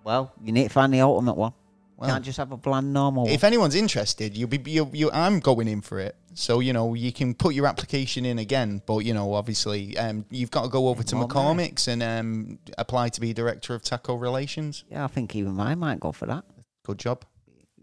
[0.03, 1.53] well, you need to find the ultimate one.
[2.01, 5.39] Well, Can't just have a bland normal if anyone's interested, you'll be you, you I'm
[5.39, 6.15] going in for it.
[6.33, 10.25] So you know you can put your application in again, but you know obviously um,
[10.31, 11.27] you've got to go over to Well.
[11.27, 14.83] McCormick's and um, apply to be director of taco relations.
[14.89, 16.43] Yeah, I think even I might go for that.
[16.83, 17.23] Good job.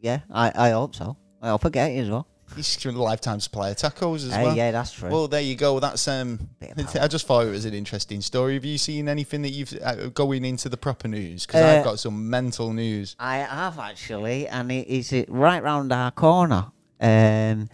[0.00, 1.16] Yeah, I, I hope so.
[1.40, 2.26] I hope I get it as well.
[2.58, 4.56] He's a lifetime supply of tacos as Hey, well.
[4.56, 5.10] yeah, that's true.
[5.10, 5.80] Well, there you go.
[5.80, 6.48] That's um.
[7.00, 8.54] I just thought it was an interesting story.
[8.54, 11.46] Have you seen anything that you've uh, going into the proper news?
[11.46, 13.16] Because Uh, I've got some mental news.
[13.18, 16.66] I have actually, and it is it right round our corner.
[17.00, 17.68] Um,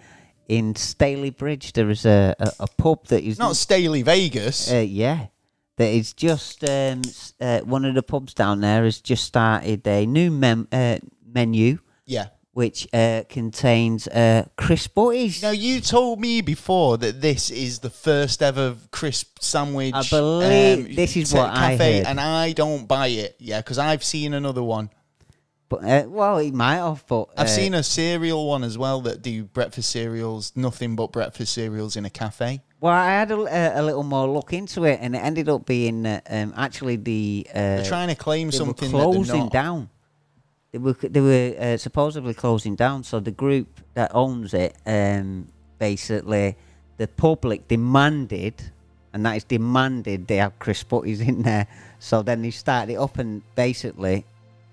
[0.49, 4.71] in Stalybridge, there is a, a, a pub that is Not Staly Vegas.
[4.71, 5.27] Uh, yeah.
[5.77, 7.03] That is just um,
[7.41, 11.79] uh, one of the pubs down there has just started a new mem- uh, menu
[12.07, 12.27] yeah.
[12.55, 15.43] Which uh, contains uh, crisp butties.
[15.43, 19.93] Now you told me before that this is the first ever crisp sandwich.
[19.93, 22.07] um, I believe this is what I cafe, heard.
[22.07, 23.37] and I don't buy it.
[23.39, 24.91] Yeah, because I've seen another one.
[25.69, 27.05] But uh, well, he might have.
[27.09, 31.11] But I've uh, seen a cereal one as well that do breakfast cereals, nothing but
[31.11, 32.63] breakfast cereals in a cafe.
[32.81, 35.67] Well, I had a, a, a little more look into it, and it ended up
[35.67, 39.89] being uh, um, actually the uh, They're trying to claim something that closing down.
[40.75, 43.05] They were they were uh, supposedly closing down.
[43.05, 45.47] So the group that owns it, um,
[45.79, 46.57] basically,
[46.97, 48.55] the public demanded,
[49.13, 51.69] and that is demanded, they have crisp butties in there.
[52.01, 54.25] So then they started it up, and basically,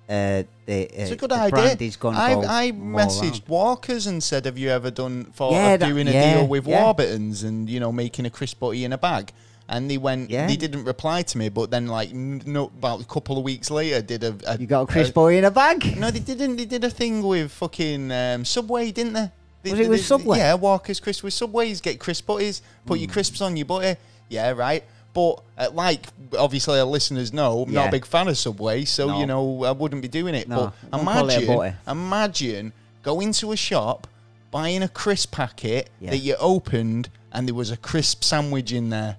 [0.10, 1.50] uh, the, uh, It's a good idea.
[1.52, 3.48] brand is going to I, I messaged around.
[3.48, 6.66] Walkers and said, "Have you ever done thought Yeah, that- doing a yeah, deal with
[6.68, 6.82] yeah.
[6.84, 9.32] Warburtons and you know making a crisp butty in a bag?"
[9.74, 10.30] And they went.
[10.30, 10.48] Yeah.
[10.48, 13.72] They didn't reply to me, but then like n- no, about a couple of weeks
[13.72, 15.98] later, did a, a You got a crisp butty in a bag?
[15.98, 16.58] No, they didn't.
[16.58, 19.32] They did a thing with fucking um, Subway, didn't they?
[19.64, 20.38] They- Was it with they- Subway?
[20.40, 20.42] Hmm.
[20.44, 21.80] Yeah, Walker's crisp with Subways.
[21.80, 22.62] Get crisp butties.
[22.86, 23.98] Put your crisps on your butty.
[24.28, 24.84] Yeah, right.
[25.14, 26.06] But uh, like
[26.38, 29.20] obviously our listeners know, I'm not a big fan of Subway, so No.
[29.20, 30.48] you know I wouldn't be doing it.
[30.50, 32.74] No, but don't call it a imagine, imagine
[33.04, 34.08] going to a shop,
[34.52, 36.12] buying a crisp packet Yeah.
[36.12, 39.18] that you opened, and there was a crisp sandwich in there.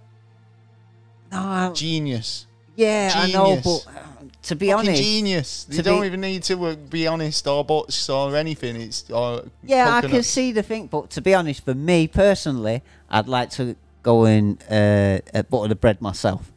[1.33, 2.47] No, Genius.
[2.77, 3.91] yeah, I know, but uh,
[4.43, 5.67] to be Fucking honest, genius.
[5.71, 8.77] You to don't be- even need to uh, be honest or buts or anything.
[8.77, 12.83] It's or Yeah, I can see the thing, but to be honest, for me personally,
[13.09, 16.51] I'd like to go and uh, uh, butter the bread myself.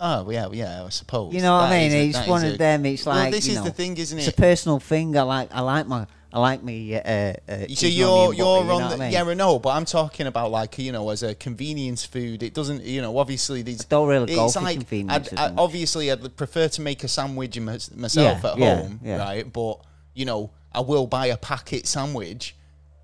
[0.00, 1.34] Oh yeah, yeah, I suppose.
[1.34, 1.92] You know what I That mean?
[1.92, 2.86] a- it's that one is of them.
[2.86, 4.28] It's Well, like this is know, the thing, isn't it?
[4.28, 5.16] It's a personal thing.
[5.16, 5.48] I like.
[5.52, 6.06] I like my.
[6.32, 6.94] I like me.
[6.94, 7.32] Uh, uh,
[7.74, 9.12] So you're you're butter, you know on the I mean?
[9.12, 12.42] yeah know, but I'm talking about like you know as a convenience food.
[12.42, 13.82] It doesn't you know obviously these.
[13.82, 17.58] I don't really it's like convenience I'd, I, obviously I'd prefer to make a sandwich
[17.58, 19.16] myself Yeah, at yeah, home, yeah.
[19.18, 19.50] right?
[19.52, 19.80] But
[20.14, 22.54] you know I will buy a packet sandwich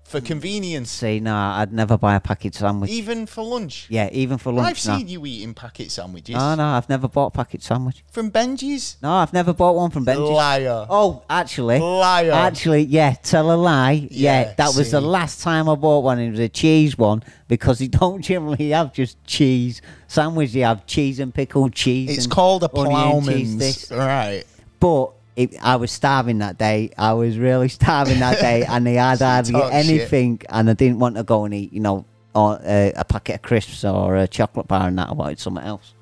[0.05, 2.91] for convenience, See, no, I'd never buy a packet sandwich.
[2.91, 3.87] even for lunch.
[3.89, 4.67] yeah, even for lunch.
[4.67, 4.97] I've no.
[4.99, 8.03] seen you eating packet sandwiches No, no, I've never bought a packet sandwich.
[8.11, 8.97] from Benji's.
[9.01, 10.29] No, I've never bought one from Benji's.
[10.29, 10.85] Liar.
[10.87, 12.31] Oh, actually, Liar.
[12.31, 14.07] actually, yeah, tell a lie.
[14.11, 16.19] Yeah, Yeah, that was the last time I bought one.
[16.19, 20.53] It was a cheese one because you don't generally have just cheese sandwich.
[20.53, 22.15] You have cheese and pickled cheese.
[22.15, 24.43] It's called a cheese right?
[24.79, 26.91] But it, I was starving that day.
[26.97, 29.85] I was really starving that day, and they had hardly Talk shit.
[29.89, 33.35] anything, and I didn't want to go and eat, you know, or, uh, a packet
[33.35, 35.09] of crisps or a chocolate bar and that.
[35.09, 35.93] I wanted something else.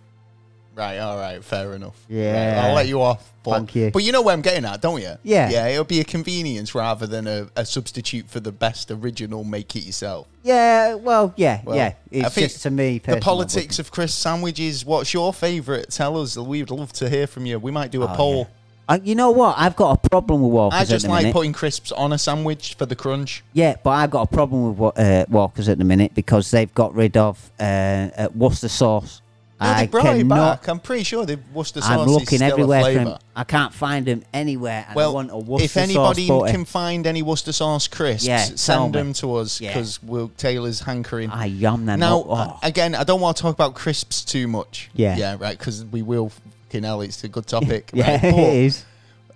[0.75, 2.03] Right, all right, fair enough.
[2.09, 2.55] Yeah.
[2.61, 3.31] Right, I'll let you off.
[3.43, 3.91] But, Thank you.
[3.91, 5.13] But you know where I'm getting at, don't you?
[5.21, 5.47] Yeah.
[5.51, 9.75] Yeah, it'll be a convenience rather than a, a substitute for the best original make
[9.75, 10.27] it yourself.
[10.41, 11.93] Yeah, well, yeah, Well, yeah.
[12.09, 12.97] It's just to me.
[12.97, 15.91] The politics of crisp sandwiches, what's your favourite?
[15.91, 16.37] Tell us.
[16.37, 17.59] We'd love to hear from you.
[17.59, 18.47] We might do a Oh, poll.
[18.87, 19.55] Uh, you know what?
[19.57, 21.33] I've got a problem with Walkers I at just the like minute.
[21.33, 23.43] putting crisps on a sandwich for the crunch.
[23.53, 26.73] yeah, but I've got a problem with Wa- uh, Walkers at the minute because they've
[26.73, 29.21] got rid of uh, uh, Worcester sauce.
[29.61, 30.61] No, they I brought it cannot.
[30.61, 30.67] back.
[30.67, 33.19] I'm pretty sure the Worcester sauce I'm is looking still everywhere a for flavour.
[33.37, 34.85] I can't find them anywhere.
[34.89, 38.43] And I want a Worcester if anybody sauce can find any Worcester sauce crisps, Yeah,
[38.45, 38.99] tell send me.
[38.99, 39.69] them to us Yeah.
[39.69, 41.29] because we'll Taylor's hankering.
[41.29, 42.49] I yum them Now, up.
[42.55, 42.59] Oh.
[42.67, 44.89] again, I don't want to talk about crisps too much.
[44.93, 45.15] Yeah.
[45.15, 46.33] Yeah, right, because we will.
[46.73, 47.91] Fucking hell, it's a good topic.
[47.93, 48.23] yeah, right?
[48.23, 48.35] it
[48.65, 48.83] is.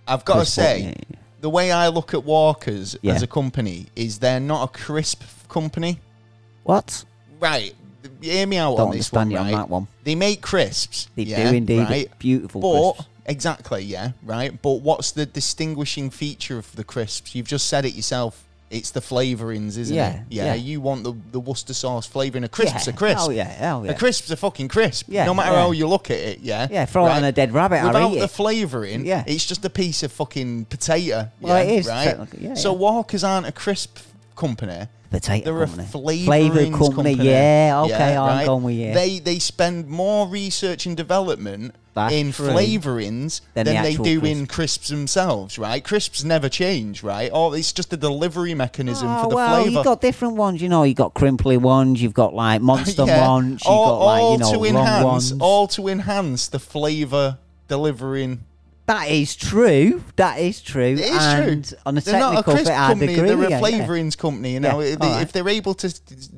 [0.08, 0.96] I've got to say,
[1.40, 3.14] the way I look at Walkers Yeah.
[3.14, 6.00] as a company is they're not a crisp company.
[6.64, 7.06] What?
[7.40, 7.76] Right.
[8.22, 9.88] Hear me out Don't on this one, understand you on that one.
[10.04, 11.10] They make crisps.
[11.16, 11.80] They yeah, do indeed.
[11.82, 12.10] Right?
[12.18, 13.10] Beautiful But crisps.
[13.28, 14.60] exactly, yeah, right.
[14.60, 17.36] But what's the distinguishing feature of the crisps?
[17.36, 18.47] You've just said it yourself.
[18.70, 20.22] It's the flavorings, isn't Yeah, it?
[20.30, 20.54] Yeah, yeah.
[20.56, 22.44] You want the, the Worcester sauce flavouring.
[22.44, 22.94] A crisp's yeah.
[22.94, 23.20] a crisp.
[23.22, 23.92] Oh yeah, oh yeah.
[23.92, 25.06] A crisp's a fucking crisp.
[25.08, 25.62] Yeah, no matter yeah.
[25.62, 26.68] how you look at it, yeah.
[26.70, 28.32] Yeah, throw it on a dead rabbit, I'll Without eat the it.
[28.32, 29.24] flavouring, Yeah.
[29.26, 31.32] it's just a piece of fucking potato.
[31.40, 32.04] Well, yeah, it is right.
[32.06, 32.78] technically, yeah, so yeah.
[32.78, 34.00] Walkers aren't a crisp
[34.36, 34.88] company.
[35.10, 35.84] Potato They're company.
[35.84, 37.14] a flavourings Flavouring company.
[37.14, 38.46] Yeah, okay, I'm right?
[38.46, 38.94] going with you.
[38.94, 42.50] They they spend more research and development That's in true.
[42.50, 44.36] flavourings Than than, the they do crisp.
[44.38, 45.84] in crisps themselves, right?
[45.84, 47.32] Crisps never change, right?
[47.34, 49.70] Or it's just a delivery mechanism Oh, for the well, flavour.
[49.72, 50.62] you've got different ones.
[50.62, 54.06] You know, you've got crimply ones, you've got like monster Yeah, ones, you've all, got
[54.06, 55.34] like you know to long enhance, ones.
[55.40, 58.42] all to enhance the flavour delivering.
[58.88, 60.02] That is true.
[60.16, 60.82] That is true.
[60.94, 61.78] It is and true.
[61.86, 63.16] On a they're not a technical crisp company.
[63.16, 63.60] They're a you, yeah.
[63.60, 64.54] flavourings company.
[64.54, 65.22] You know, Yeah, if, they, alright.
[65.24, 65.90] if they're able to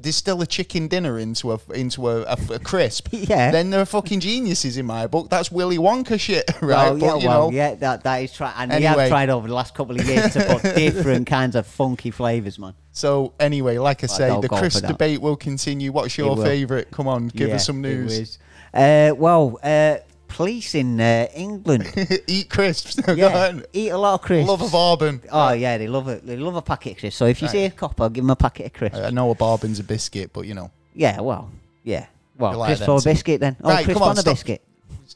[0.01, 3.51] distill a chicken dinner into a into a, a, a crisp, Yeah.
[3.51, 5.30] then they're fucking geniuses in my book.
[5.30, 6.88] That's Willy Wonka shit, right?
[6.93, 9.01] Yeah, but you well, know, yeah, that, that is try, and we Anyway.
[9.03, 12.57] have tried over the last couple of years to put different kinds of funky flavors,
[12.57, 12.73] man.
[12.93, 15.91] So anyway, like I Well, say, the crisp debate will continue.
[15.91, 16.89] What's your favourite?
[16.89, 18.39] Come on, give Yeah, us some news.
[18.73, 19.97] Uh, well, uh,
[20.30, 21.91] police in uh, England,
[22.27, 22.97] Eat crisps.
[23.18, 24.47] Yeah, eat a lot of crisps.
[24.47, 25.22] Love a bourbon.
[25.31, 26.26] Oh yeah, they love it.
[26.26, 27.18] They love a packet of crisps.
[27.18, 27.51] So if you Right.
[27.51, 28.99] see a copper, give them a packet of crisps.
[28.99, 31.49] I know a bourbon's a biscuit, but you know, yeah, well,
[31.84, 32.06] yeah,
[32.38, 33.57] well, like crisp or a biscuit then.
[33.64, 34.61] Oh, Right, crisp on, on a biscuit.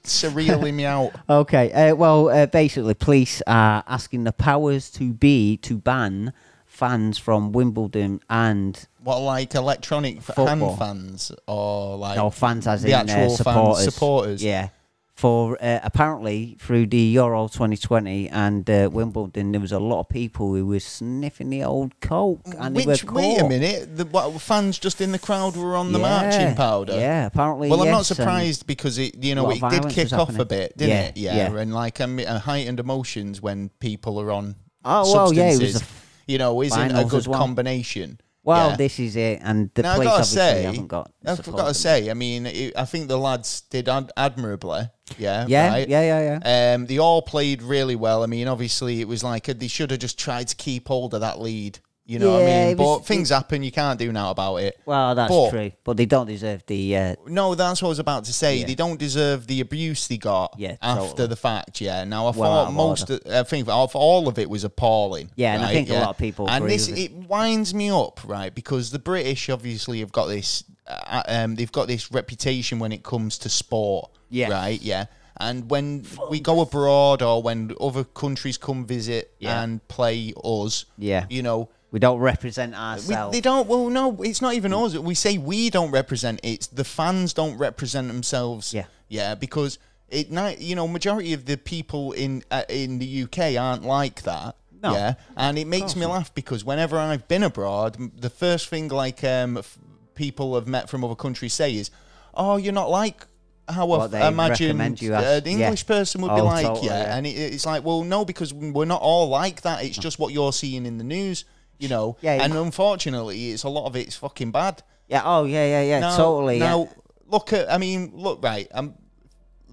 [0.03, 1.11] surrealing me out.
[1.29, 1.71] Okay.
[1.71, 6.33] Uh, well, uh, basically, police are asking the powers to be to ban
[6.65, 10.47] fans from Wimbledon and What like electronic Football.
[10.47, 13.83] hand fans or like no fans as the in uh, actual fans, supporters.
[13.93, 14.43] supporters?
[14.43, 14.69] Yeah.
[15.15, 20.09] For uh, apparently through the Euro 2020 and uh, Wimbledon, there was a lot of
[20.09, 24.05] people who were sniffing the old coke, and they Which were wait a minute, the
[24.05, 26.93] what, fans just in the crowd were on the Yeah, marching powder.
[26.93, 27.69] Yeah, apparently.
[27.69, 30.89] Well, I'm not surprised because it, you know, it did kick off a bit, didn't
[30.89, 31.17] Yeah, it?
[31.17, 31.59] Yeah, yeah.
[31.59, 35.73] and like um, uh, heightened emotions when people are on Oh well, yeah, it was.
[35.73, 37.39] substances, A, f- you know, isn't a good well.
[37.39, 38.19] combination.
[38.43, 38.75] Well, Yeah.
[38.75, 41.11] this is it, and the Now, police obviously say, haven't got.
[41.25, 44.89] I've got to say, I mean, it, I think the lads did ad- admirably.
[45.17, 45.87] Yeah, Yeah, right?
[45.87, 46.73] yeah, yeah, yeah.
[46.75, 48.23] Um, they all played really well.
[48.23, 51.21] I mean, obviously, it was like they should have just tried to keep hold of
[51.21, 51.79] that lead.
[52.05, 52.71] You know what I Yeah, mean?
[52.71, 53.63] it was- but things happen.
[53.63, 54.77] You can't do now about it.
[54.85, 56.97] Well, that's But- true, but they don't deserve the.
[56.97, 58.63] Uh, No, that's what I was about to say.
[58.65, 61.27] They don't deserve the abuse they got Yeah, after totally.
[61.29, 61.79] the fact.
[61.79, 62.03] Yeah.
[62.03, 65.31] Now I out thought of most, of, I think of all of it was appalling.
[65.37, 65.73] Yeah, and I right?
[65.73, 67.01] think a lot of people And agree this with it.
[67.03, 68.53] it winds me up, right?
[68.53, 73.03] Because the British obviously have got this, uh, um, they've got this reputation when it
[73.03, 74.11] comes to sport.
[74.29, 74.49] Yeah.
[74.49, 74.81] Right.
[74.81, 75.05] Yeah.
[75.37, 79.63] And when we go abroad or when other countries come visit Yeah.
[79.63, 81.25] and play us, Yeah.
[81.29, 83.31] you know, we don't represent we, ourselves.
[83.33, 83.67] they don't.
[83.67, 84.97] Well, no, it's not even us.
[84.97, 86.39] We say we don't represent.
[86.43, 88.73] It's the fans don't represent themselves.
[88.73, 88.85] Yeah.
[89.07, 89.35] yeah.
[89.35, 89.77] Because
[90.09, 90.27] it
[90.59, 94.55] you know majority of the people in uh, in the UK aren't like that.
[94.81, 94.91] No.
[94.93, 99.23] Yeah, and it makes me laugh because whenever I've been abroad, the first thing like
[99.23, 99.77] um, f-
[100.13, 101.89] people have met from other countries say is,
[102.33, 103.25] "Oh, you're not like
[103.69, 105.57] how What I they f- imagined recommend you uh, as- the yeah.
[105.67, 107.03] English person would be Oh, like." totally, yeah.
[107.03, 107.15] yeah.
[107.17, 109.85] and it, it's like, well, no, because we're not all like that.
[109.85, 111.45] It's just what you're seeing in the news,
[111.83, 112.17] you know.
[112.21, 114.81] Yeah, and you- unfortunately, it's a lot of it's fucking bad.
[115.07, 115.21] Yeah.
[115.23, 115.99] Oh yeah, yeah, yeah.
[115.99, 116.57] Now, totally.
[116.57, 116.65] yeah.
[116.69, 116.89] Now,
[117.27, 117.71] look at.
[117.71, 118.67] I mean, look right.
[118.73, 118.95] Um,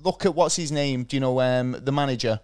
[0.02, 1.04] look at what's his name?
[1.04, 2.40] Do you know um the manager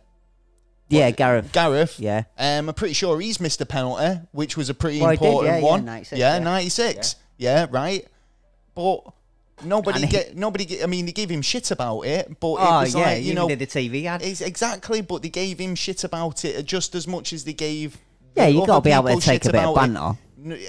[0.89, 1.51] yeah, Gareth.
[1.53, 1.99] Gareth?
[1.99, 2.25] Yeah.
[2.39, 5.27] Um, I'm pretty sure he's missed a penalty, which was a pretty Well, he did,
[5.27, 5.85] important yeah, yeah, one.
[5.85, 6.45] 96, yeah, yeah.
[6.45, 7.17] 96.
[7.39, 7.67] Yeah.
[7.71, 8.07] right.
[8.75, 9.01] But
[9.65, 10.65] nobody And get nobody.
[10.65, 13.25] Get, I mean, they gave him shit about it, but Oh it was yeah, like
[13.25, 13.49] you know.
[13.49, 14.23] the TV ad.
[14.23, 17.99] It's exactly, but they gave him shit about it just as much as they gave.
[18.37, 19.95] Yeah, you other gotta be able to take a bit of about it.
[19.95, 20.19] banter.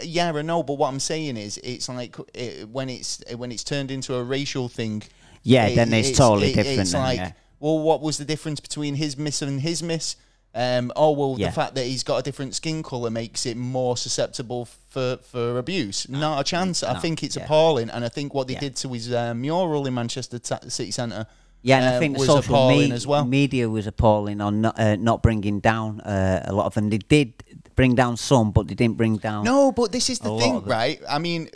[0.04, 3.64] Yeah, I know, but what I'm saying is, it's like it, when it's when it's
[3.64, 5.04] turned into a racial thing.
[5.44, 7.32] Yeah, it- then it's totally it- different It's then, like, yeah.
[7.60, 10.16] well, what was the difference between his miss and his miss?
[10.56, 11.48] Um, oh well, Yeah.
[11.48, 15.60] the fact that he's got a different skin color makes it more susceptible for for
[15.60, 16.08] abuse.
[16.10, 16.82] Not a chance.
[16.82, 17.44] I think it's yeah.
[17.44, 20.40] appalling, and I think what they did to his uh, mural in Manchester
[20.70, 21.28] City Centre.
[21.62, 23.26] Yeah, and I um, think social appalling me- as well.
[23.26, 26.90] media was appalling on not, uh, not bringing down uh, a lot of them.
[26.90, 27.34] They did
[27.78, 29.46] bring down some, but they didn't bring down.
[29.46, 31.00] No, but this is the thing, right?
[31.08, 31.48] I mean,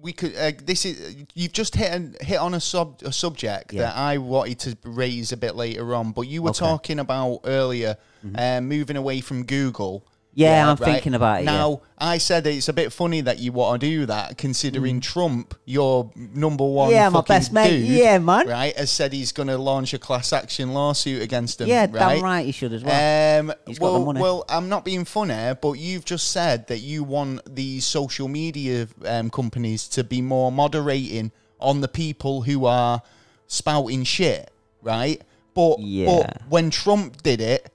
[0.00, 0.34] we could.
[0.34, 3.82] Uh, this is you've just hit an, hit on a sub a subject Yeah.
[3.82, 6.64] that I wanted to raise a bit later on, but you were Okay.
[6.64, 6.72] Mm-hmm.
[6.72, 7.96] talking about earlier,
[8.36, 10.06] um, moving away from Google.
[10.36, 11.52] Yeah, I'm thinking about it, yeah.
[11.52, 15.54] Now, I said it's a bit funny that you want to do that, considering Trump,
[15.64, 16.92] your number one, Mm.
[16.92, 17.78] Yeah, my best mate.
[17.84, 18.48] Yeah, man.
[18.48, 21.68] right, has said he's going to launch a class action lawsuit against him.
[21.68, 22.16] yeah, right?
[22.16, 23.40] damn right, he should as well.
[23.40, 26.78] Um, He's got the well, well, I'm not being funny, but you've just said that
[26.80, 31.30] you want the social media um, companies to be more moderating
[31.60, 33.00] on the people who are
[33.46, 34.50] spouting shit,
[34.82, 35.22] right?
[35.54, 36.06] But, Yeah.
[36.06, 37.70] but when Trump did it,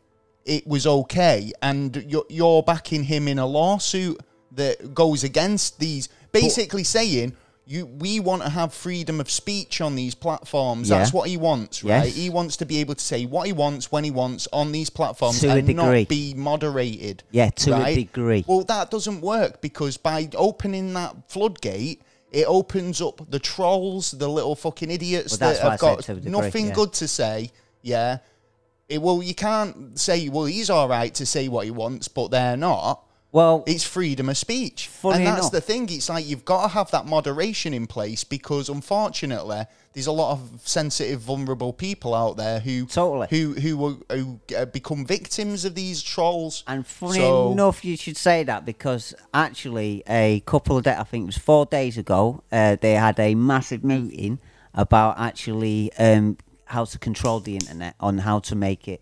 [0.50, 4.20] it was okay, and you're, you're backing him in a lawsuit
[4.54, 7.36] that goes against these, basically saying.
[7.66, 10.90] You, we want to have freedom of speech on these platforms.
[10.90, 10.98] Yeah.
[10.98, 12.06] That's what he wants, right?
[12.06, 12.16] Yes.
[12.16, 14.90] He wants to be able to say what he wants when he wants on these
[14.90, 17.22] platforms To and not be moderated.
[17.30, 18.44] Yeah, to a degree.
[18.48, 22.02] Well, that doesn't work because by opening that floodgate,
[22.32, 26.68] it opens up the trolls, the little fucking idiots Well, that have got degree, nothing
[26.70, 26.74] yeah.
[26.74, 27.52] good to say.
[27.84, 28.18] Yeah.
[28.90, 32.32] It, well, you can't say, well, he's all right to say what he wants, but
[32.32, 33.04] they're not.
[33.32, 34.88] well, It's freedom of speech.
[34.88, 35.88] Funny and that's enough- the thing.
[35.92, 40.32] It's like you've got to have that moderation in place because unfortunately there's a lot
[40.32, 43.28] of sensitive, vulnerable people out there who Totally.
[43.30, 46.64] who who will- who uh, become victims of these trolls.
[46.68, 51.04] And funny So- enough, you should say that because actually, a couple of days, I
[51.04, 54.40] think it was four days ago, uh, they had a massive meeting
[54.74, 56.38] about actually um,
[56.70, 59.02] how to control the internet, on how to make it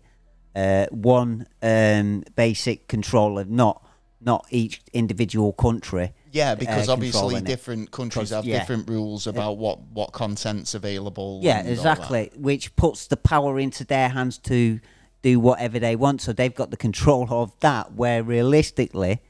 [0.56, 3.84] uh, one um, basic controller, not
[4.20, 6.12] not each individual country.
[6.32, 7.46] Yeah, because uh, obviously controlling it.
[7.46, 8.58] different countries have yeah.
[8.58, 11.40] different rules about what what content's available.
[11.42, 11.78] Yeah, and all that.
[11.78, 12.30] exactly.
[12.36, 14.80] Which puts the power into their hands to
[15.22, 16.22] do whatever they want.
[16.22, 17.92] So they've got the control of that.
[17.92, 19.20] Where realistically,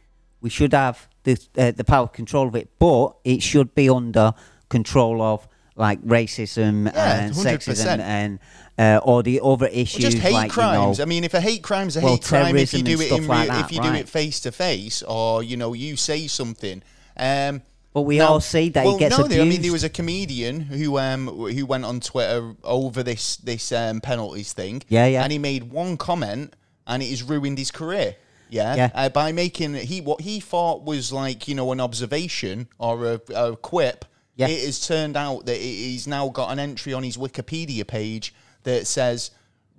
[0.40, 4.32] we should have the uh, the power control of it, but it should be under
[4.68, 5.48] control of
[5.78, 7.44] like racism Yeah, and 100%.
[7.44, 8.38] sexism and
[8.78, 10.02] uh, all the other issues.
[10.02, 10.98] Well, just hate like, crimes.
[10.98, 13.12] You I mean, if a hate crime's a Well, hate crime, if you do it
[13.12, 16.26] in like that, if you do it face to face, or you know, you say
[16.26, 16.82] something.
[17.16, 17.62] Um,
[17.94, 19.40] but we now- all see that well, he gets no, abused.
[19.40, 23.72] I mean, there was a comedian who um who went on Twitter over this this
[23.72, 24.82] um, penalties thing.
[24.88, 25.22] Yeah, yeah.
[25.22, 26.54] And he made one comment,
[26.86, 28.16] and it has ruined his career.
[28.50, 28.90] Yeah, Yeah.
[28.94, 33.20] Uh, by making he what he thought was like you know an observation or a,
[33.34, 34.04] a quip.
[34.38, 34.48] Yeah.
[34.48, 38.32] It has turned out that he's now got an entry on his Wikipedia page
[38.62, 39.30] that says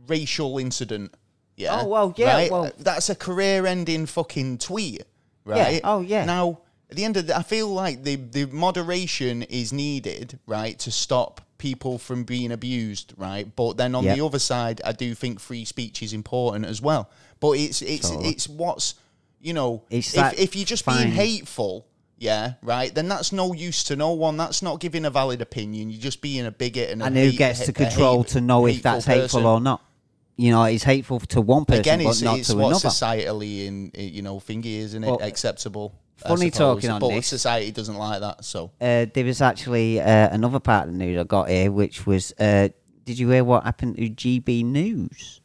[0.08, 1.14] racial incident.
[1.56, 1.82] Yeah.
[1.82, 2.52] Oh, well, yeah, Right?
[2.52, 5.04] well- that's a career-ending fucking tweet,
[5.46, 5.76] right?
[5.76, 5.80] Yeah.
[5.86, 6.26] Oh, yeah.
[6.26, 6.60] Now,
[6.90, 10.92] at the end of the, I feel like the the moderation is needed, right, to
[10.92, 13.54] stop people from being abused, right?
[13.56, 14.18] But then on Yep.
[14.18, 17.10] the other side, I do think free speech is important as well.
[17.40, 18.96] But it's it's it's what's
[19.42, 21.86] you know, It's if if you're just being hateful.
[22.20, 22.94] Yeah, right.
[22.94, 24.36] Then that's no use to no one.
[24.38, 25.90] That's not giving a valid opinion.
[25.90, 28.66] You're just being a bigot and, a who hate- gets to control hate- to know
[28.68, 29.82] if that's hateful or not?
[30.36, 32.90] You know, it's hateful to one person, Again, but it's, not it's to what another.
[32.90, 35.94] societally in you know thingy isn't it Well, acceptable?
[36.18, 37.28] Funny talking on but this.
[37.28, 38.44] society doesn't like that.
[38.44, 42.06] So uh, there was actually uh, another part of the news I got here, which
[42.06, 42.68] was uh,
[43.06, 45.40] did you hear what happened to GB News?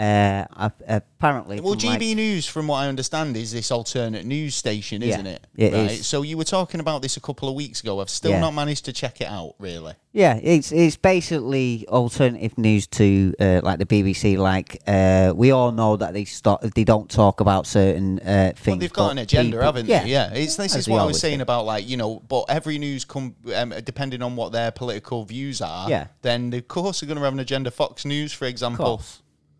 [0.00, 0.46] Uh,
[0.88, 5.02] apparently, Well, from, like- GB News, from what I understand, is this alternate news station,
[5.02, 5.46] isn't it?
[5.56, 5.90] it right.
[5.90, 6.06] is.
[6.06, 8.00] So you were talking about this a couple of weeks ago.
[8.00, 8.40] I've still Yeah.
[8.40, 9.92] not managed to check it out, really.
[10.12, 14.38] Yeah, it's it's basically alternative news to uh, like the BBC.
[14.38, 18.66] Like uh, we all know that they stop, they don't talk about certain uh, things.
[18.66, 20.06] Well, they've got an agenda, people- haven't they?
[20.06, 20.32] Yeah.
[20.32, 21.42] It's this as is what I was saying do.
[21.42, 25.60] about like you know, but every news come um, depending on what their political views
[25.60, 25.90] are.
[25.90, 26.06] Yeah.
[26.22, 27.70] Then of course they're going to have an agenda.
[27.70, 29.02] Fox News, for example.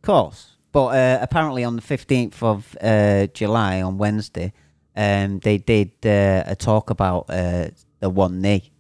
[0.03, 0.57] Course, of course.
[0.73, 4.53] But uh, apparently, on the fifteenth of uh, July, on Wednesday,
[4.97, 7.69] um, they did uh, a talk about uh,
[7.99, 8.71] the one knee,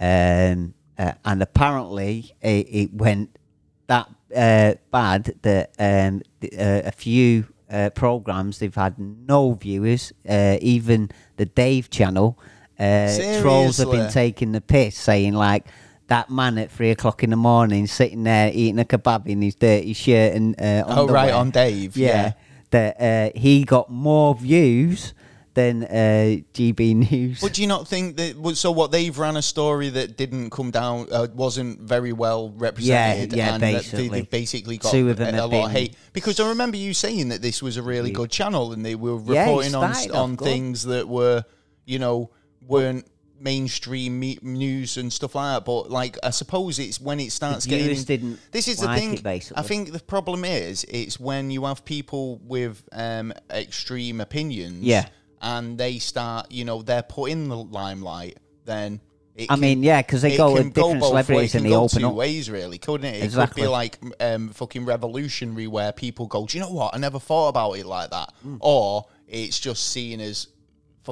[0.00, 3.38] um, uh, and apparently it, it went
[3.86, 10.12] that uh, bad that um, uh, a few uh, programs they've had no viewers.
[10.28, 12.38] Uh, even the Dave channel
[12.78, 15.66] uh, trolls have been taking the piss, saying like
[16.08, 19.54] that man at three o'clock in the morning sitting there eating a kebab in his
[19.54, 21.96] dirty shirt and uh, Oh right, on Dave.
[21.96, 22.32] yeah,
[22.70, 25.14] that uh, he got more views
[25.54, 27.40] than uh, GB News.
[27.40, 28.56] But do you not think that?
[28.56, 33.32] So what they've ran a story that didn't come down, uh, wasn't very well represented,
[33.32, 34.22] yeah, and that they, basically.
[34.22, 35.96] basically got Two of them a, a lot of hate.
[36.12, 39.20] Because I remember you saying that this was a really good channel, and they were
[39.20, 41.44] Yeah, reporting on on things that were,
[41.84, 42.30] you know,
[42.66, 43.06] weren't
[43.40, 45.64] mainstream me- news and stuff like that.
[45.64, 47.84] But like, I suppose it's when it starts getting.
[47.86, 49.36] viewers didn't this is like the thing.
[49.36, 49.52] it.
[49.56, 54.82] I think the problem is it's when you have people with um, extreme opinions.
[54.82, 55.08] Yeah.
[55.40, 58.38] And they start, you know, they're put in the limelight.
[58.64, 59.00] Then
[59.38, 62.00] I can- mean, yeah, 'cause they go with different both celebrities and they go open
[62.00, 62.14] two up.
[62.14, 63.18] ways, really, couldn't it?
[63.18, 63.62] It Exactly.
[63.62, 66.92] could be like um, fucking revolutionary, where people go, "Do you know what?
[66.92, 68.56] I never thought about it like that," Mm.
[68.60, 70.48] or it's just seen as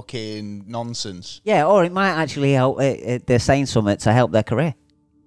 [0.00, 1.40] fucking nonsense.
[1.44, 2.78] yeah, or it might actually help.
[2.78, 4.74] Uh, uh, they're saying something to help their career.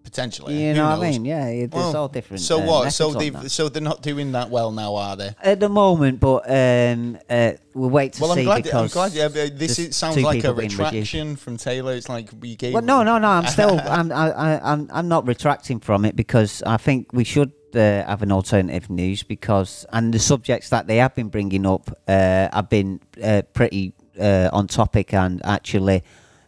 [0.03, 1.19] Potentially, You Who know what I knows?
[1.19, 1.25] mean?
[1.25, 2.41] Yeah, it, there's Well, all different.
[2.41, 2.93] So uh, what?
[2.93, 3.49] So on they that.
[3.51, 5.31] so they're not doing that well now, are they?
[5.43, 8.57] at the moment, but um, uh, we'll wait to Well, see I'm glad.
[8.57, 9.11] I'm because glad.
[9.13, 10.79] Yeah, but this there's is, sounds two like a people being reduced.
[10.93, 11.93] retraction from Taylor.
[11.93, 12.73] It's like we gave.
[12.73, 13.27] Well, no, no, no.
[13.27, 13.79] I'm still.
[13.97, 14.11] I'm.
[14.11, 14.89] I, I, I'm.
[14.91, 17.79] I'm not retracting from it because I think we should uh,
[18.11, 22.47] have an alternative news because and the subjects that they have been bringing up uh,
[22.51, 26.03] have been uh, pretty uh, on topic and actually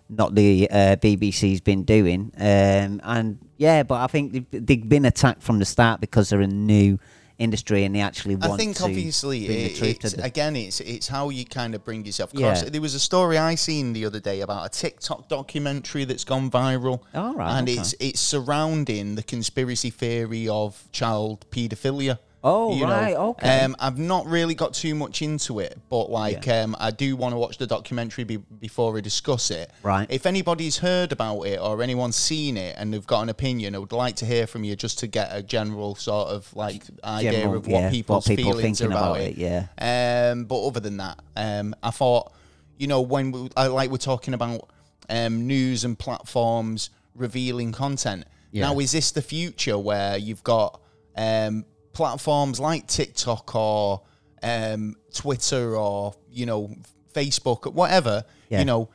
[0.09, 2.31] not the uh, BBC's been doing.
[2.37, 6.41] Um, and yeah, but I think they've, they've been attacked from the start because they're
[6.41, 6.99] a new
[7.41, 11.29] industry and they actually want I think to obviously it, it's, again it's it's how
[11.29, 12.63] you kind of bring yourself across.
[12.63, 12.69] Yeah.
[12.69, 16.51] There was a story I seen the other day about a TikTok documentary that's gone
[16.51, 17.01] viral.
[17.15, 17.79] All right, and okay.
[17.79, 22.19] it's it's surrounding the conspiracy theory of child paedophilia.
[22.43, 22.91] Oh, you know.
[22.91, 23.59] right, okay.
[23.59, 27.33] Um, I've not really got too much into it, but like um, I do want
[27.33, 29.69] to watch the documentary be- before we discuss it.
[29.83, 30.07] Right.
[30.09, 33.77] If anybody's heard about it or anyone's seen it and they've got an opinion, I
[33.77, 37.31] would like to hear from you just to get a general sort of like idea
[37.31, 39.37] General, of what yeah, what people's people feelings are thinking about, about it.
[39.37, 40.31] it, yeah.
[40.31, 42.33] Um, but other than that, um, I thought,
[42.77, 44.67] you know, when we, I like we're talking about
[45.09, 48.25] um, news and platforms revealing content.
[48.51, 48.67] Yeah.
[48.67, 50.81] Now, is this the future where you've got
[51.15, 54.01] um, platforms like TikTok or
[54.43, 56.75] um, Twitter or you know
[57.13, 58.59] Facebook, or whatever, Yeah.
[58.59, 58.89] you know,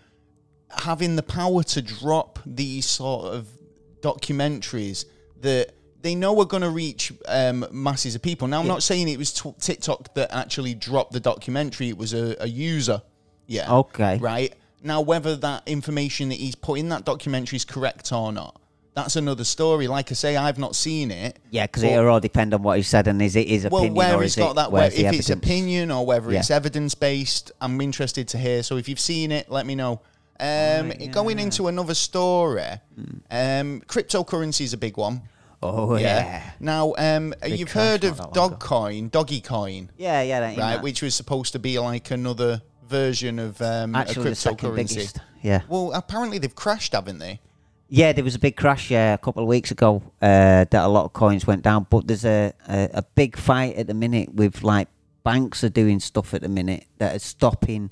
[0.71, 3.47] having the power to drop these sort of
[4.01, 5.05] documentaries
[5.41, 8.49] that they know are going to reach um, masses of people.
[8.49, 12.15] Now, I'm not saying it was t- TikTok that actually dropped the documentary; it was
[12.15, 13.03] a, a user.
[13.47, 13.73] Yeah.
[13.73, 14.19] Okay.
[14.19, 18.61] Right now, whether that information that he's put in that documentary is correct or not,
[18.97, 19.87] that's another story.
[19.89, 21.39] Like I say, I've not seen it.
[21.51, 23.95] Yeah, because it all depend on what he said and is it his well, opinion
[23.95, 26.95] where or it's is got it that, where, if it's opinion or whether it's evidence
[26.95, 28.63] based, I'm interested to hear.
[28.63, 30.01] So if you've seen it, let me know.
[30.41, 32.63] Um, Going into another story,
[33.31, 35.23] um, cryptocurrency is a big one.
[35.63, 36.43] Oh yeah.
[36.59, 38.57] Now, um, you've heard of that long ago.
[38.57, 40.57] Dogcoin, Doggy Coin, Yeah, yeah, that, right?
[40.57, 40.83] that.
[40.83, 44.95] Which was supposed to be like another version of um, actually a the second cryptocurrency.
[44.97, 45.21] biggest.
[45.43, 45.63] Yeah.
[45.69, 47.41] Well, apparently they've crashed, haven't they?
[47.89, 50.89] Yeah, there was a big crash uh, a couple of weeks ago uh, that a
[50.89, 51.87] lot of coins went down.
[51.89, 54.89] But there's a, a, a big fight at the minute with like
[55.23, 57.91] banks are doing stuff at the minute that is stopping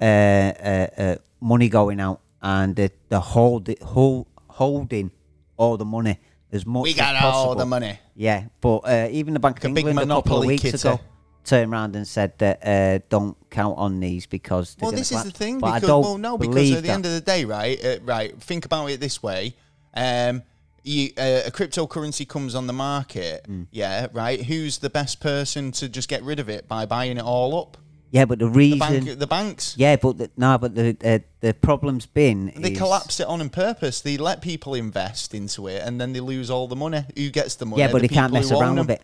[0.00, 5.10] uh, uh, uh, money going out and they're, they're hold, hold, holding
[5.56, 6.18] all the money
[6.52, 7.98] as much We got all the money.
[8.14, 10.76] Yeah, but uh, even the Bank of big England a couple of weeks kitty.
[10.76, 11.00] ago
[11.44, 15.30] turned around and said that uh, don't count on these because Well, this is the
[15.30, 16.94] thing But I because don't well, no, because at the that.
[16.94, 18.40] end of the day, right, uh, right.
[18.42, 19.54] Think about it this way:
[19.94, 20.42] um,
[20.82, 23.66] you, uh, a cryptocurrency comes on the market, Mm.
[23.70, 24.42] yeah, right.
[24.42, 27.76] Who's the best person to just get rid of it by buying it all up?
[28.10, 29.74] yeah, but the The reason bank, the banks.
[29.76, 33.40] Yeah, but the, no, but the uh, the problem's been They is- collapse it on
[33.40, 34.00] on purpose.
[34.02, 37.04] They let people invest into it, and then they lose all the money.
[37.16, 37.80] Who gets the money?
[37.80, 39.02] Yeah, but The they can't mess around with it.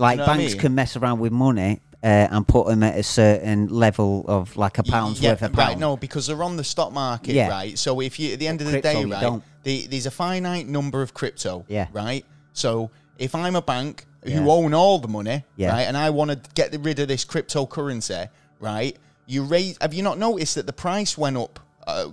[0.00, 0.60] Like know what I banks mean?
[0.60, 4.78] can mess around with money uh, and put them at a certain level of like
[4.78, 5.68] a pound's yeah, worth of pound.
[5.68, 5.78] right.
[5.78, 7.48] No, because they're on the stock market, Yeah.
[7.50, 7.78] right?
[7.78, 10.66] So if you at the end of the Crypto, day, right, the, there's a finite
[10.66, 11.88] number of crypto, Yeah.
[11.92, 12.24] right?
[12.54, 14.38] So if I'm a bank Yeah.
[14.40, 15.72] who own all the money, Yeah.
[15.72, 18.28] right, and I want to get rid of this cryptocurrency,
[18.58, 18.96] right?
[19.26, 19.76] You raise.
[19.80, 21.60] Have you not noticed that the price went up?
[21.86, 22.08] Uh,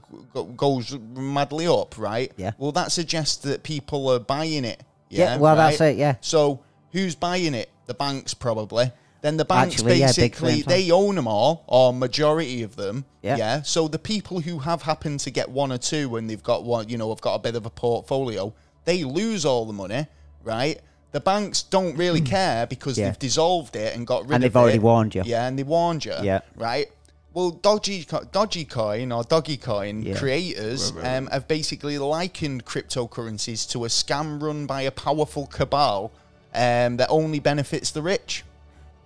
[0.55, 2.31] goes madly up, right?
[2.37, 2.51] Yeah.
[2.57, 4.81] Well, that suggests that people are buying it.
[5.09, 5.37] Yeah, Yeah.
[5.37, 6.15] well, that's it, yeah.
[6.21, 6.61] So
[6.91, 7.69] who's buying it?
[7.87, 8.91] The banks probably.
[9.21, 12.75] Then the banks Actually, yeah, big basically firms, they own them all, or majority of
[12.75, 13.03] them.
[13.23, 13.37] Yeah.
[13.37, 13.61] Yeah.
[13.63, 16.87] So the people who have happened to get one or two and they've got one,
[16.89, 18.53] you know, have got a bit of a portfolio,
[18.85, 20.05] they lose all the money,
[20.43, 20.79] right?
[21.13, 23.01] The banks don't really care because Hmm.
[23.01, 23.07] Yeah.
[23.09, 24.35] they've dissolved it and got rid of it.
[24.35, 25.23] And they've already warned you.
[25.25, 26.13] Yeah, and they warned you.
[26.21, 26.41] Yeah.
[26.55, 26.87] Right.
[27.33, 30.17] Well, Dodgy, Co- Dodgy Coin or Doggy Coin Yeah.
[30.17, 36.11] creators um, have basically likened cryptocurrencies to a scam run by a powerful cabal
[36.53, 38.43] um, that only benefits the rich.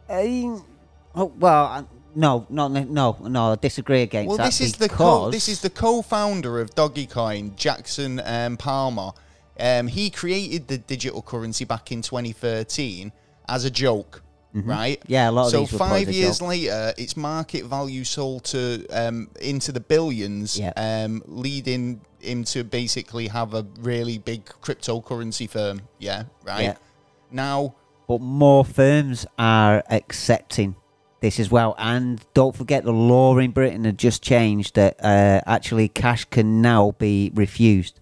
[0.10, 0.66] Um,
[1.16, 3.52] oh, well, I- no, not no, no.
[3.54, 4.46] I disagree against Well, that.
[4.48, 9.12] this is the co- this is the co-founder of Dogecoin, Jackson um, Palmer.
[9.58, 13.14] Um, he created the digital currency back in 2013
[13.48, 14.24] as a joke,
[14.54, 15.00] right?
[15.00, 15.12] Mm-hmm.
[15.12, 19.72] Yeah, a lot of so five years later, its market value sold to um, into
[19.72, 20.74] the billions, Yeah.
[20.76, 25.84] um, leading him to basically have a really big cryptocurrency firm.
[25.98, 26.62] Yeah, right.
[26.64, 26.76] Yeah.
[27.32, 27.76] Now,
[28.08, 30.76] but more firms are accepting
[31.22, 31.76] this as well.
[31.78, 36.62] And don't forget, the law in Britain had just changed that uh, actually cash can
[36.62, 38.00] now be refused.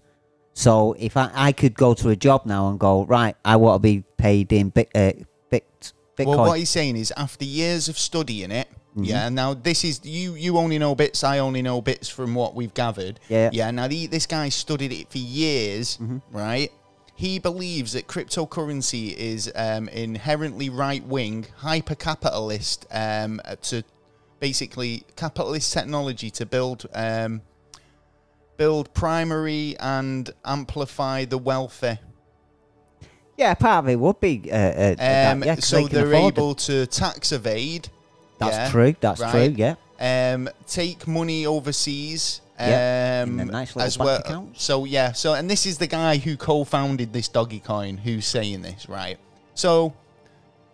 [0.52, 3.76] So if I, I could go to a job now and go right, I want
[3.76, 5.12] to be paid in bit, uh,
[5.50, 6.26] bit, Bitcoin.
[6.26, 9.04] Well, what he's saying is, after years of studying it, Mm-hmm.
[9.04, 9.28] yeah.
[9.28, 10.34] Now this is you.
[10.34, 11.22] You only know bits.
[11.22, 13.20] I only know bits from what we've gathered.
[13.28, 13.46] Yeah.
[13.46, 13.54] Mm-hmm.
[13.54, 13.70] Yeah.
[13.70, 15.96] Now the, this guy studied it for years,
[16.32, 16.72] right?
[17.20, 23.82] He believes that cryptocurrency is um, inherently right wing, hyper capitalist, um, to
[24.38, 27.42] basically capitalist technology to build um,
[28.56, 31.98] build primary and amplify the wealthy.
[33.36, 34.48] yeah, part of it would be.
[34.50, 36.38] Uh, uh, that, Um, yeah, 'cause so they they're afford it.
[36.40, 37.88] able to tax evade.
[38.38, 38.96] That's yeah, true.
[38.98, 39.54] That's right?
[39.54, 39.54] true.
[39.58, 39.74] Yeah.
[40.32, 42.40] Um, take money overseas.
[42.68, 44.18] Yeah, Um, nice as well.
[44.18, 44.60] account.
[44.60, 45.12] So yeah.
[45.12, 49.18] So and this is the guy who co-founded this doggy coin who's saying this, right?
[49.54, 49.94] So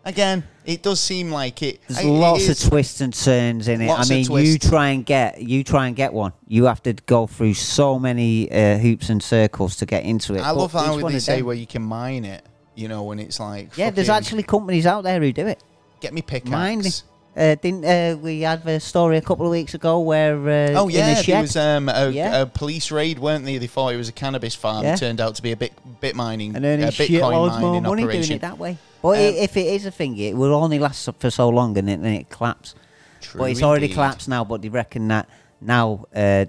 [0.05, 1.81] again, it does seem like it.
[1.89, 3.87] There's it lots is- of twists and turns in it.
[3.89, 6.33] Lots I mean, you try and get you try and get one.
[6.49, 10.41] You have to go through so many uh, hoops and circles to get into it.
[10.43, 12.45] I But love how they say them- where you can mine it.
[12.75, 15.63] You know, when it's like Yeah, there's actually companies out there who do it.
[16.01, 16.51] get me pickaxe.
[16.51, 16.93] Mining.
[17.37, 20.89] Uh, didn't uh, we had a story a couple of weeks ago where uh, Oh
[20.89, 22.41] yeah, there was um, a, Yeah.
[22.43, 23.59] a police raid, weren't they?
[23.59, 24.85] They thought it was a cannabis farm.
[24.85, 24.95] Yeah.
[24.95, 27.83] It turned out to be a bit bit mining, and earning a Bitcoin more mining
[27.83, 28.23] money operation.
[28.23, 28.79] doing it that way.
[29.03, 31.89] But Um, if it is a thing, it will only last for so long, and
[31.89, 32.75] then it collapses.
[33.21, 34.43] True but it's already collapsed now.
[34.45, 35.29] But they reckon that
[35.61, 36.47] now uh,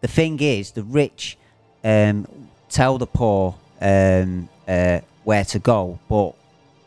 [0.00, 1.36] the thing is, the rich
[1.84, 2.26] um,
[2.70, 6.32] tell the poor um, uh, where to go, but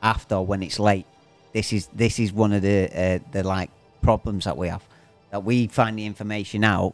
[0.01, 1.05] after when it's late,
[1.53, 3.69] this is this is one of the uh, the like
[4.01, 4.83] problems that we have
[5.31, 6.93] that we find the information out.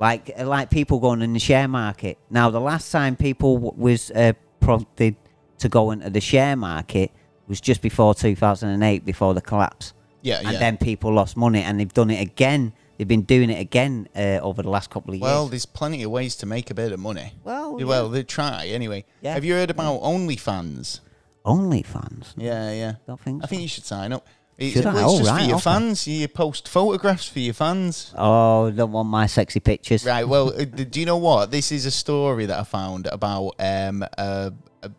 [0.00, 2.18] Like like people going in the share market.
[2.30, 5.14] Now, the last time people w- was uh, prompted
[5.58, 7.12] to go into the share market
[7.46, 9.92] was just before 2008, before the collapse
[10.22, 10.58] Yeah, and yeah.
[10.58, 12.72] then people lost money, and they've done it again.
[12.98, 15.36] They've been doing it again uh, over the last couple of Well, years.
[15.38, 17.34] Well, there's plenty of ways to make a bit of money.
[17.44, 17.86] Well, yeah.
[17.86, 19.04] well, they try anyway.
[19.20, 19.34] Yeah.
[19.34, 21.00] Have you heard about OnlyFans?
[21.44, 22.34] OnlyFans.
[22.36, 22.94] Yeah, yeah.
[23.06, 24.26] Don't think I think you should sign up.
[24.58, 24.94] It's, Should I?
[24.94, 25.62] well, it's Oh, just right, for your okay.
[25.62, 26.06] fans.
[26.06, 28.12] You post photographs for your fans.
[28.16, 30.04] Oh, don't want my sexy pictures.
[30.04, 30.28] Right.
[30.28, 31.50] Well, uh, do you know what?
[31.50, 34.50] This is a story that I found about um, uh,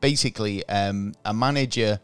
[0.02, 2.00] basically um, a manager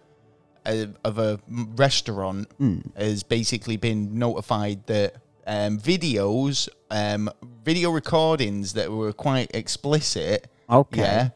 [1.04, 2.80] of a restaurant Hmm.
[2.96, 5.16] has basically been notified that
[5.48, 7.30] um, videos, um,
[7.66, 11.02] video recordings that were quite explicit, Okay.
[11.02, 11.30] yeah,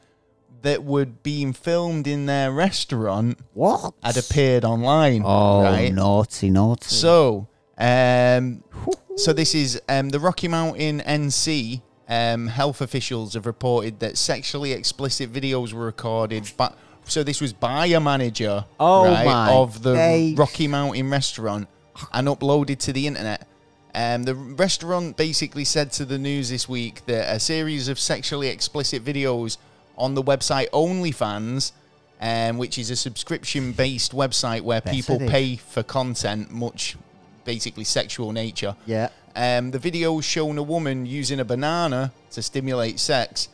[0.64, 3.94] that would being filmed in their restaurant What?
[4.03, 5.22] had appeared online.
[5.26, 5.94] Oh, right?
[5.94, 6.88] naughty, naughty.
[6.88, 8.64] So, um,
[9.15, 11.81] so this is um, the Rocky Mountain NC.
[12.10, 17.53] Um, health officials have reported that sexually explicit videos were recorded, but so this was
[17.53, 20.38] by a manager, Oh right, of the days.
[20.38, 21.68] Rocky Mountain restaurant
[22.11, 23.48] and uploaded to the internet.
[23.95, 28.48] Um, the restaurant basically said to the news this week that a series of sexually
[28.49, 29.57] explicit videos
[29.97, 31.71] on the website OnlyFans,
[32.21, 35.31] um, which is a subscription-based website where people it is.
[35.31, 36.95] pay for content, much
[37.45, 38.75] basically sexual nature.
[38.85, 39.09] yeah.
[39.35, 43.49] Um, the video shown a woman using a banana to stimulate sex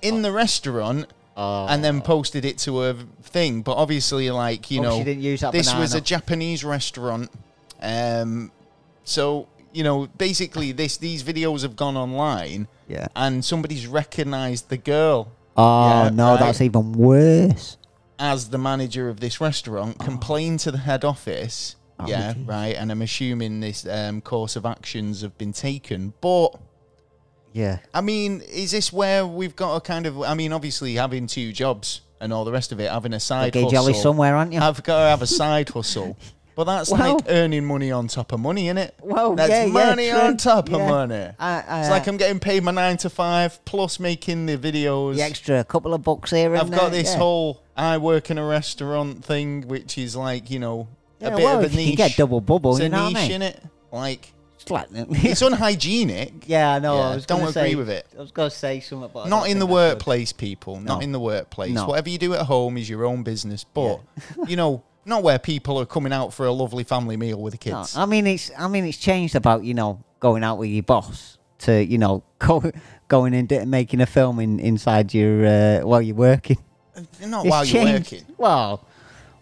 [0.00, 3.60] in the restaurant, and then posted it to a thing.
[3.60, 6.00] But obviously, like you Hope know, she didn't use that this was a.
[6.00, 7.30] Japanese restaurant.
[7.82, 8.50] Um,
[9.04, 13.06] so you know, basically, this these videos have gone online, Yeah.
[13.14, 16.40] and somebody's recognised the girl Oh Yeah, no, right.
[16.40, 17.76] that's even worse.
[18.18, 21.76] as the manager of this restaurant, complained to the head office.
[21.98, 22.74] Oh, yeah, right.
[22.76, 26.50] And I'm assuming this um, course of actions have been taken, but.
[27.52, 27.78] Yeah.
[27.92, 30.22] I mean, is this where we've got a kind of?
[30.22, 33.48] I mean, obviously having two jobs and all the rest of it, having a side
[33.48, 33.70] Okay, hustle.
[33.72, 34.60] jolly somewhere, aren't you?
[34.60, 36.16] I've got to have a side hustle,
[36.54, 38.94] but that's Well- like earning money on top of money, isn't it?
[39.02, 40.18] Well, that's yeah, yeah, money true.
[40.18, 41.30] on top of money.
[41.38, 44.58] I- I- it's like uh, I'm getting paid my nine to five plus making the
[44.58, 45.16] videos.
[45.16, 47.18] The extra couple of bucks here and I've got there, this yeah.
[47.18, 50.88] whole I work in a restaurant thing, which is like you know
[51.20, 53.16] a bit well, of a if you get double bubble, it's you a know what
[53.16, 53.42] I mean?
[53.42, 53.62] it.
[53.92, 56.44] Like It's unhygienic.
[56.46, 56.96] yeah, I know.
[56.96, 58.06] Yeah, I was don't agree say- with it.
[58.16, 59.94] I was going to say something, about Not in the think I should.
[59.94, 60.80] workplace, people.
[60.80, 61.72] Not in the workplace.
[61.72, 61.86] No.
[61.86, 63.64] Whatever you do at home is your own business.
[63.64, 64.00] But
[64.46, 67.70] you know, not where people are coming out for a lovely family meal with the
[67.70, 67.96] No, kids.
[67.96, 71.36] I mean, it's I mean, it's changed about you know going out with your boss
[71.66, 72.62] to you know go,
[73.08, 76.56] going and d- making a film in, inside your uh, while you're working.
[77.26, 78.24] not It's while you're working.
[78.38, 78.84] Well,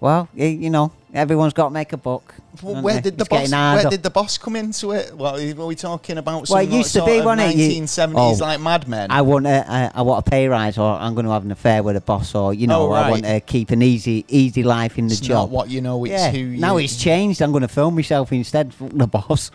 [0.01, 2.35] well, y- you know, everyone's got to make a buck.
[2.63, 3.51] Well, where did the boss?
[3.51, 5.15] Where did the boss come into it?
[5.15, 7.57] What were we talking about Well, it used to be, of wasn't it?
[7.57, 8.45] You- 1970s Oh.
[8.45, 9.11] like Mad Men?
[9.11, 11.51] I want a, I, I want a pay rise, or I'm going to have an
[11.53, 14.63] affair with a boss, or you know, Oh, I want to keep an easy, easy
[14.63, 15.51] life in the it's job.
[15.51, 16.05] not what you know.
[16.05, 16.31] It's yeah.
[16.31, 16.39] who.
[16.39, 17.41] You, now it's changed.
[17.43, 18.73] I'm going to film myself instead.
[18.75, 19.51] Fuck the boss.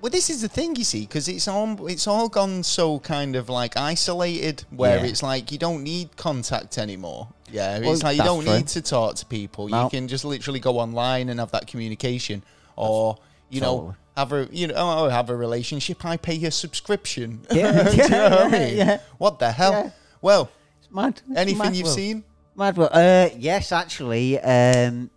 [0.00, 3.34] Well, this is the thing, you see, because it's all it's all gone so kind
[3.34, 5.06] of like isolated, where Yeah.
[5.10, 7.28] it's like you don't need contact anymore.
[7.52, 8.54] Yeah, Well, it's like you don't true.
[8.56, 9.68] need to talk to people.
[9.70, 12.42] You can just literally go online and have that communication,
[12.76, 13.16] or
[13.50, 13.94] you know, Totally.
[14.16, 16.04] have a you know oh, have a relationship.
[16.04, 17.40] I pay your subscription.
[17.52, 18.76] Yeah, Do you know yeah, I yeah, mean?
[18.76, 19.00] yeah.
[19.18, 19.72] What the hell?
[19.72, 19.90] Yeah.
[20.20, 20.50] Well,
[20.80, 21.20] It's mad.
[21.28, 21.96] It's anything mad you've world.
[21.96, 22.24] seen?
[22.56, 22.90] Mad world.
[22.92, 24.38] Uh, yes, actually.
[24.40, 25.10] Um,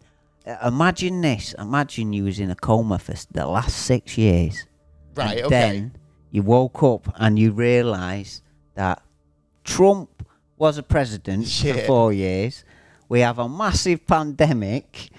[0.63, 1.53] imagine this.
[1.57, 4.65] Imagine you was in a coma for the last six years.
[5.15, 5.39] Right.
[5.39, 5.49] okay.
[5.49, 5.95] Then
[6.31, 8.41] you woke up and you realise
[8.75, 9.01] that
[9.63, 10.09] Trump
[10.61, 12.63] was a president for four years.
[13.09, 15.09] We have a massive pandemic.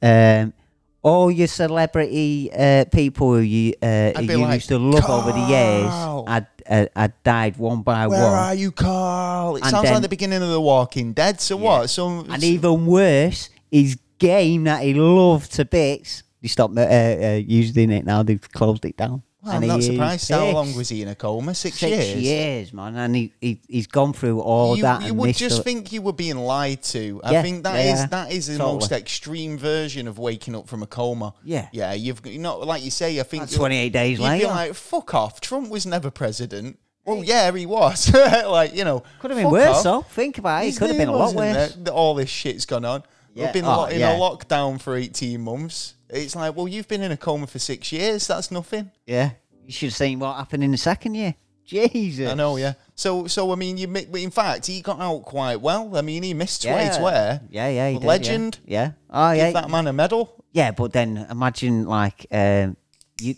[0.00, 0.54] Um,
[1.02, 4.78] all your celebrity uh, people who you, uh, I'd who be you like, used to
[4.78, 5.92] love over the years
[6.26, 8.32] had, uh, had died one by Where one.
[8.32, 9.56] Where are you, Carl?
[9.56, 11.40] It And sounds like the beginning of The Walking Dead.
[11.40, 11.90] So what?
[11.90, 17.40] So And even worse, his game that he loved to bits, they stopped uh, uh,
[17.46, 18.22] using it now.
[18.22, 19.22] They've closed it down.
[19.46, 20.28] Well, And I'm not surprised.
[20.30, 21.54] How long was he in a coma?
[21.54, 22.72] Six, Six years.
[22.72, 25.02] man, and he, he he's gone through all you, that.
[25.02, 27.20] you would just the- think you were being lied to.
[27.22, 28.74] I Yeah, think that yeah, is that is the Totally.
[28.74, 31.32] most extreme version of waking up from a coma.
[31.44, 31.68] Yeah.
[31.72, 31.92] yeah.
[31.92, 33.20] You've you know, like you say.
[33.20, 34.34] I think you'll- 28 days later.
[34.34, 34.46] you'd later.
[34.48, 36.78] be like, "Fuck off." Trump was never president.
[37.04, 38.12] Well, yeah, he was.
[38.48, 39.84] like you know, could have been worse off.
[39.84, 40.02] though.
[40.02, 40.74] Think about it.
[40.74, 41.72] It could have been a lot worse.
[41.76, 41.94] there.
[41.94, 43.04] All this shit's gone on.
[43.36, 43.44] Yeah.
[43.44, 44.16] We've been Oh, lo- in yeah.
[44.16, 45.94] a lockdown for 18 months.
[46.08, 48.26] It's like, well, you've been in a coma for six years.
[48.26, 48.90] That's nothing.
[49.06, 49.32] Yeah,
[49.64, 51.34] you should have seen what happened in the second year.
[51.64, 52.30] Jesus.
[52.30, 52.74] I know, yeah.
[52.94, 55.96] So, so I mean, you mi- in fact, he got out quite well.
[55.96, 56.78] I mean, he missed Yeah.
[56.78, 57.48] 2020.
[57.50, 58.08] Yeah, yeah, he did, yeah.
[58.08, 58.58] legend.
[58.64, 58.92] Yeah.
[59.10, 59.46] Oh yeah.
[59.46, 60.44] Give that man a medal.
[60.52, 62.76] Yeah, but then imagine like um,
[63.20, 63.34] you,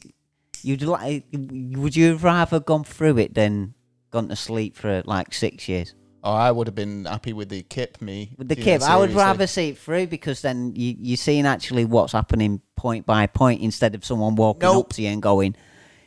[0.63, 3.75] you'd like, would you have rather gone through it than
[4.11, 5.95] gone to sleep for like six years?
[6.25, 8.35] Oh, I would have been happy with the kip, me.
[8.37, 11.47] With the Yeah, kip, I would rather see it through because then you, you're seeing
[11.47, 14.87] actually what's happening point by point instead of someone walking Nope.
[14.87, 15.55] up to you and going,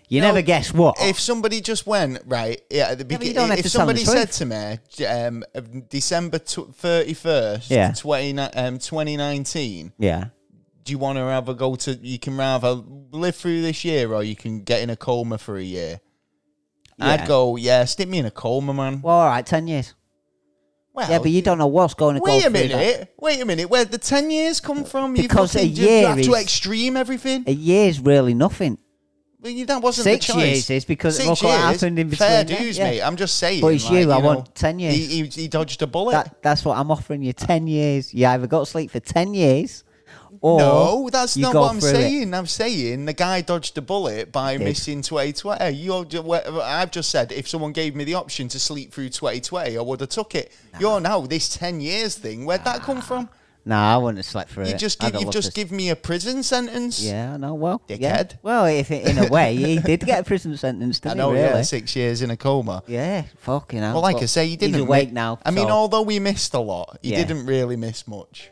[0.10, 3.34] "You No, never guess what." If somebody just went right, yeah, at the beginning.
[3.36, 4.46] don't if to tell them somebody said to
[5.00, 5.44] me, um,
[5.90, 7.94] December thirty first, Yeah.
[7.94, 10.26] 20, um, 2019, yeah,
[10.84, 11.94] do you want to rather go to?
[11.94, 12.72] You can rather
[13.12, 16.02] live through this year, or you can get in a coma for a year.
[16.98, 17.06] Yeah.
[17.08, 19.02] I'd go, yeah, stick me in a coma, man.
[19.02, 19.94] well, all right, ten years.
[20.94, 22.78] Well, yeah, but you don't know what's going to Wait go a through that.
[22.78, 23.14] minute.
[23.18, 23.70] Wait a minute.
[23.70, 25.14] Where the ten years come from?
[25.14, 27.46] Because you a fucking, you year have to extreme everything.
[27.48, 28.78] A year's really nothing.
[29.42, 30.46] Well, you, that wasn't Six the choice.
[30.46, 32.28] years is because Six look what years, happened in between.
[32.30, 32.84] Fair dues, yeah.
[32.84, 33.02] mate.
[33.02, 33.62] I'm just saying.
[33.62, 34.94] But it's like, you, I know, want 10 years.
[34.94, 36.12] He, he, he dodged a bullet.
[36.12, 37.34] That, that's what I'm offering you.
[37.34, 38.14] Ten years.
[38.14, 39.84] You either got to sleep for ten years,
[40.42, 41.94] or no, that's not what I'm through it.
[41.94, 42.34] saying.
[42.34, 44.64] I'm saying the guy dodged a bullet by did.
[44.66, 45.70] missing 2020.
[45.76, 46.06] You're,
[46.64, 50.00] I've just said if someone gave me the option to sleep through 2020, I would
[50.00, 50.52] have took it.
[50.80, 52.46] You're now this 10 years thing.
[52.46, 53.30] Where'd that come from?
[53.64, 54.80] Nah, I wouldn't have slept through You it.
[54.80, 57.00] just give, you've just to- give me a prison sentence.
[57.04, 57.54] Yeah, I know.
[57.54, 57.98] Well, yeah.
[58.24, 58.38] Dickhead.
[58.42, 61.34] Well, if it, in a way he did get a prison sentence, I didn't know.
[61.34, 61.42] he?
[61.42, 61.54] Really?
[61.58, 62.82] Yeah, six years in a coma.
[62.88, 63.94] Yeah, fucking hell.
[63.94, 64.74] Well, like I say, he didn't.
[64.74, 65.38] He's awake mi- now.
[65.46, 67.18] I mean, although we missed a lot, he Yeah.
[67.24, 68.50] didn't really miss much.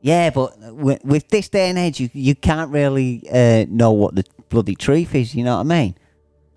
[0.00, 4.14] Yeah, but with, with this day and age, you you can't really uh, know what
[4.14, 5.34] the bloody truth is.
[5.34, 5.94] You know what I mean?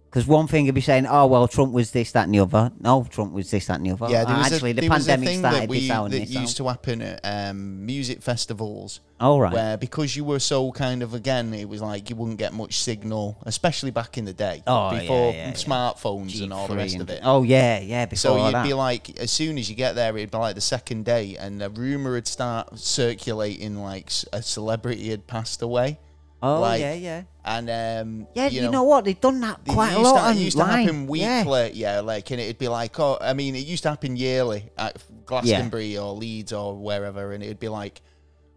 [0.10, 2.72] Because one thing would be saying, "Oh well, Trump was this, that, and the other."
[2.80, 4.10] No, Trump was this, that, and the other.
[4.12, 5.90] Yeah, there was actually, a, the there was a pandemic thing started that, we, this
[5.92, 6.64] out and that this used out.
[6.66, 9.02] to happen at um, music festivals.
[9.22, 9.54] Oh right.
[9.54, 12.80] Where because you were so kind of again, it was like you wouldn't get much
[12.80, 15.54] signal, especially back in the day Oh, before yeah, yeah.
[15.54, 17.20] smartphones and all the rest and- of it.
[17.24, 18.06] Oh yeah, yeah.
[18.06, 18.66] Before So all you'd that.
[18.66, 21.62] be like, as soon as you get there, it'd be like the second day, and
[21.62, 26.00] a rumor would start circulating like a celebrity had passed away,
[26.42, 27.24] oh like, yeah, yeah.
[27.46, 29.06] and um, Yeah, you, you, know, what?
[29.06, 30.14] They've done that quite a lot.
[30.14, 32.00] to, on it used to happen weekly, yeah.
[32.02, 35.98] like, and it'd be like, oh, I mean, it used to happen yearly at Glastonbury
[35.98, 38.02] or Leeds or wherever, and it'd be like,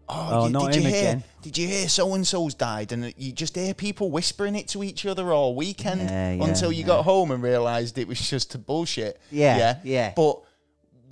[0.09, 0.99] oh, Oh, you- did you hear?
[0.99, 1.23] again.
[1.41, 2.91] Did you hear so and so's died?
[2.93, 6.71] And you just hear people whispering it to each other all weekend Yeah, yeah, until
[6.71, 6.87] you yeah.
[6.87, 9.19] got home and realised it was just a bullshit.
[9.29, 10.13] Yeah, yeah, yeah.
[10.15, 10.39] But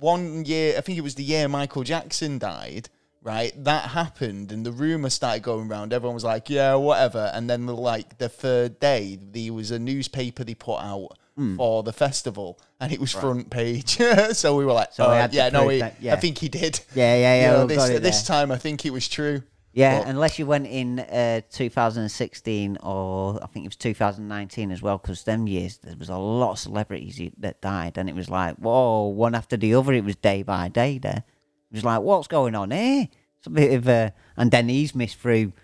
[0.00, 2.88] one year, I think it was the year Michael Jackson died.
[3.24, 5.92] Right, that happened, and the rumor started going around.
[5.92, 10.42] Everyone was like, "Yeah, whatever." And then, like the third day, there was a newspaper
[10.42, 11.56] they put out Hmm.
[11.56, 13.96] for the festival, and it was front page.
[14.32, 16.14] so we were like, So "Oh, yeah, no, he, that, yeah.
[16.14, 18.84] I think he did." Yeah, yeah, yeah, You know, we this this time, I think
[18.84, 19.42] it was true.
[19.72, 24.82] Yeah, But- unless you went in uh, 2016 or I think it was 2019 as
[24.82, 28.28] well, because them years there was a lot of celebrities that died, and it was
[28.28, 29.92] like, whoa, one after the other.
[29.92, 31.24] It was day by day there.
[31.72, 33.08] It was like, what's going on here?
[33.38, 35.54] It's a bit of a, and then he's missed through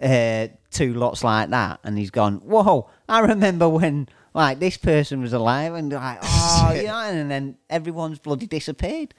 [0.00, 5.20] uh, two lots like that, and he's gone, whoa, I remember when like this person
[5.20, 9.12] was alive, and like, oh yeah, and then everyone's bloody disappeared.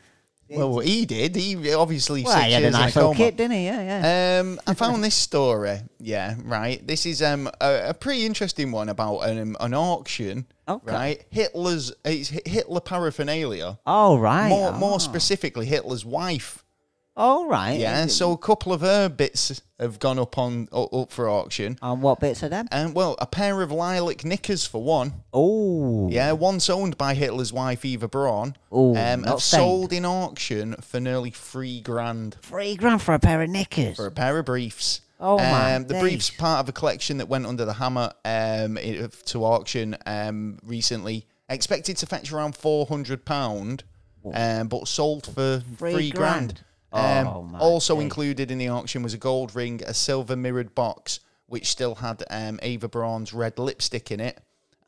[0.57, 1.35] Well, he did.
[1.35, 3.17] He obviously Well, six he had a years in nice a little coma.
[3.17, 3.65] kid, didn't he?
[3.65, 4.39] Yeah, yeah.
[4.39, 5.79] Um, I found this story.
[5.99, 6.85] Yeah, right.
[6.85, 10.45] This is um a, a pretty interesting one about an an auction.
[10.67, 10.91] Okay.
[10.91, 13.79] Right, Hitler's it's Hitler paraphernalia.
[13.85, 14.49] oh right.
[14.49, 14.77] More oh.
[14.77, 16.60] more specifically, Hitler's wife.
[17.17, 17.77] Oh right.
[17.77, 18.05] Yeah.
[18.07, 21.77] So a couple of her bits have gone up on up for auction.
[21.81, 22.67] And what bits are them?
[22.71, 25.13] And well, a pair of lilac knickers for one.
[25.33, 26.07] Oh.
[26.09, 28.55] Yeah, once owned by Hitler's wife Eva Braun.
[28.73, 33.41] Ooh, um, have sold in auction for nearly three grand Three grand for a pair
[33.41, 33.97] of knickers.
[33.97, 35.01] for a pair of briefs.
[35.19, 36.01] Oh, my um, The days.
[36.01, 38.77] briefs part of a collection that went under the hammer um,
[39.25, 41.27] to auction um, recently.
[41.49, 43.83] Expected to fetch around four hundred pound,
[44.33, 46.53] um, but sold for Three three, grand.
[46.55, 46.63] grand.
[46.93, 48.03] Um, Oh, also days.
[48.03, 52.23] included in the auction was a gold ring, a silver mirrored box, which still had
[52.29, 54.39] um, Eva Braun's red lipstick in it,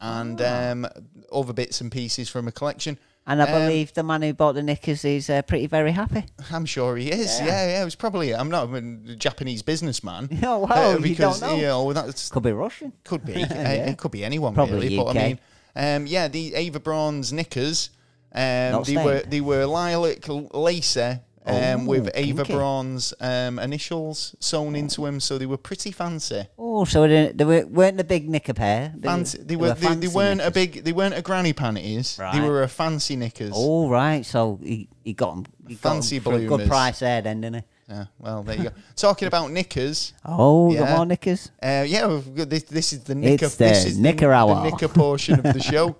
[0.01, 0.71] and Ah.
[0.71, 0.87] um,
[1.31, 2.97] other bits and pieces from a collection.
[3.25, 6.25] and I Um, believe the man who bought the knickers is uh, pretty very happy.
[6.51, 7.39] I'm sure he is.
[7.39, 7.81] Yeah, yeah.
[7.81, 8.35] it was probably.
[8.35, 10.27] I'm not a Japanese businessman.
[10.43, 11.55] Oh, wow, uh, you don't know.
[11.55, 12.91] you know that's Could be Russian.
[13.05, 13.33] could be.
[13.39, 13.45] Yeah.
[13.85, 14.97] Uh, It could be anyone Probably really.
[14.97, 15.15] But I UK.
[15.27, 15.39] mean,
[15.77, 17.89] um, yeah, the Eva Braun's knickers.
[18.35, 21.21] Um, they were they were lilac l- lacer.
[21.45, 22.53] Um, Oh, with Eva kinky.
[22.53, 26.47] Braun's um, initials sewn into them, so they were pretty fancy.
[26.57, 28.93] Oh, so they, they were, weren't a big knicker pair.
[28.95, 29.39] They, Fancy.
[29.43, 29.73] They were.
[29.73, 30.83] They, they fancy weren't a big.
[30.85, 32.17] They weren't a granny panties.
[32.31, 33.51] They were a fancy knickers.
[33.53, 34.25] Oh, right.
[34.25, 35.45] So he, he got them.
[35.67, 37.63] He Fancy got 'em for a good price there, then, didn't he?
[37.89, 38.69] Yeah, well, there you go.
[38.95, 40.13] Talking about knickers.
[40.23, 41.51] Oh, got more knickers.
[41.61, 43.45] Uh, yeah, we've got this, this is the knicker.
[43.45, 44.55] It's the this is knicker the, hour.
[44.55, 45.97] the knicker portion of the show.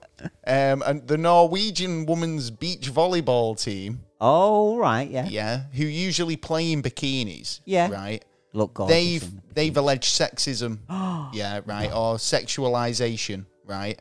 [0.47, 5.09] Um, and the Norwegian women's beach volleyball team, Oh, right.
[5.09, 5.25] Yeah.
[5.27, 7.91] yeah, who usually play in bikinis, Yeah.
[7.91, 8.23] right.
[8.53, 8.95] Look gorgeous.
[8.95, 11.29] They've they've alleged sexism, oh.
[11.33, 13.99] yeah, right, or sexualization, right.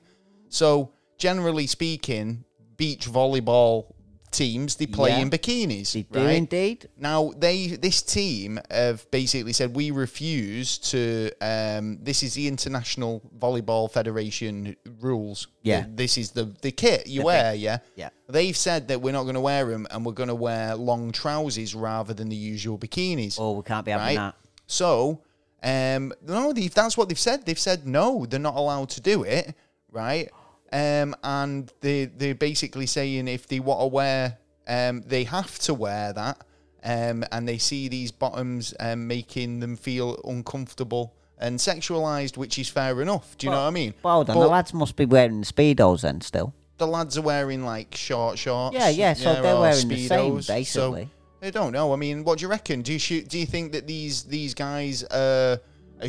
[0.49, 2.44] So generally speaking,
[2.77, 3.86] beach volleyball
[4.32, 5.18] teams they play Yeah.
[5.20, 6.36] in bikinis, They do right?
[6.36, 6.88] indeed.
[6.98, 11.30] Now they this team have basically said we refuse to.
[11.40, 15.46] Um, this is the International Volleyball Federation rules.
[15.62, 15.84] Yeah.
[15.88, 17.54] this is the the kit you wear.
[17.54, 18.09] Yeah, Yeah.
[18.28, 21.12] They've said that we're not going to wear them, and we're going to wear long
[21.12, 23.36] trousers rather than the usual bikinis.
[23.38, 24.16] Oh, we can't be having right.
[24.16, 24.34] that.
[24.66, 25.20] So,
[25.62, 27.44] um, no, if that's what they've said.
[27.44, 29.54] They've said no, they're not allowed to do it,
[29.90, 30.30] right?
[30.73, 35.74] Um, and they they're basically saying if they want to wear, um, they have to
[35.74, 36.39] wear that,
[36.82, 42.69] um, and they see these bottoms um, making them feel uncomfortable and sexualized, which is
[42.69, 43.36] fair enough.
[43.36, 43.94] Do you know what I mean?
[44.03, 46.55] Well, on, But the lads must be wearing speedos then still.
[46.78, 48.74] the lads are wearing like short shorts.
[48.77, 50.53] Yeah, yeah, so they're or wearing the same, Speedos, so-
[50.93, 51.11] basically.
[51.44, 51.93] I don't know.
[51.93, 52.82] I mean, what do you reckon?
[52.82, 55.57] Do you shoot, do you think that these these guys uh,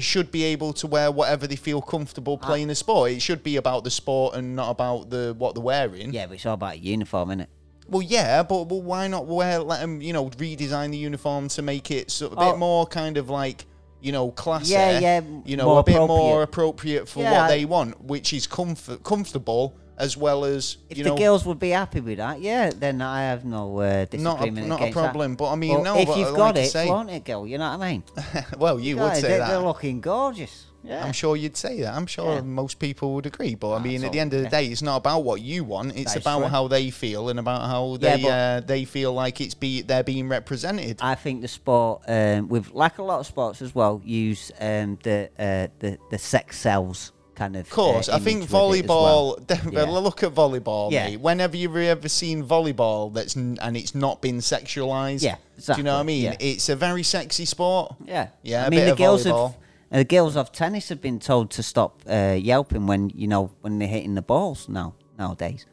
[0.02, 2.46] should be able to wear whatever they feel comfortable ah.
[2.46, 3.12] playing the sport?
[3.12, 6.14] It should be about the sport and not about the what they're wearing.
[6.14, 7.50] Yeah, but it's all about a uniform, it?
[7.88, 9.60] Well, yeah, but, but why not wear?
[9.60, 12.52] Let them, you know, redesign the uniform to make it sort of a Oh.
[12.52, 13.66] bit more kind of like.
[14.02, 14.74] You know, classy.
[14.74, 18.04] Yeah, yeah, You know, more a bit more appropriate for Yeah, what I- they want,
[18.04, 22.00] which is comfort, comfortable as well as If you the know, girls would be happy
[22.00, 24.92] with that, yeah, then I have no uh, not a, not a against that.
[24.94, 25.36] problem.
[25.36, 25.98] But I mean, But no.
[26.00, 27.46] if but you've like got I it, say, flaunt it, girl.
[27.48, 28.04] You know what I mean?
[28.58, 29.50] well, you would say they're, that.
[29.50, 30.66] they're looking gorgeous.
[30.86, 31.06] Yeah.
[31.06, 31.94] I'm sure you'd say that.
[31.94, 32.42] I'm sure Yeah.
[32.42, 33.56] most people would agree.
[33.56, 34.50] But I mean, at the end of the yeah.
[34.50, 35.96] day, it's not about what you want.
[35.96, 36.48] It's about true.
[36.50, 40.04] how they feel and about how they but- uh, they feel like it's be they're
[40.04, 40.98] being represented.
[41.02, 45.00] I think the sport, um, with like a lot of sports as well, use um,
[45.04, 47.14] the uh, the the sex sells
[47.44, 47.62] kind of.
[47.62, 49.38] Of course, uh, I think image with it as well.
[49.38, 49.74] volleyball.
[49.74, 49.84] Yeah.
[50.08, 51.06] Look at volleyball, Yeah.
[51.08, 51.20] mate.
[51.20, 55.84] Whenever you've ever seen volleyball that's n- and it's not been sexualized, Yeah, Do you
[55.84, 56.24] know what I mean?
[56.24, 56.36] yeah.
[56.40, 57.96] It's a very sexy sport.
[58.06, 59.52] Yeah, Yeah, I mean the girls volleyball.
[59.52, 59.58] have.
[59.92, 63.78] The girls of tennis have been told to stop uh, yelping when you know when
[63.80, 65.66] they're hitting the balls now nowadays,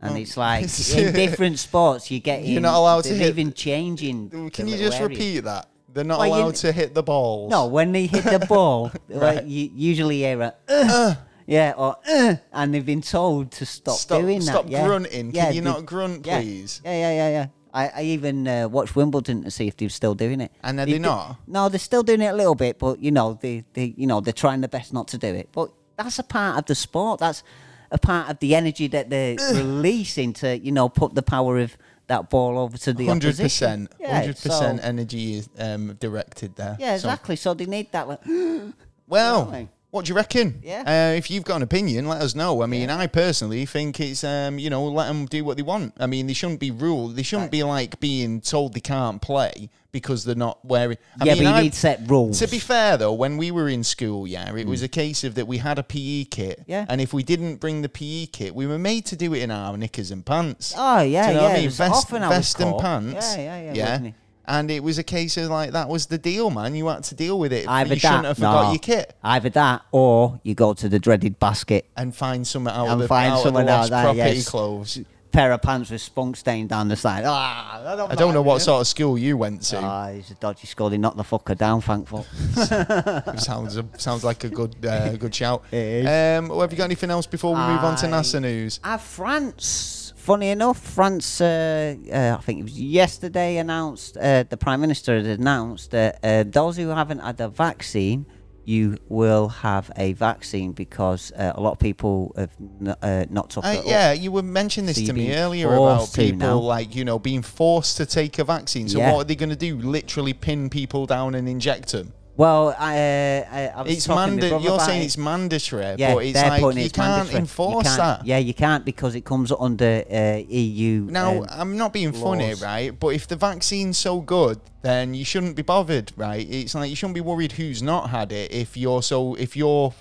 [0.00, 0.20] and Oh.
[0.22, 0.62] it's like
[0.96, 4.50] in different sports you get You're not allowed to hit- even changing.
[4.56, 5.18] Can you just areas.
[5.18, 5.66] repeat that?
[5.92, 7.50] They're not Well, you- allowed to hit the balls.
[7.50, 9.36] No, when they hit the ball, Right.
[9.36, 11.14] like, you usually hear a uh,
[11.46, 14.44] yeah or uh, and they've been told to stop, Stop- doing that.
[14.52, 14.86] stop yeah.
[14.86, 15.32] grunting.
[15.32, 16.40] Can Yeah, you they- not grunt, yeah.
[16.40, 16.80] please?
[16.84, 17.46] Yeah, yeah, yeah, yeah.
[17.74, 20.52] I, I even uh, watched Wimbledon to see if they're still doing it.
[20.62, 21.36] And are they do- not?
[21.46, 24.20] No, they're still doing it a little bit, but you know, they, they, you know,
[24.20, 25.48] they're trying their best not to do it.
[25.52, 27.20] But that's a part of the sport.
[27.20, 27.42] That's
[27.90, 31.76] a part of the energy that they're releasing to you know, put the power of
[32.12, 33.86] that ball over to the Hundred opposition.
[33.88, 36.76] percent, Yeah, hundred percent so- energy is um, directed there.
[36.78, 37.36] Yeah, exactly.
[37.36, 38.06] So they need that.
[38.06, 38.20] Like,
[39.08, 39.68] well.
[39.92, 40.58] What do you reckon?
[40.64, 40.84] Yeah.
[41.12, 42.62] Uh, if you've got an opinion, let us know.
[42.62, 45.92] I mean, I personally think it's um, you know, let them do what they want.
[46.00, 47.14] I mean, they shouldn't be ruled.
[47.14, 50.96] They shouldn't be like being told they can't play because they're not wearing.
[51.20, 52.38] I yeah, mean, but you I- need set rules.
[52.38, 55.34] To be fair, though, when we were in school, yeah, it was a case of
[55.34, 56.64] that we had a PE kit, Mm.
[56.66, 56.86] Yeah.
[56.88, 59.50] and if we didn't bring the PE kit, we were made to do it in
[59.50, 60.72] our knickers and pants.
[60.74, 61.48] Oh yeah, Do you know yeah.
[61.48, 61.70] what I mean?
[61.70, 63.36] Vest, often vest and pants.
[63.36, 64.00] Yeah, yeah, yeah.
[64.02, 64.10] yeah.
[64.46, 66.74] And it was a case of like that was the deal, man.
[66.74, 67.68] You had to deal with it.
[67.68, 68.70] Either you shouldn't that, have forgot no.
[68.72, 71.88] your kit Either that, or you go to the dreaded basket.
[71.96, 74.48] and find something out And of the, find out of someone out lost property yes.
[74.48, 75.00] clothes.
[75.30, 77.24] Pair of pants with spunk stain down the side.
[77.26, 79.78] Ah, I don't, I don't know what sort of school you went to.
[79.78, 80.90] Ah, he's a dodgy skull.
[80.90, 82.26] He knocked the fucker down, thankful.
[83.38, 85.64] sounds sounds like a good uh, good shout.
[85.72, 86.06] It is.
[86.06, 88.78] Um, well, have you got anything else before we move on to NASA news?
[88.84, 90.01] Ah, France.
[90.22, 91.40] Funny enough, France.
[91.40, 94.16] Uh, uh, I think it was yesterday announced.
[94.16, 98.26] Uh, the prime minister had announced that uh, those who haven't had a vaccine,
[98.64, 103.50] you will have a vaccine because uh, a lot of people have n- uh, not
[103.50, 103.84] took it.
[103.84, 107.42] yeah, you were mentioning this So to me earlier about people like you know being
[107.42, 108.88] forced to take a vaccine.
[108.88, 109.12] So Yeah.
[109.12, 109.76] what are they going to do?
[109.76, 112.12] Literally pin people down and inject them?
[112.34, 115.04] Well, I, uh, I, I was It's talking to my You're about saying it.
[115.04, 117.32] it's mandatory, Yeah, but it's they're like putting you it's can't mandatory.
[117.34, 118.26] You enforce can't- that.
[118.26, 121.08] Yeah, you can't because it comes under uh, EU.
[121.10, 122.62] Now, um, I'm not being funny, laws.
[122.62, 122.98] right?
[122.98, 126.46] But if the vaccine's so good, then you shouldn't be bothered, right?
[126.48, 129.92] It's like you shouldn't be worried who's not had it if you're so if you're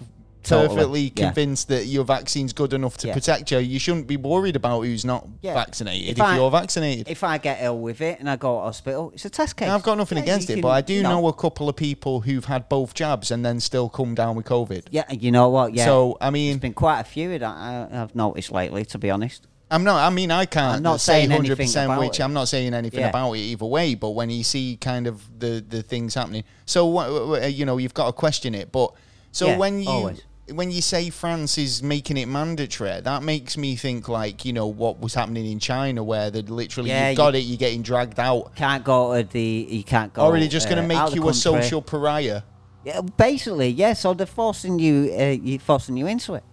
[0.43, 1.25] Totally, perfectly yeah.
[1.27, 3.13] convinced that your vaccine's good enough to Yeah.
[3.13, 3.59] protect you.
[3.59, 5.53] You shouldn't be worried about who's not Yeah.
[5.53, 7.07] vaccinated If if, I- you're vaccinated.
[7.09, 9.67] if I get ill with it and I go to hospital, it's a test case.
[9.67, 11.27] Now, I've got nothing Yeah, against it, but I do know.
[11.27, 14.85] a couple of people who've had both jabs and then still come down with COVID.
[14.89, 15.73] Yeah, you know what?
[15.75, 15.85] Yeah.
[15.85, 19.09] So I there's mean, been quite a few that I, I've noticed lately, to be
[19.11, 19.45] honest.
[19.69, 20.05] I'm not.
[20.05, 22.19] I mean, I can't I'm not say saying 100 percent which.
[22.19, 22.23] it.
[22.23, 23.09] I'm not saying anything Yeah.
[23.09, 23.95] about it either way.
[23.95, 28.07] But when you see kind of the the things happening, so you know, you've got
[28.07, 28.71] to question it.
[28.71, 28.91] But
[29.31, 30.21] so Yeah, when you always.
[30.53, 34.67] When you say France is making it mandatory, that makes me think like you know
[34.67, 37.81] what was happening in China, where they literally Yeah, you've got you- it, you're getting
[37.81, 38.55] dragged out.
[38.55, 39.67] Can't go to the.
[39.69, 40.25] You can't go.
[40.25, 42.43] Or are they just going uh, to out make you a social pariah?
[42.83, 43.93] Yeah, basically, yeah.
[43.93, 46.43] So they're forcing you, uh, you forcing you into it,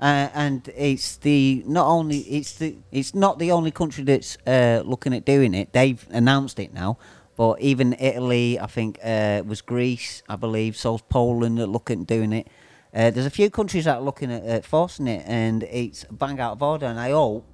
[0.00, 4.82] uh, and it's the not only it's the it's not the only country that's uh,
[4.84, 5.72] looking at doing it.
[5.72, 6.98] They've announced it now,
[7.36, 10.76] but even Italy, I think, uh, was Greece, I believe.
[10.76, 12.48] So's Poland are looking at doing it.
[12.96, 16.40] Uh, there's a few countries that are looking at uh, forcing it, and it's bang
[16.40, 16.86] out of order.
[16.86, 17.44] And I hope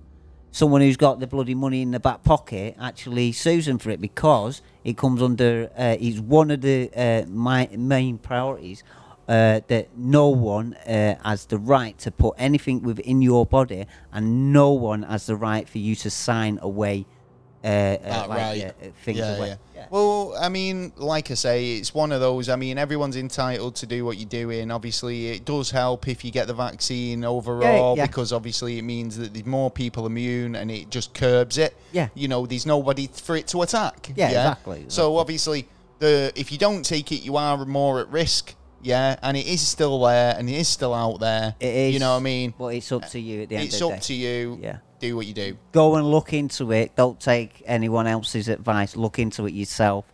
[0.52, 4.00] someone who's got the bloody money in the back pocket actually sues them for it
[4.00, 8.84] because it comes under uh, it's one of the uh, my main priorities
[9.26, 14.52] uh, that no one uh, has the right to put anything within your body and
[14.52, 17.04] no one has the right for you to sign away
[17.64, 18.64] uh, uh, Ah, like, right.
[18.64, 19.54] uh, uh, things yeah, yeah.
[19.74, 19.86] Yeah.
[19.90, 22.48] Well, I mean, like I say, it's one of those.
[22.48, 24.70] I mean, everyone's entitled to do what you're doing.
[24.70, 28.06] Obviously, it does help if you get the vaccine overall yeah.
[28.06, 31.76] because obviously it means that there's more people immune and it just curbs it.
[31.92, 32.08] Yeah.
[32.14, 34.10] You know, there's nobody for it to attack.
[34.16, 35.68] Yeah, exactly, So obviously,
[35.98, 38.54] the if you don't take it, you are more at risk.
[38.84, 41.54] Yeah, and it is still there and it is still out there.
[41.60, 41.94] It is.
[41.94, 42.52] You know what I mean?
[42.58, 44.06] But it's up to you at the end It's of the up day.
[44.06, 44.58] to you.
[44.60, 44.78] Yeah.
[45.02, 45.58] Do what you do.
[45.72, 46.94] go and look into it.
[46.94, 48.94] Don't take anyone else's advice.
[48.96, 50.04] Look into it yourself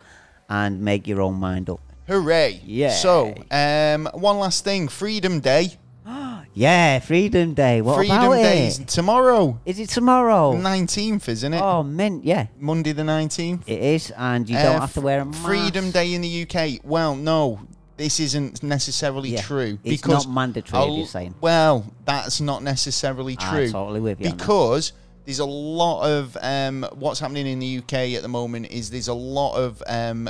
[0.49, 1.79] and make your own mind up.
[2.07, 2.59] Hooray!
[2.65, 2.89] Yeah.
[2.89, 5.77] So, um, one last thing: Freedom Day.
[6.55, 7.81] Yeah, Freedom Day.
[7.81, 8.67] What Freedom about Day it?
[8.67, 10.53] is tomorrow, Is it tomorrow?
[10.57, 11.61] nineteenth, isn't it?
[11.61, 12.47] Oh, mint, yeah.
[12.59, 13.69] Monday the nineteenth.
[13.69, 15.45] It is, and you don't have to wear a mask.
[15.45, 16.79] Freedom Day in the UK.
[16.83, 17.59] Well, no,
[17.99, 21.35] this isn't necessarily Yeah, true it's because not mandatory, you're saying.
[21.41, 23.65] Well, that's not necessarily true.
[23.65, 24.93] I'm totally with you because
[25.25, 29.09] there's a lot of um, what's happening in the UK at the moment is there's
[29.09, 30.29] a lot of um,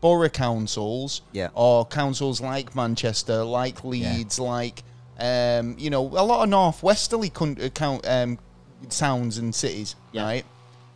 [0.00, 1.50] borough councils Yeah.
[1.54, 4.82] or councils like Manchester, like Leeds, like
[5.20, 8.40] um, you know a lot of northwesterly con- uh, count, um,
[8.90, 10.24] towns and cities, Yeah.
[10.24, 10.44] right?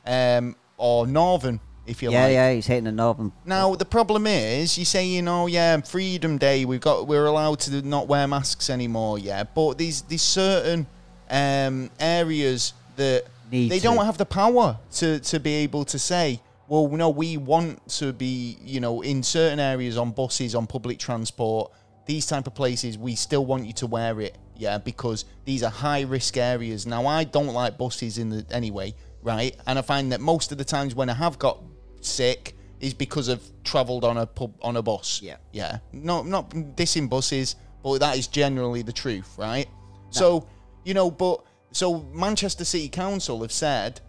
[0.04, 2.32] Um, or northern, if you Yeah, like.
[2.32, 3.32] yeah, he's hitting the northern.
[3.44, 7.82] Now the problem is, you're saying, "Oh yeah, Freedom Day, we've got we're allowed to
[7.82, 10.86] not wear masks anymore." Yeah, but these these certain
[11.30, 13.84] um, areas that Need they to.
[13.84, 18.12] don't have the power to to be able to say, "Well, no, we want to
[18.12, 21.70] be, you know, in certain areas on buses, on public transport,
[22.06, 25.70] these type of places, we still want you to wear it." Yeah, because these are
[25.70, 26.84] high risk areas.
[26.84, 28.92] Now, I don't like buses in the anyway,
[29.22, 29.54] right?
[29.68, 31.62] And I find that most of the times when I have got
[32.04, 35.20] sick is because I've travelled on a pub on a bus.
[35.22, 35.36] Yeah.
[35.52, 35.78] Yeah.
[35.92, 39.66] No not dissing buses, but that is generally the truth, right?
[40.10, 40.46] So,
[40.84, 41.42] you know, but
[41.72, 44.00] so Manchester City Council have said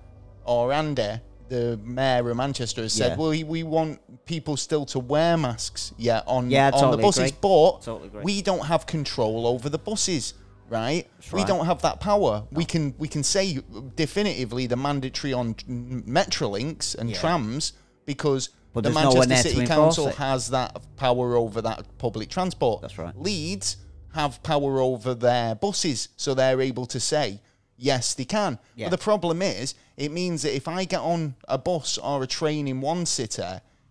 [0.45, 3.17] or Andy, the mayor of Manchester has said, Yeah.
[3.17, 7.37] well, we, want people still to wear masks, yeah, on Yeah, on the buses, agree.
[7.41, 10.33] but Totally we don't have control over the buses,
[10.69, 11.07] right?
[11.31, 11.47] We right.
[11.47, 12.43] don't have that power.
[12.51, 13.59] We can we can say
[13.95, 17.73] definitively the mandatory on Metrolinks and trams
[18.05, 22.81] because But the no Manchester City Council has that power over that public transport.
[22.81, 23.15] That's right.
[23.17, 23.77] Leeds
[24.13, 27.41] have power over their buses, so they're able to say
[27.79, 28.59] yes, they can.
[28.75, 28.87] Yeah.
[28.87, 32.27] But the problem is, it means that if I get on a bus or a
[32.27, 33.43] train in one city,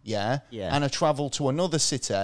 [0.08, 0.70] yeah, Yeah.
[0.70, 0.72] Mm.
[0.74, 2.14] and I travel to another city,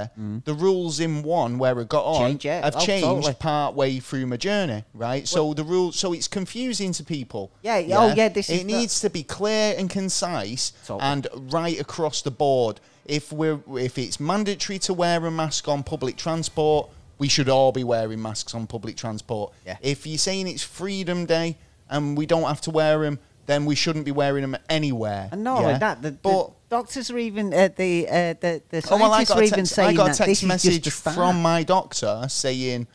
[0.45, 2.65] the rules in one where I got on Change, yeah.
[2.65, 3.35] have Oh, changed totally.
[3.35, 5.27] part way through my journey, right?
[5.29, 7.51] So the rules, so it's confusing to people.
[7.63, 11.01] Yeah, yeah, oh, yeah, this it is the- needs to be clear and concise Totally.
[11.11, 12.81] and right across the board.
[13.07, 16.89] If we're if it's mandatory to wear a mask on public transport,
[17.19, 19.53] we should all be wearing masks on public transport.
[19.67, 19.77] Yeah.
[19.83, 21.57] If you're saying it's Freedom Day
[21.91, 25.29] and we don't have to wear them, then we shouldn't be wearing them anywhere.
[25.31, 28.89] And not only that, the, the but doctors are even uh, the uh, the the
[28.91, 30.43] Oh, well, I scientists got are even text, saying I got a that text this
[30.45, 31.17] message just the start.
[31.17, 32.87] from my doctor saying,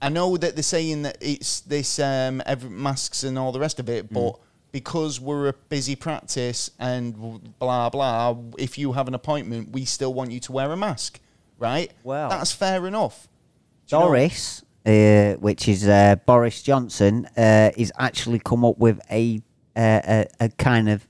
[0.00, 3.78] I know that they're saying that it's this um, every, masks and all the rest
[3.80, 4.14] of it, Mm.
[4.14, 4.40] but
[4.72, 7.04] because we're a busy practice and
[7.58, 11.20] blah blah, if you have an appointment, we still want you to wear a mask,
[11.58, 11.90] right?
[12.02, 13.28] Well- that's fair enough.
[13.88, 14.08] Do you know-
[14.86, 19.40] uh, which is uh, Boris Johnson, uh, is actually come up with a,
[19.76, 21.06] uh, a a kind of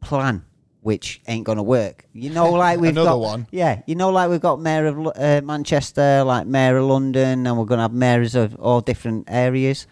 [0.00, 0.44] plan
[0.88, 2.06] which ain't gonna work.
[2.14, 3.46] You know, like we've Another got one.
[3.50, 7.58] Yeah, you know, like we've got mayor of uh, Manchester, like mayor of London, and
[7.58, 9.86] we're gonna have mayors of all different areas.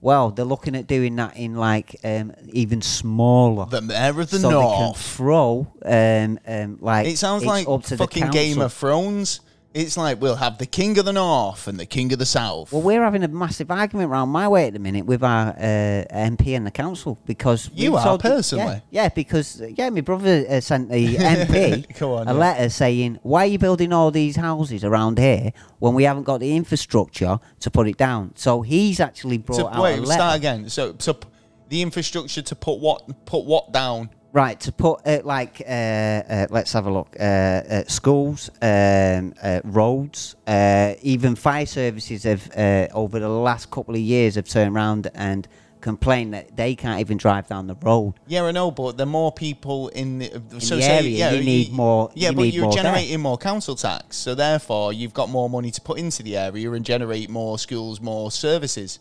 [0.00, 3.66] Well, they're looking at doing that in like um, even smaller.
[3.66, 5.00] the mayor of the so they can north.
[5.00, 8.62] throw um, um, like It sounds it's like up to fucking the Game council.
[8.64, 9.40] of Thrones.
[9.72, 12.72] It's like we'll have the king of the north and the king of the south.
[12.72, 16.04] Well, we're having a massive argument round my way at the minute with our uh,
[16.12, 18.82] MP and the council because You we've are, told- personally?
[18.90, 22.38] Yeah, yeah, because yeah, my brother uh, sent the MP Go on, a yeah.
[22.38, 26.40] letter saying, "Why are you building all these houses around here when we haven't got
[26.40, 30.12] the infrastructure to put it down?" So he's actually brought So, out a wait, letter.
[30.12, 30.68] start again.
[30.68, 31.28] So, so p-
[31.68, 34.10] the infrastructure to put what put what down?
[34.32, 37.16] Right, to put uh, like, uh, uh, let's have a look.
[37.18, 43.72] Uh, uh, schools, um, uh, roads, uh, even fire services have uh, over the last
[43.72, 45.48] couple of years have turned around and
[45.80, 48.14] complained that they can't even drive down the road.
[48.28, 50.28] Yeah, I know, but the more people in the,
[50.58, 52.82] so the say, area, yeah, you need more- Yeah, you but you're more there.
[52.84, 56.70] generating more council tax, so therefore you've got more money to put into the area
[56.70, 59.00] and generate more schools, more services.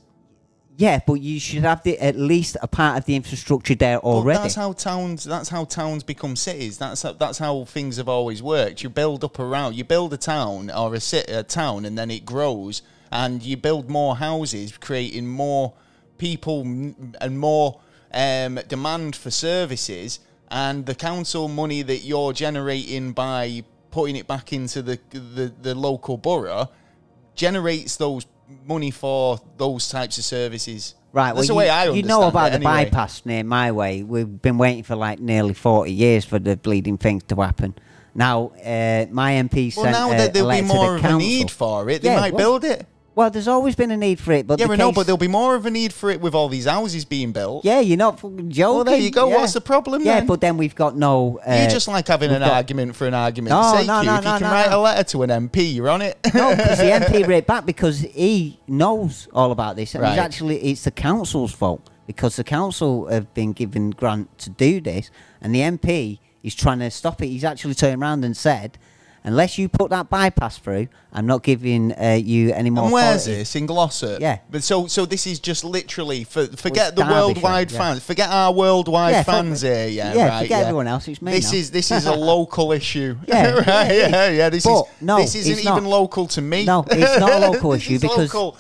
[0.80, 4.38] Yeah, but you should have the, at least a part of the infrastructure there already.
[4.38, 5.26] But that's how towns.
[5.26, 6.78] That's how towns become cities.
[6.78, 8.82] That's how, that's how things have always worked.
[8.82, 9.76] You build up around.
[9.76, 12.82] You build a town or a city, a town, and then it grows,
[13.12, 15.74] and you build more houses, creating more
[16.18, 17.82] people and more
[18.14, 20.22] um, demand for services.
[20.50, 25.76] And the council money that you're generating by putting it back into the the, the
[25.76, 26.70] local borough
[27.36, 28.26] generates those
[28.66, 30.96] money for those types of services.
[31.12, 32.86] Right, That's the well, way you, I you know about the anyway.
[32.86, 34.04] bypass near my way.
[34.04, 37.74] We've been waiting for like nearly 40 years for the bleeding thing to happen.
[38.14, 41.20] Now, uh, my MP Well, sent now that therell be more the of council.
[41.20, 42.86] a need for it, they Yeah, might well- build it.
[43.16, 45.18] Well, there's always been a need for it, but Yeah, I know, case- but there'll
[45.18, 47.66] be more of a need for it with all these houses being built.
[47.66, 48.76] yeah, you're not fucking joking.
[48.76, 49.30] Well, there you go.
[49.30, 49.38] Yeah.
[49.38, 50.28] What's the problem Yeah, then?
[50.28, 51.40] but then we've got no.
[51.46, 53.88] Uh, you just like having an got- argument for an argument's No, sake.
[53.88, 54.06] no, you.
[54.08, 56.18] no, if you can write a letter to an MP, you're on it.
[56.34, 60.12] no, because the MP wrote back because he knows all about this, and Right.
[60.14, 64.80] it's actually it's the council's fault because the council have been given grant to do
[64.80, 65.12] this,
[65.42, 67.28] and the MP is trying to stop it.
[67.28, 68.78] He's actually turned around and said,
[69.24, 72.86] unless you put that bypass through, I'm not giving uh, you any more.
[72.86, 73.42] And where's authority.
[73.42, 74.22] this in Glossop?
[74.22, 74.40] Yeah.
[74.50, 77.78] But so so this is just literally for forget the worldwide yeah.
[77.78, 78.04] fans.
[78.04, 79.88] Forget our worldwide Yeah, fans here.
[79.88, 80.14] Yeah.
[80.14, 80.42] Yeah, Right.
[80.44, 80.66] forget yeah.
[80.68, 81.58] everyone else, it's me This now.
[81.58, 83.16] is this is a local issue.
[83.28, 83.92] Yeah, right.
[83.92, 84.50] yeah, Yeah.
[84.50, 86.66] This But is no, this isn't even local to me.
[86.66, 88.58] No, it's not a local issue is because local.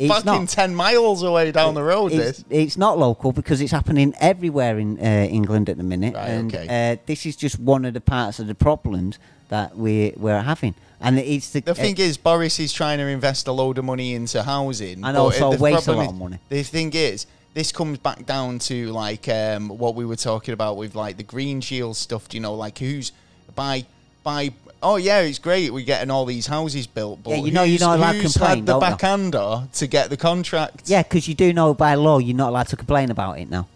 [0.00, 0.48] It's fucking not.
[0.48, 2.12] ten miles away down the road.
[2.12, 2.44] It's, This.
[2.50, 6.54] it's not local because it's happening everywhere in uh, England at the minute, Right, and
[6.54, 6.92] okay.
[6.92, 9.18] uh, this is just one of the parts of the problems
[9.48, 10.74] that we we're having.
[11.02, 14.14] And it's the, The thing is, Boris is trying to invest a load of money
[14.14, 16.38] into housing, And also the waste a lot is- of money.
[16.50, 20.76] The thing is, this comes back down to like um, what we were talking about
[20.76, 22.28] with like the Green Shield stuff.
[22.28, 23.12] Do you know, like who's
[23.54, 23.84] by
[24.22, 24.52] by?
[24.82, 25.72] Oh yeah, it's great.
[25.72, 28.48] We're getting all these houses built, but Yeah, you know you're not allowed to complain,
[28.58, 28.88] had the don't you?
[28.96, 32.68] backhander to get the contract yeah, because you do know by law you're not allowed
[32.68, 33.66] to complain about it now.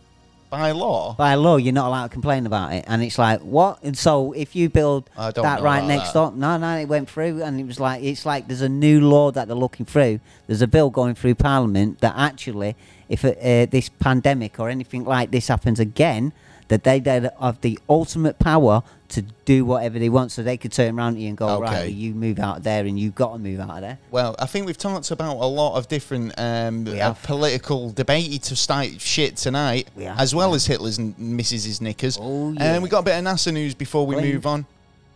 [0.50, 1.14] by law?
[1.14, 3.82] By law, you're not allowed to complain about it, and it's like what?
[3.82, 6.30] And so if you build I don't that know right about next that.
[6.30, 9.00] door, no, no, it went through, and it was like it's like there's a new
[9.00, 10.20] law that they're looking through.
[10.46, 12.76] There's a bill going through Parliament that actually,
[13.10, 13.32] if uh,
[13.70, 16.32] this pandemic or anything like this happens again,
[16.68, 16.98] that they
[17.40, 21.20] have the ultimate power to do whatever they want, so they could turn around to
[21.20, 21.80] you and go, right, Okay.
[21.82, 23.98] well, you move out of there, and you've got to move out of there.
[24.10, 28.56] Well, I think we've talked about a lot of different um, uh, political debate to
[28.56, 31.80] start shit tonight, We as well as Hitler's and Mrs.
[31.80, 32.18] Knickers.
[32.20, 32.78] Oh, And yeah.
[32.80, 34.66] we got a bit of NASA news before we move on.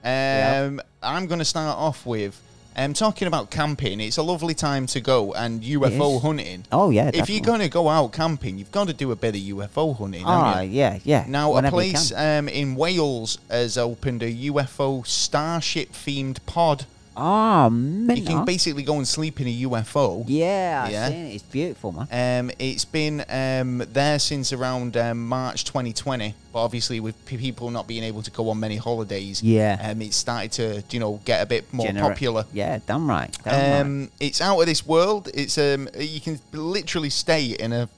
[0.04, 2.40] Um, I'm going to start off with
[2.78, 4.00] um, talking about camping.
[4.00, 6.64] It's a lovely time to go and UFO hunting.
[6.70, 9.34] Oh yeah, If you're going to go out camping, you've got to do a bit
[9.34, 10.22] of UFO hunting.
[10.24, 11.24] Ah, yeah, yeah.
[11.26, 16.86] Now, a whenever you place um, in Wales has opened a UFO starship themed pod.
[17.20, 18.16] Ah, man.
[18.16, 20.24] You can basically go and sleep in a UFO.
[20.28, 21.08] Yeah, I've Yeah.
[21.08, 21.34] seen it.
[21.34, 22.06] It's beautiful, man.
[22.12, 27.70] Um, it's been um, there since around um, March 2020, but obviously with p- people
[27.70, 29.78] not being able to go on many holidays, Yeah.
[29.82, 32.44] um, it started to you know get a bit more Generate- popular.
[32.52, 33.36] Yeah, damn right.
[33.42, 33.80] Damn right.
[33.80, 35.28] Um, it's out of this world.
[35.34, 37.88] It's um, you can literally stay in a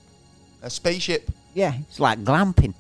[0.63, 2.75] a spaceship, Yeah, it's like glamping.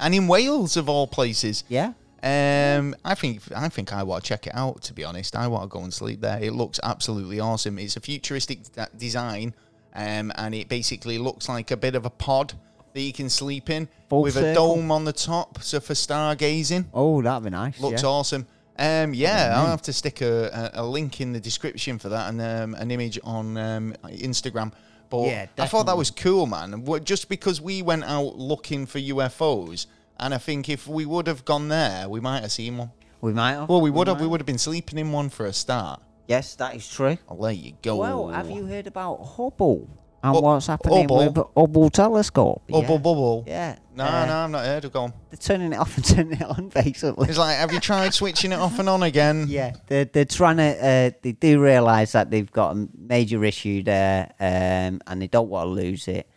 [0.00, 1.62] and in Wales of all places.
[1.68, 1.92] Yeah.
[2.24, 4.80] Um, I think I think I want to check it out.
[4.82, 6.42] To be honest, I want to go and sleep there.
[6.42, 7.78] It looks absolutely awesome.
[7.78, 9.52] It's a futuristic d- design,
[9.94, 12.54] um, and it basically looks like a bit of a pod
[12.94, 16.86] that you can sleep in Full with a dome on the top, so for stargazing.
[16.94, 17.78] Oh, that'd be nice.
[17.78, 18.08] Looks yeah.
[18.08, 18.46] awesome.
[18.78, 22.30] Um, yeah, I'll have to stick a, a, a link in the description for that
[22.30, 24.72] and um, an image on um, Instagram.
[25.10, 26.84] But Yeah, I thought that was cool, man.
[27.04, 29.86] Just because we went out looking for UFOs,
[30.18, 32.92] and I think if we would have gone there, we might have seen one.
[33.20, 33.68] We might have.
[33.68, 34.20] Well, we would have.
[34.20, 36.02] We would have been sleeping in one for a start.
[36.26, 37.18] Yes, that is true.
[37.28, 37.96] I'll let you go.
[37.96, 39.88] Well, have you heard about Hubble
[40.22, 41.16] and what's happening Hubble?
[41.18, 42.62] with the Hubble telescope?
[42.68, 42.86] Yeah.
[42.86, 43.44] bubble.
[43.46, 43.76] Yeah.
[43.94, 45.12] No, uh, no, I'm not heard of going.
[45.30, 47.28] They're turning it off and turning it on, basically.
[47.28, 49.46] It's like, have you tried switching it off and on again?
[49.54, 50.86] Yeah, they're, they're trying to.
[50.86, 55.48] Uh, they do realise that they've got a major issue there, um, and they don't
[55.48, 56.28] want to lose it.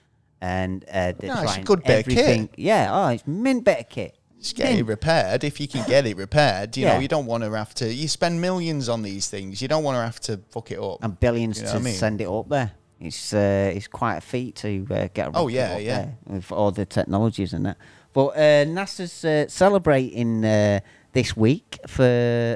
[0.42, 2.50] And uh, they're No, it's a good bit of kit.
[2.58, 4.16] Yeah, oh, it's mint bit of kit.
[4.40, 6.78] Just get it repaired if you can get it repaired.
[6.78, 6.94] You Yeah.
[6.94, 7.92] know, you don't want to have to.
[7.92, 9.62] You spend millions on these things.
[9.64, 11.04] You don't want to have to fuck it up.
[11.04, 11.94] and billions You know to I mean?
[11.96, 12.72] send it up there.
[13.00, 15.32] It's uh, it's quite a feat to uh, get.
[15.34, 15.98] Oh, yeah, yeah.
[15.98, 17.78] there with all the technologies and that.
[18.14, 20.80] But uh, NASA's uh, celebrating uh,
[21.14, 22.04] this week for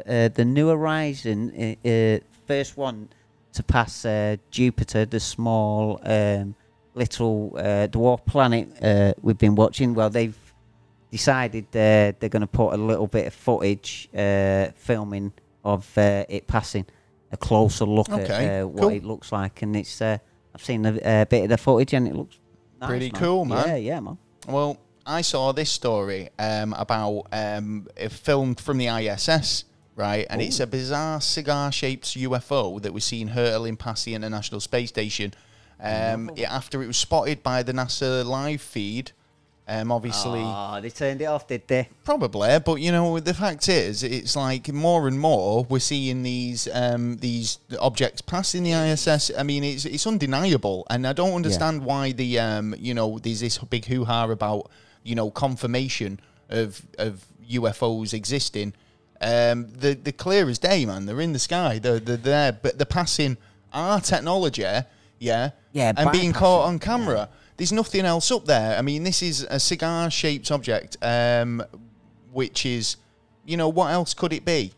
[0.07, 1.77] uh, the New Horizon,
[2.47, 3.09] first one
[3.53, 6.55] to pass uh, Jupiter, the small um,
[6.93, 9.93] little uh, dwarf planet uh, we've been watching.
[9.93, 10.37] Well, they've
[11.11, 16.25] decided uh, they're going to put a little bit of footage uh, filming of uh,
[16.27, 16.85] it passing,
[17.31, 18.89] a closer look Okay, at uh, what cool.
[18.89, 20.01] it looks like, and it's.
[20.01, 20.17] Uh,
[20.53, 22.37] I've seen a, bit of the footage, and it looks
[22.81, 23.67] nice, Pretty cool, man.
[23.67, 24.17] Yeah, yeah, man.
[24.47, 29.63] Well, I saw this story um, about um, a film from the ISS,
[29.95, 30.25] right?
[30.29, 35.33] And it's a bizarre cigar-shaped UFO that was seen hurtling past the International Space Station.
[35.81, 39.11] Um, it- after it was spotted by the NASA live feed,
[39.67, 41.87] um, obviously, Oh, they turned it off, did they?
[42.03, 42.59] probably.
[42.59, 47.17] But you know, the fact is, it's like more and more we're seeing these um,
[47.17, 49.31] these objects passing the ISS.
[49.37, 53.39] I mean, it's it's undeniable, and I don't understand why the um, you know there's
[53.39, 54.69] this big hoo ha about
[55.03, 58.73] you know confirmation of of UFOs existing.
[59.21, 61.05] Um, the the clear as day, man.
[61.05, 61.79] They're in the sky.
[61.79, 63.37] They're they're there, but they're passing
[63.71, 64.65] our technology,
[65.19, 67.29] yeah, Yeah, and being caught on camera.
[67.57, 68.77] There's nothing else up there.
[68.77, 71.63] I mean, this is a cigar-shaped object, um,
[72.31, 72.97] which is,
[73.45, 74.73] you know, what else could it be?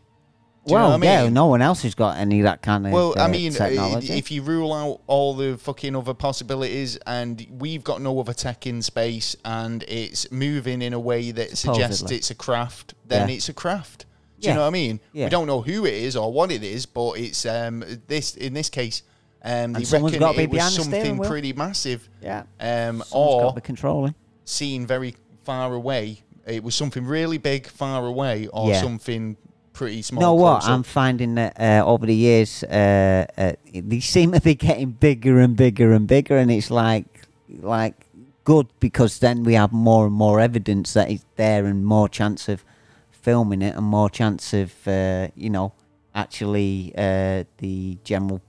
[0.66, 1.34] Do you know well, I yeah, mean?
[1.34, 3.68] no one else has got any of that kind of Well, I uh, mean, uh,
[3.68, 4.12] technology.
[4.14, 8.66] if you rule out all the fucking other possibilities, and we've got no other tech
[8.66, 13.34] in space, and it's moving in a way that suggests it's a craft, then Yeah.
[13.36, 14.06] it's a craft.
[14.40, 15.00] Do you know what I mean?
[15.12, 15.26] Yeah.
[15.26, 18.52] We don't know who it is or what it is, but it's um this in
[18.52, 19.02] this case.
[19.44, 22.08] Um, they someone's reckon be it was the something pretty massive.
[22.22, 22.44] Yeah.
[22.58, 24.14] Um, Someone's got or controlling.
[24.44, 25.14] seen very
[25.44, 26.20] far away.
[26.46, 28.80] It was something really big far away, or Yeah.
[28.80, 29.36] something
[29.74, 30.20] pretty small.
[30.22, 30.62] You know what?
[30.64, 30.68] up.
[30.70, 35.40] I'm finding that uh, over the years, uh, uh, they seem to be getting bigger
[35.40, 37.06] and bigger and bigger, and it's like,
[37.60, 38.06] like
[38.44, 42.48] good because then we have more and more evidence that it's there, and more chance
[42.48, 42.64] of
[43.10, 45.72] filming it, and more chance of, uh, you know,
[46.14, 48.40] actually uh, the general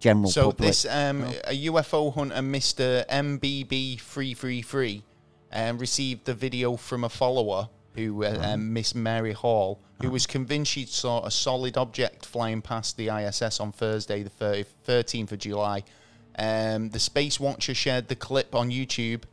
[0.00, 0.68] general So public.
[0.68, 5.04] this um, a UFO hunter, Mister MBB three three three,
[5.52, 10.26] um, received the video from a follower who uh, um, Miss Mary Hall, who was
[10.26, 15.32] convinced she saw a solid object flying past the ISS on Thursday, the 30, 13th
[15.32, 15.84] of July.
[16.38, 19.24] Um, the Space Watcher shared the clip on YouTube,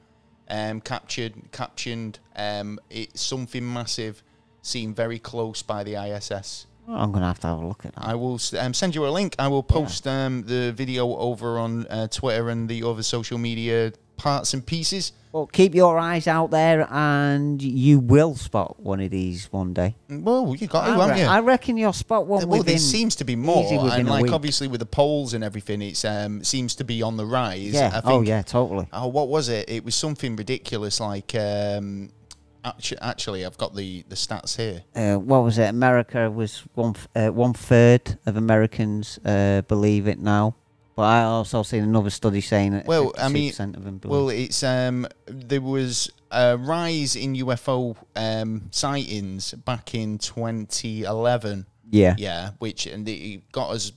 [0.50, 4.24] um, captured captioned um, it's something massive,
[4.62, 6.67] seen very close by the ISS.
[6.88, 8.06] I'm gonna have to have a look at that.
[8.06, 9.36] I will um, send you a link.
[9.38, 13.92] I will post um, the video over on uh, Twitter and the other social media
[14.16, 15.12] parts and pieces.
[15.32, 19.96] Well, keep your eyes out there, and you will spot one of these one day.
[20.10, 21.28] Well, you got I, to, haven't re- you?
[21.28, 22.74] I reckon you'll spot one well, within.
[22.74, 26.44] there seems to be more, and like obviously with the polls and everything, it um
[26.44, 27.74] seems to be on the rise.
[27.74, 27.88] Yeah.
[27.88, 28.42] I think, oh yeah.
[28.42, 28.88] Totally.
[28.94, 29.70] Oh, what was it?
[29.70, 31.00] It was something ridiculous.
[31.00, 32.10] Like, um,
[32.68, 34.84] actually, actually, I've got the the stats here.
[34.96, 35.70] uh, what was it?
[35.70, 40.56] America was one f- uh, one third of Americans uh, believe it now.
[40.96, 44.12] But I also seen another study saying that Well, I mean, 56% of them believe.
[44.12, 51.68] Well, it's um, there was a rise in UFO um, sightings back in 2011.
[51.92, 52.16] yeah.
[52.18, 53.92] Yeah, which and it got us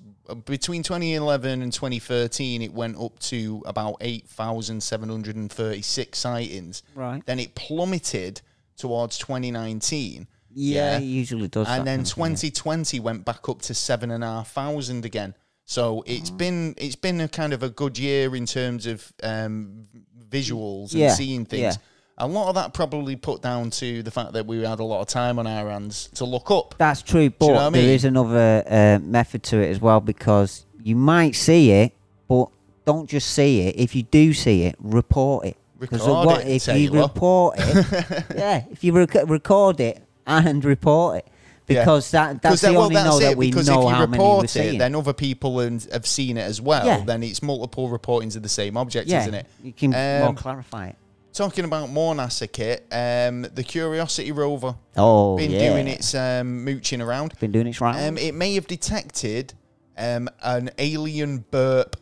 [0.44, 2.60] between 2011 and 2013.
[2.62, 6.82] It went up to about 8,736 sightings.
[6.94, 7.24] Right.
[7.24, 8.42] Then it plummeted
[8.80, 10.26] towards 2019.
[10.52, 11.68] Yeah, it usually does.
[11.68, 12.50] and then kind of thing, yeah.
[12.50, 15.34] 2020 went back up to seven and a half thousand again.
[15.64, 16.04] So Oh.
[16.06, 19.86] it's been it's been a kind of a good year in terms of um,
[20.28, 21.60] visuals and Yeah, seeing things.
[21.62, 21.74] yeah.
[22.18, 25.00] A lot of that probably put down to the fact that we had a lot
[25.00, 26.74] of time on our hands to look up.
[26.76, 27.88] That's true, but you know I mean?
[27.88, 31.92] is another uh, method to it as well because you might see it,
[32.28, 32.48] but
[32.84, 33.76] don't just see it.
[33.78, 35.56] If you do see it, report it.
[35.88, 41.18] 'Cause what- it, if you report it, yeah, if you rec- record it and report
[41.18, 41.26] it,
[41.68, 41.80] Yeah.
[41.80, 43.88] because that that's the that- well, only that's know it, that we because know if
[43.88, 44.78] you how report it, seeing.
[44.78, 46.84] then other people have seen it as well.
[46.84, 47.04] Yeah.
[47.04, 49.46] Then it's multiple reportings of the same object, yeah, isn't it?
[49.62, 50.96] you can more Um, clarify it.
[51.32, 55.70] Talking about more NASA kit, um, the Curiosity rover Oh, been yeah.
[55.72, 57.38] doing its um, mooching around.
[57.38, 58.04] Been doing its right.
[58.06, 59.54] Um, it may have detected
[59.96, 61.94] um, an alien burp.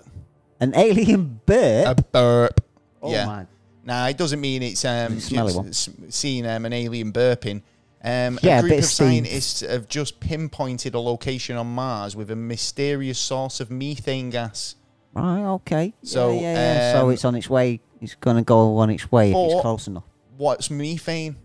[0.60, 1.86] An alien bird.
[1.88, 2.64] A burp.
[3.02, 3.26] oh yeah.
[3.26, 3.46] my.
[3.88, 5.72] Now it doesn't mean it's um, It's smelly one.
[5.72, 7.62] seen um, an alien burping.
[8.04, 9.24] Um, Yeah, a group of steam.
[9.24, 14.74] scientists have just pinpointed a location on Mars with a mysterious source of methane gas.
[15.14, 15.42] Right.
[15.42, 15.94] Okay.
[16.02, 16.92] So, yeah, yeah, yeah.
[16.92, 17.80] so um, it's on its way.
[18.02, 20.04] It's gonna go on its way if it's close enough.
[20.36, 21.36] What's methane?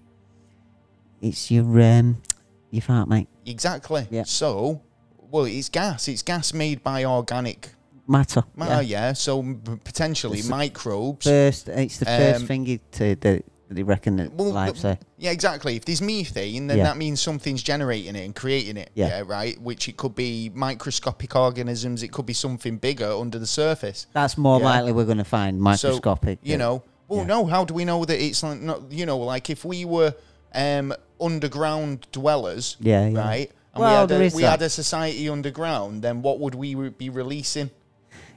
[1.21, 2.21] It's your um,
[2.71, 3.29] your fart, mate.
[3.45, 4.05] Exactly.
[4.11, 4.23] Yeah.
[4.23, 4.81] So,
[5.31, 6.09] well, it's gas.
[6.09, 7.69] It's gas made by organic
[8.07, 8.43] Matter.
[8.55, 8.81] matter.
[8.81, 9.13] Yeah.
[9.13, 11.25] So m- potentially It's microbes.
[11.25, 14.99] First, it's the first Um, thing you to that they reckon that Well, the- there.
[15.17, 15.75] Yeah, exactly.
[15.75, 16.83] If there's methane, then Yeah.
[16.83, 18.91] that means something's generating it and creating it.
[18.93, 19.23] Yeah.
[19.25, 19.59] right.
[19.59, 22.03] Which it could be microscopic organisms.
[22.03, 24.05] It could be something bigger under the surface.
[24.13, 24.65] That's more Yeah.
[24.65, 26.39] likely we're going to find microscopic.
[26.43, 27.25] So, you know, well, yeah.
[27.25, 27.45] no.
[27.45, 28.91] How do we know that it's like not?
[28.91, 30.13] You know, like if we were
[30.53, 33.19] um, underground dwellers, Yeah, yeah.
[33.19, 36.75] right, and Well, we had a, we had a society underground, then what would we
[36.89, 37.71] be releasing?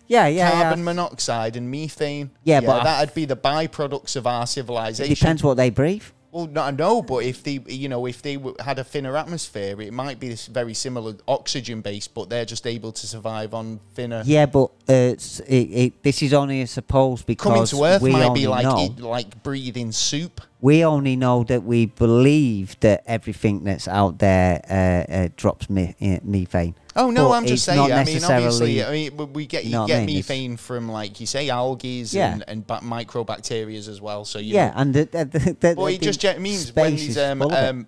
[0.09, 0.85] Yeah, yeah, Carbon yeah.
[0.85, 2.31] monoxide and methane.
[2.45, 5.13] Yeah, but that'd be the byproducts of our civilization.
[5.13, 6.05] It depends what they breathe.
[6.37, 9.91] Well, no, no, but if they, you know, if they had a thinner atmosphere, it
[9.91, 14.23] might be this very similar oxygen based, but they're just able to survive on thinner.
[14.27, 18.03] Yeah, but uh, it's, it, it, this is only a suppose because Coming to Earth
[18.03, 20.43] we might be like know, eat, like breathing soup.
[20.61, 25.95] we only know that we believe that everything that's out there uh, uh, drops me,
[26.03, 26.75] uh, methane.
[26.99, 27.93] Oh no, But I'm just saying.
[27.93, 30.17] I mean, obviously, I mean, we get you you, know get I mean?
[30.19, 32.33] It's- methane from like you say algae Yeah.
[32.33, 34.25] and and ba- microbacteria as well.
[34.25, 37.41] So you Yeah, know, and the, the, the, well, it just means when these um
[37.41, 37.69] full of it.
[37.69, 37.87] um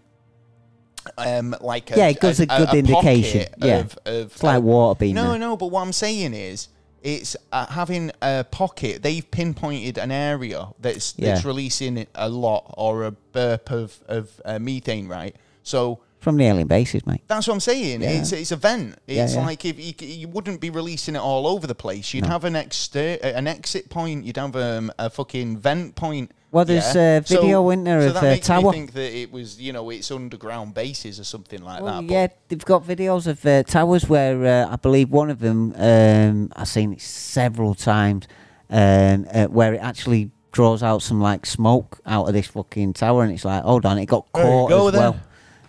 [1.16, 3.78] um like a, Yeah, it gives a good indication, yeah.
[3.78, 5.39] of, of It's like water being No, there.
[5.39, 6.68] no, but what I'm saying is.
[7.01, 9.05] It's uh, having a pocket.
[9.05, 14.59] They've pinpointed an area that's that's releasing a lot or a burp of of uh,
[14.59, 15.36] methane, right?
[15.62, 17.22] So from the alien bases, mate.
[17.26, 18.02] That's what I'm saying.
[18.02, 18.10] Yeah.
[18.10, 18.96] It's it's a vent.
[19.06, 19.40] It's yeah.
[19.40, 22.12] like if you, you wouldn't be releasing it all over the place.
[22.12, 24.24] You'd have an ex an exit point.
[24.24, 26.32] You'd have um, a fucking vent point.
[26.50, 27.18] Well, there's yeah?
[27.18, 29.72] a video, isn't there, so of that a makes me think that it was you
[29.72, 32.10] know it's underground bases or something like Well, that.
[32.10, 36.50] yeah, they've got videos of uh, towers where uh, I believe one of them, um,
[36.56, 38.26] I've seen it several times,
[38.70, 43.24] um, uh, where it actually draws out some like smoke out of this fucking tower,
[43.24, 45.02] and it's like, hold on, it got caught go as then.
[45.02, 45.20] well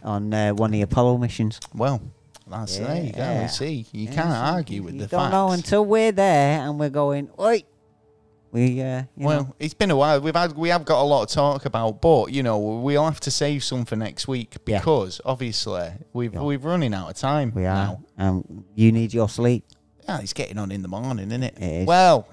[0.10, 1.60] on uh, one of the Apollo missions.
[1.74, 2.02] Well,
[2.48, 3.20] that's there you go.
[3.20, 3.44] Yeah.
[3.44, 5.32] You see, you Yeah, can't so argue with you the don't facts.
[5.32, 7.64] know until we're there and we're going, oi,
[8.52, 10.20] we, uh, you well, know, it's been a while.
[10.20, 13.20] We've had we have got a lot to talk about, but you know we'll have
[13.22, 14.80] to save some for next week Yeah.
[14.80, 16.42] because obviously we've Yeah.
[16.42, 17.52] we're running out of time.
[17.56, 17.76] we are.
[17.76, 18.04] now.
[18.18, 19.66] Um, you need your sleep.
[20.08, 21.54] Yeah, it's getting on in the morning, isn't it?
[21.60, 21.86] It is.
[21.86, 22.28] Well,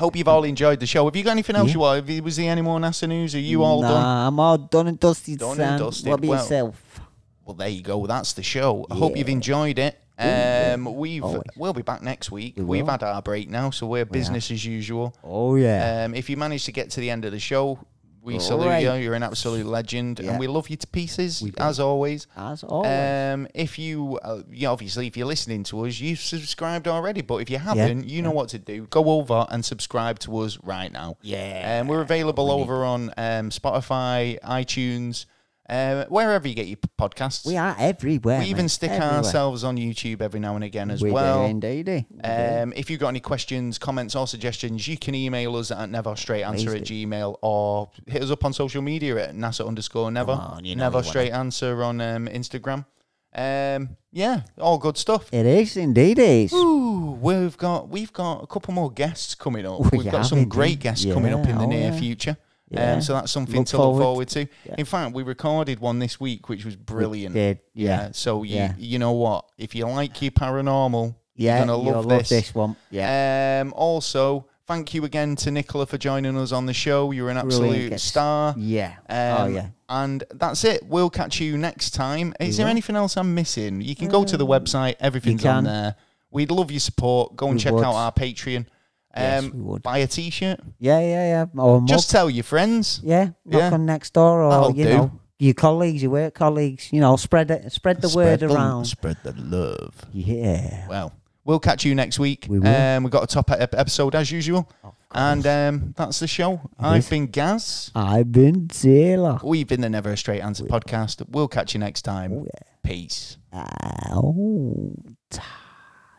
[0.00, 1.04] hope you've all enjoyed the show.
[1.04, 1.74] Have you got anything else Yeah.
[1.74, 2.08] you want?
[2.08, 3.34] You- Was there any more NASA news?
[3.34, 4.26] Are you all nah, done?
[4.28, 6.08] I'm all done and dusted, Done and dusted.
[6.08, 7.00] What about Well, yourself?
[7.44, 8.06] Well, there you go.
[8.06, 8.86] That's the show.
[8.90, 9.98] I hope you've enjoyed it.
[10.18, 11.42] Um, we've Always.
[11.56, 12.54] we'll be back next week.
[12.56, 15.14] We We've had our break now, so we're business as usual.
[15.24, 16.04] Oh, yeah.
[16.04, 17.78] Um, if you manage to get to the end of the show,
[18.22, 18.82] we All salute right.
[18.82, 18.92] you.
[18.94, 20.30] You're an absolute legend, Yeah.
[20.30, 22.26] and we love you to pieces as always.
[22.36, 22.88] As always.
[23.34, 27.22] Um, if you, uh, yeah, obviously, if you're listening to us, you've subscribed already.
[27.22, 28.86] But if you haven't, you know what to do.
[28.90, 31.16] Go over and subscribe to us right now.
[31.22, 35.24] Yeah, Um, we're available over on um, Spotify, iTunes,
[35.70, 37.46] uh, wherever you get your podcasts.
[37.46, 38.40] we are everywhere.
[38.40, 39.18] We even mate, stick everywhere.
[39.18, 41.44] ourselves on YouTube every now and again as we well.
[41.44, 41.86] Do indeed.
[41.86, 42.20] we.
[42.22, 46.76] Um, if you've got any questions, comments, or suggestions, you can email us at neverstraightanswer
[46.76, 50.32] at gmail or hit us up on social media at NASA underscore never.
[50.32, 52.84] On, you know never you wanna- answer on um, Instagram.
[53.32, 55.32] Um, yeah, all good stuff.
[55.32, 56.18] it is indeed.
[56.18, 56.52] Is.
[56.52, 59.80] Ooh, we've got we've got a couple more guests coming up.
[59.92, 60.80] We We've got have some great indeed.
[60.82, 61.98] guests coming up in the oh near yeah.
[61.98, 62.36] future.
[62.70, 62.92] Yeah.
[62.94, 64.02] Um, so that's something Look to look forward.
[64.02, 64.40] forward to.
[64.64, 64.74] Yeah.
[64.78, 67.34] In fact, we recorded one this week, which was brilliant.
[67.34, 68.10] did, yeah.
[68.12, 68.74] So you Yeah.
[68.78, 69.44] you know what?
[69.58, 72.28] If you like your paranormal, Yeah, you're gonna love, love this.
[72.28, 72.76] this one.
[72.90, 73.62] Yeah.
[73.64, 77.10] Um, also, thank you again to Nicola for joining us on the show.
[77.10, 78.04] You're an absolute guest.
[78.06, 78.54] star.
[78.56, 78.92] yeah.
[79.08, 79.66] Um, oh yeah.
[79.88, 80.84] And that's it.
[80.86, 82.34] We'll catch you next time.
[82.38, 82.70] Is there will.
[82.70, 83.80] anything else I'm missing?
[83.80, 84.94] You can go to the website.
[85.00, 85.96] Everything's on there.
[86.30, 87.34] We'd love your support.
[87.34, 87.82] Go and We check would.
[87.84, 88.66] out our Patreon.
[89.14, 89.82] Um, Yes, we would.
[89.82, 90.60] Buy a T-shirt.
[90.78, 91.60] Yeah, yeah, yeah.
[91.60, 91.88] Or a mug.
[91.88, 93.00] Just tell your friends.
[93.02, 93.70] yeah, knock yeah.
[93.72, 94.90] on next door, or That'll you do.
[94.96, 96.92] know, your colleagues, your work colleagues.
[96.92, 98.84] You know, spread it, spread the word around.
[98.84, 99.94] Spread the love.
[100.12, 100.86] Yeah.
[100.88, 101.12] Well,
[101.44, 102.46] we'll catch you next week.
[102.48, 102.68] We will.
[102.68, 104.70] Um, we've got a top ep- episode as usual.
[105.12, 106.60] and um, that's the show.
[106.78, 107.90] I've been Gaz.
[107.96, 109.40] I've been Taylor.
[109.42, 111.24] We've been the Never a Straight Answer podcast.
[111.30, 112.32] We'll catch you next time.
[112.32, 112.46] Oh.
[112.84, 113.38] Peace.
[113.52, 114.94] Ow.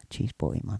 [0.10, 0.80] Cheese boy, man.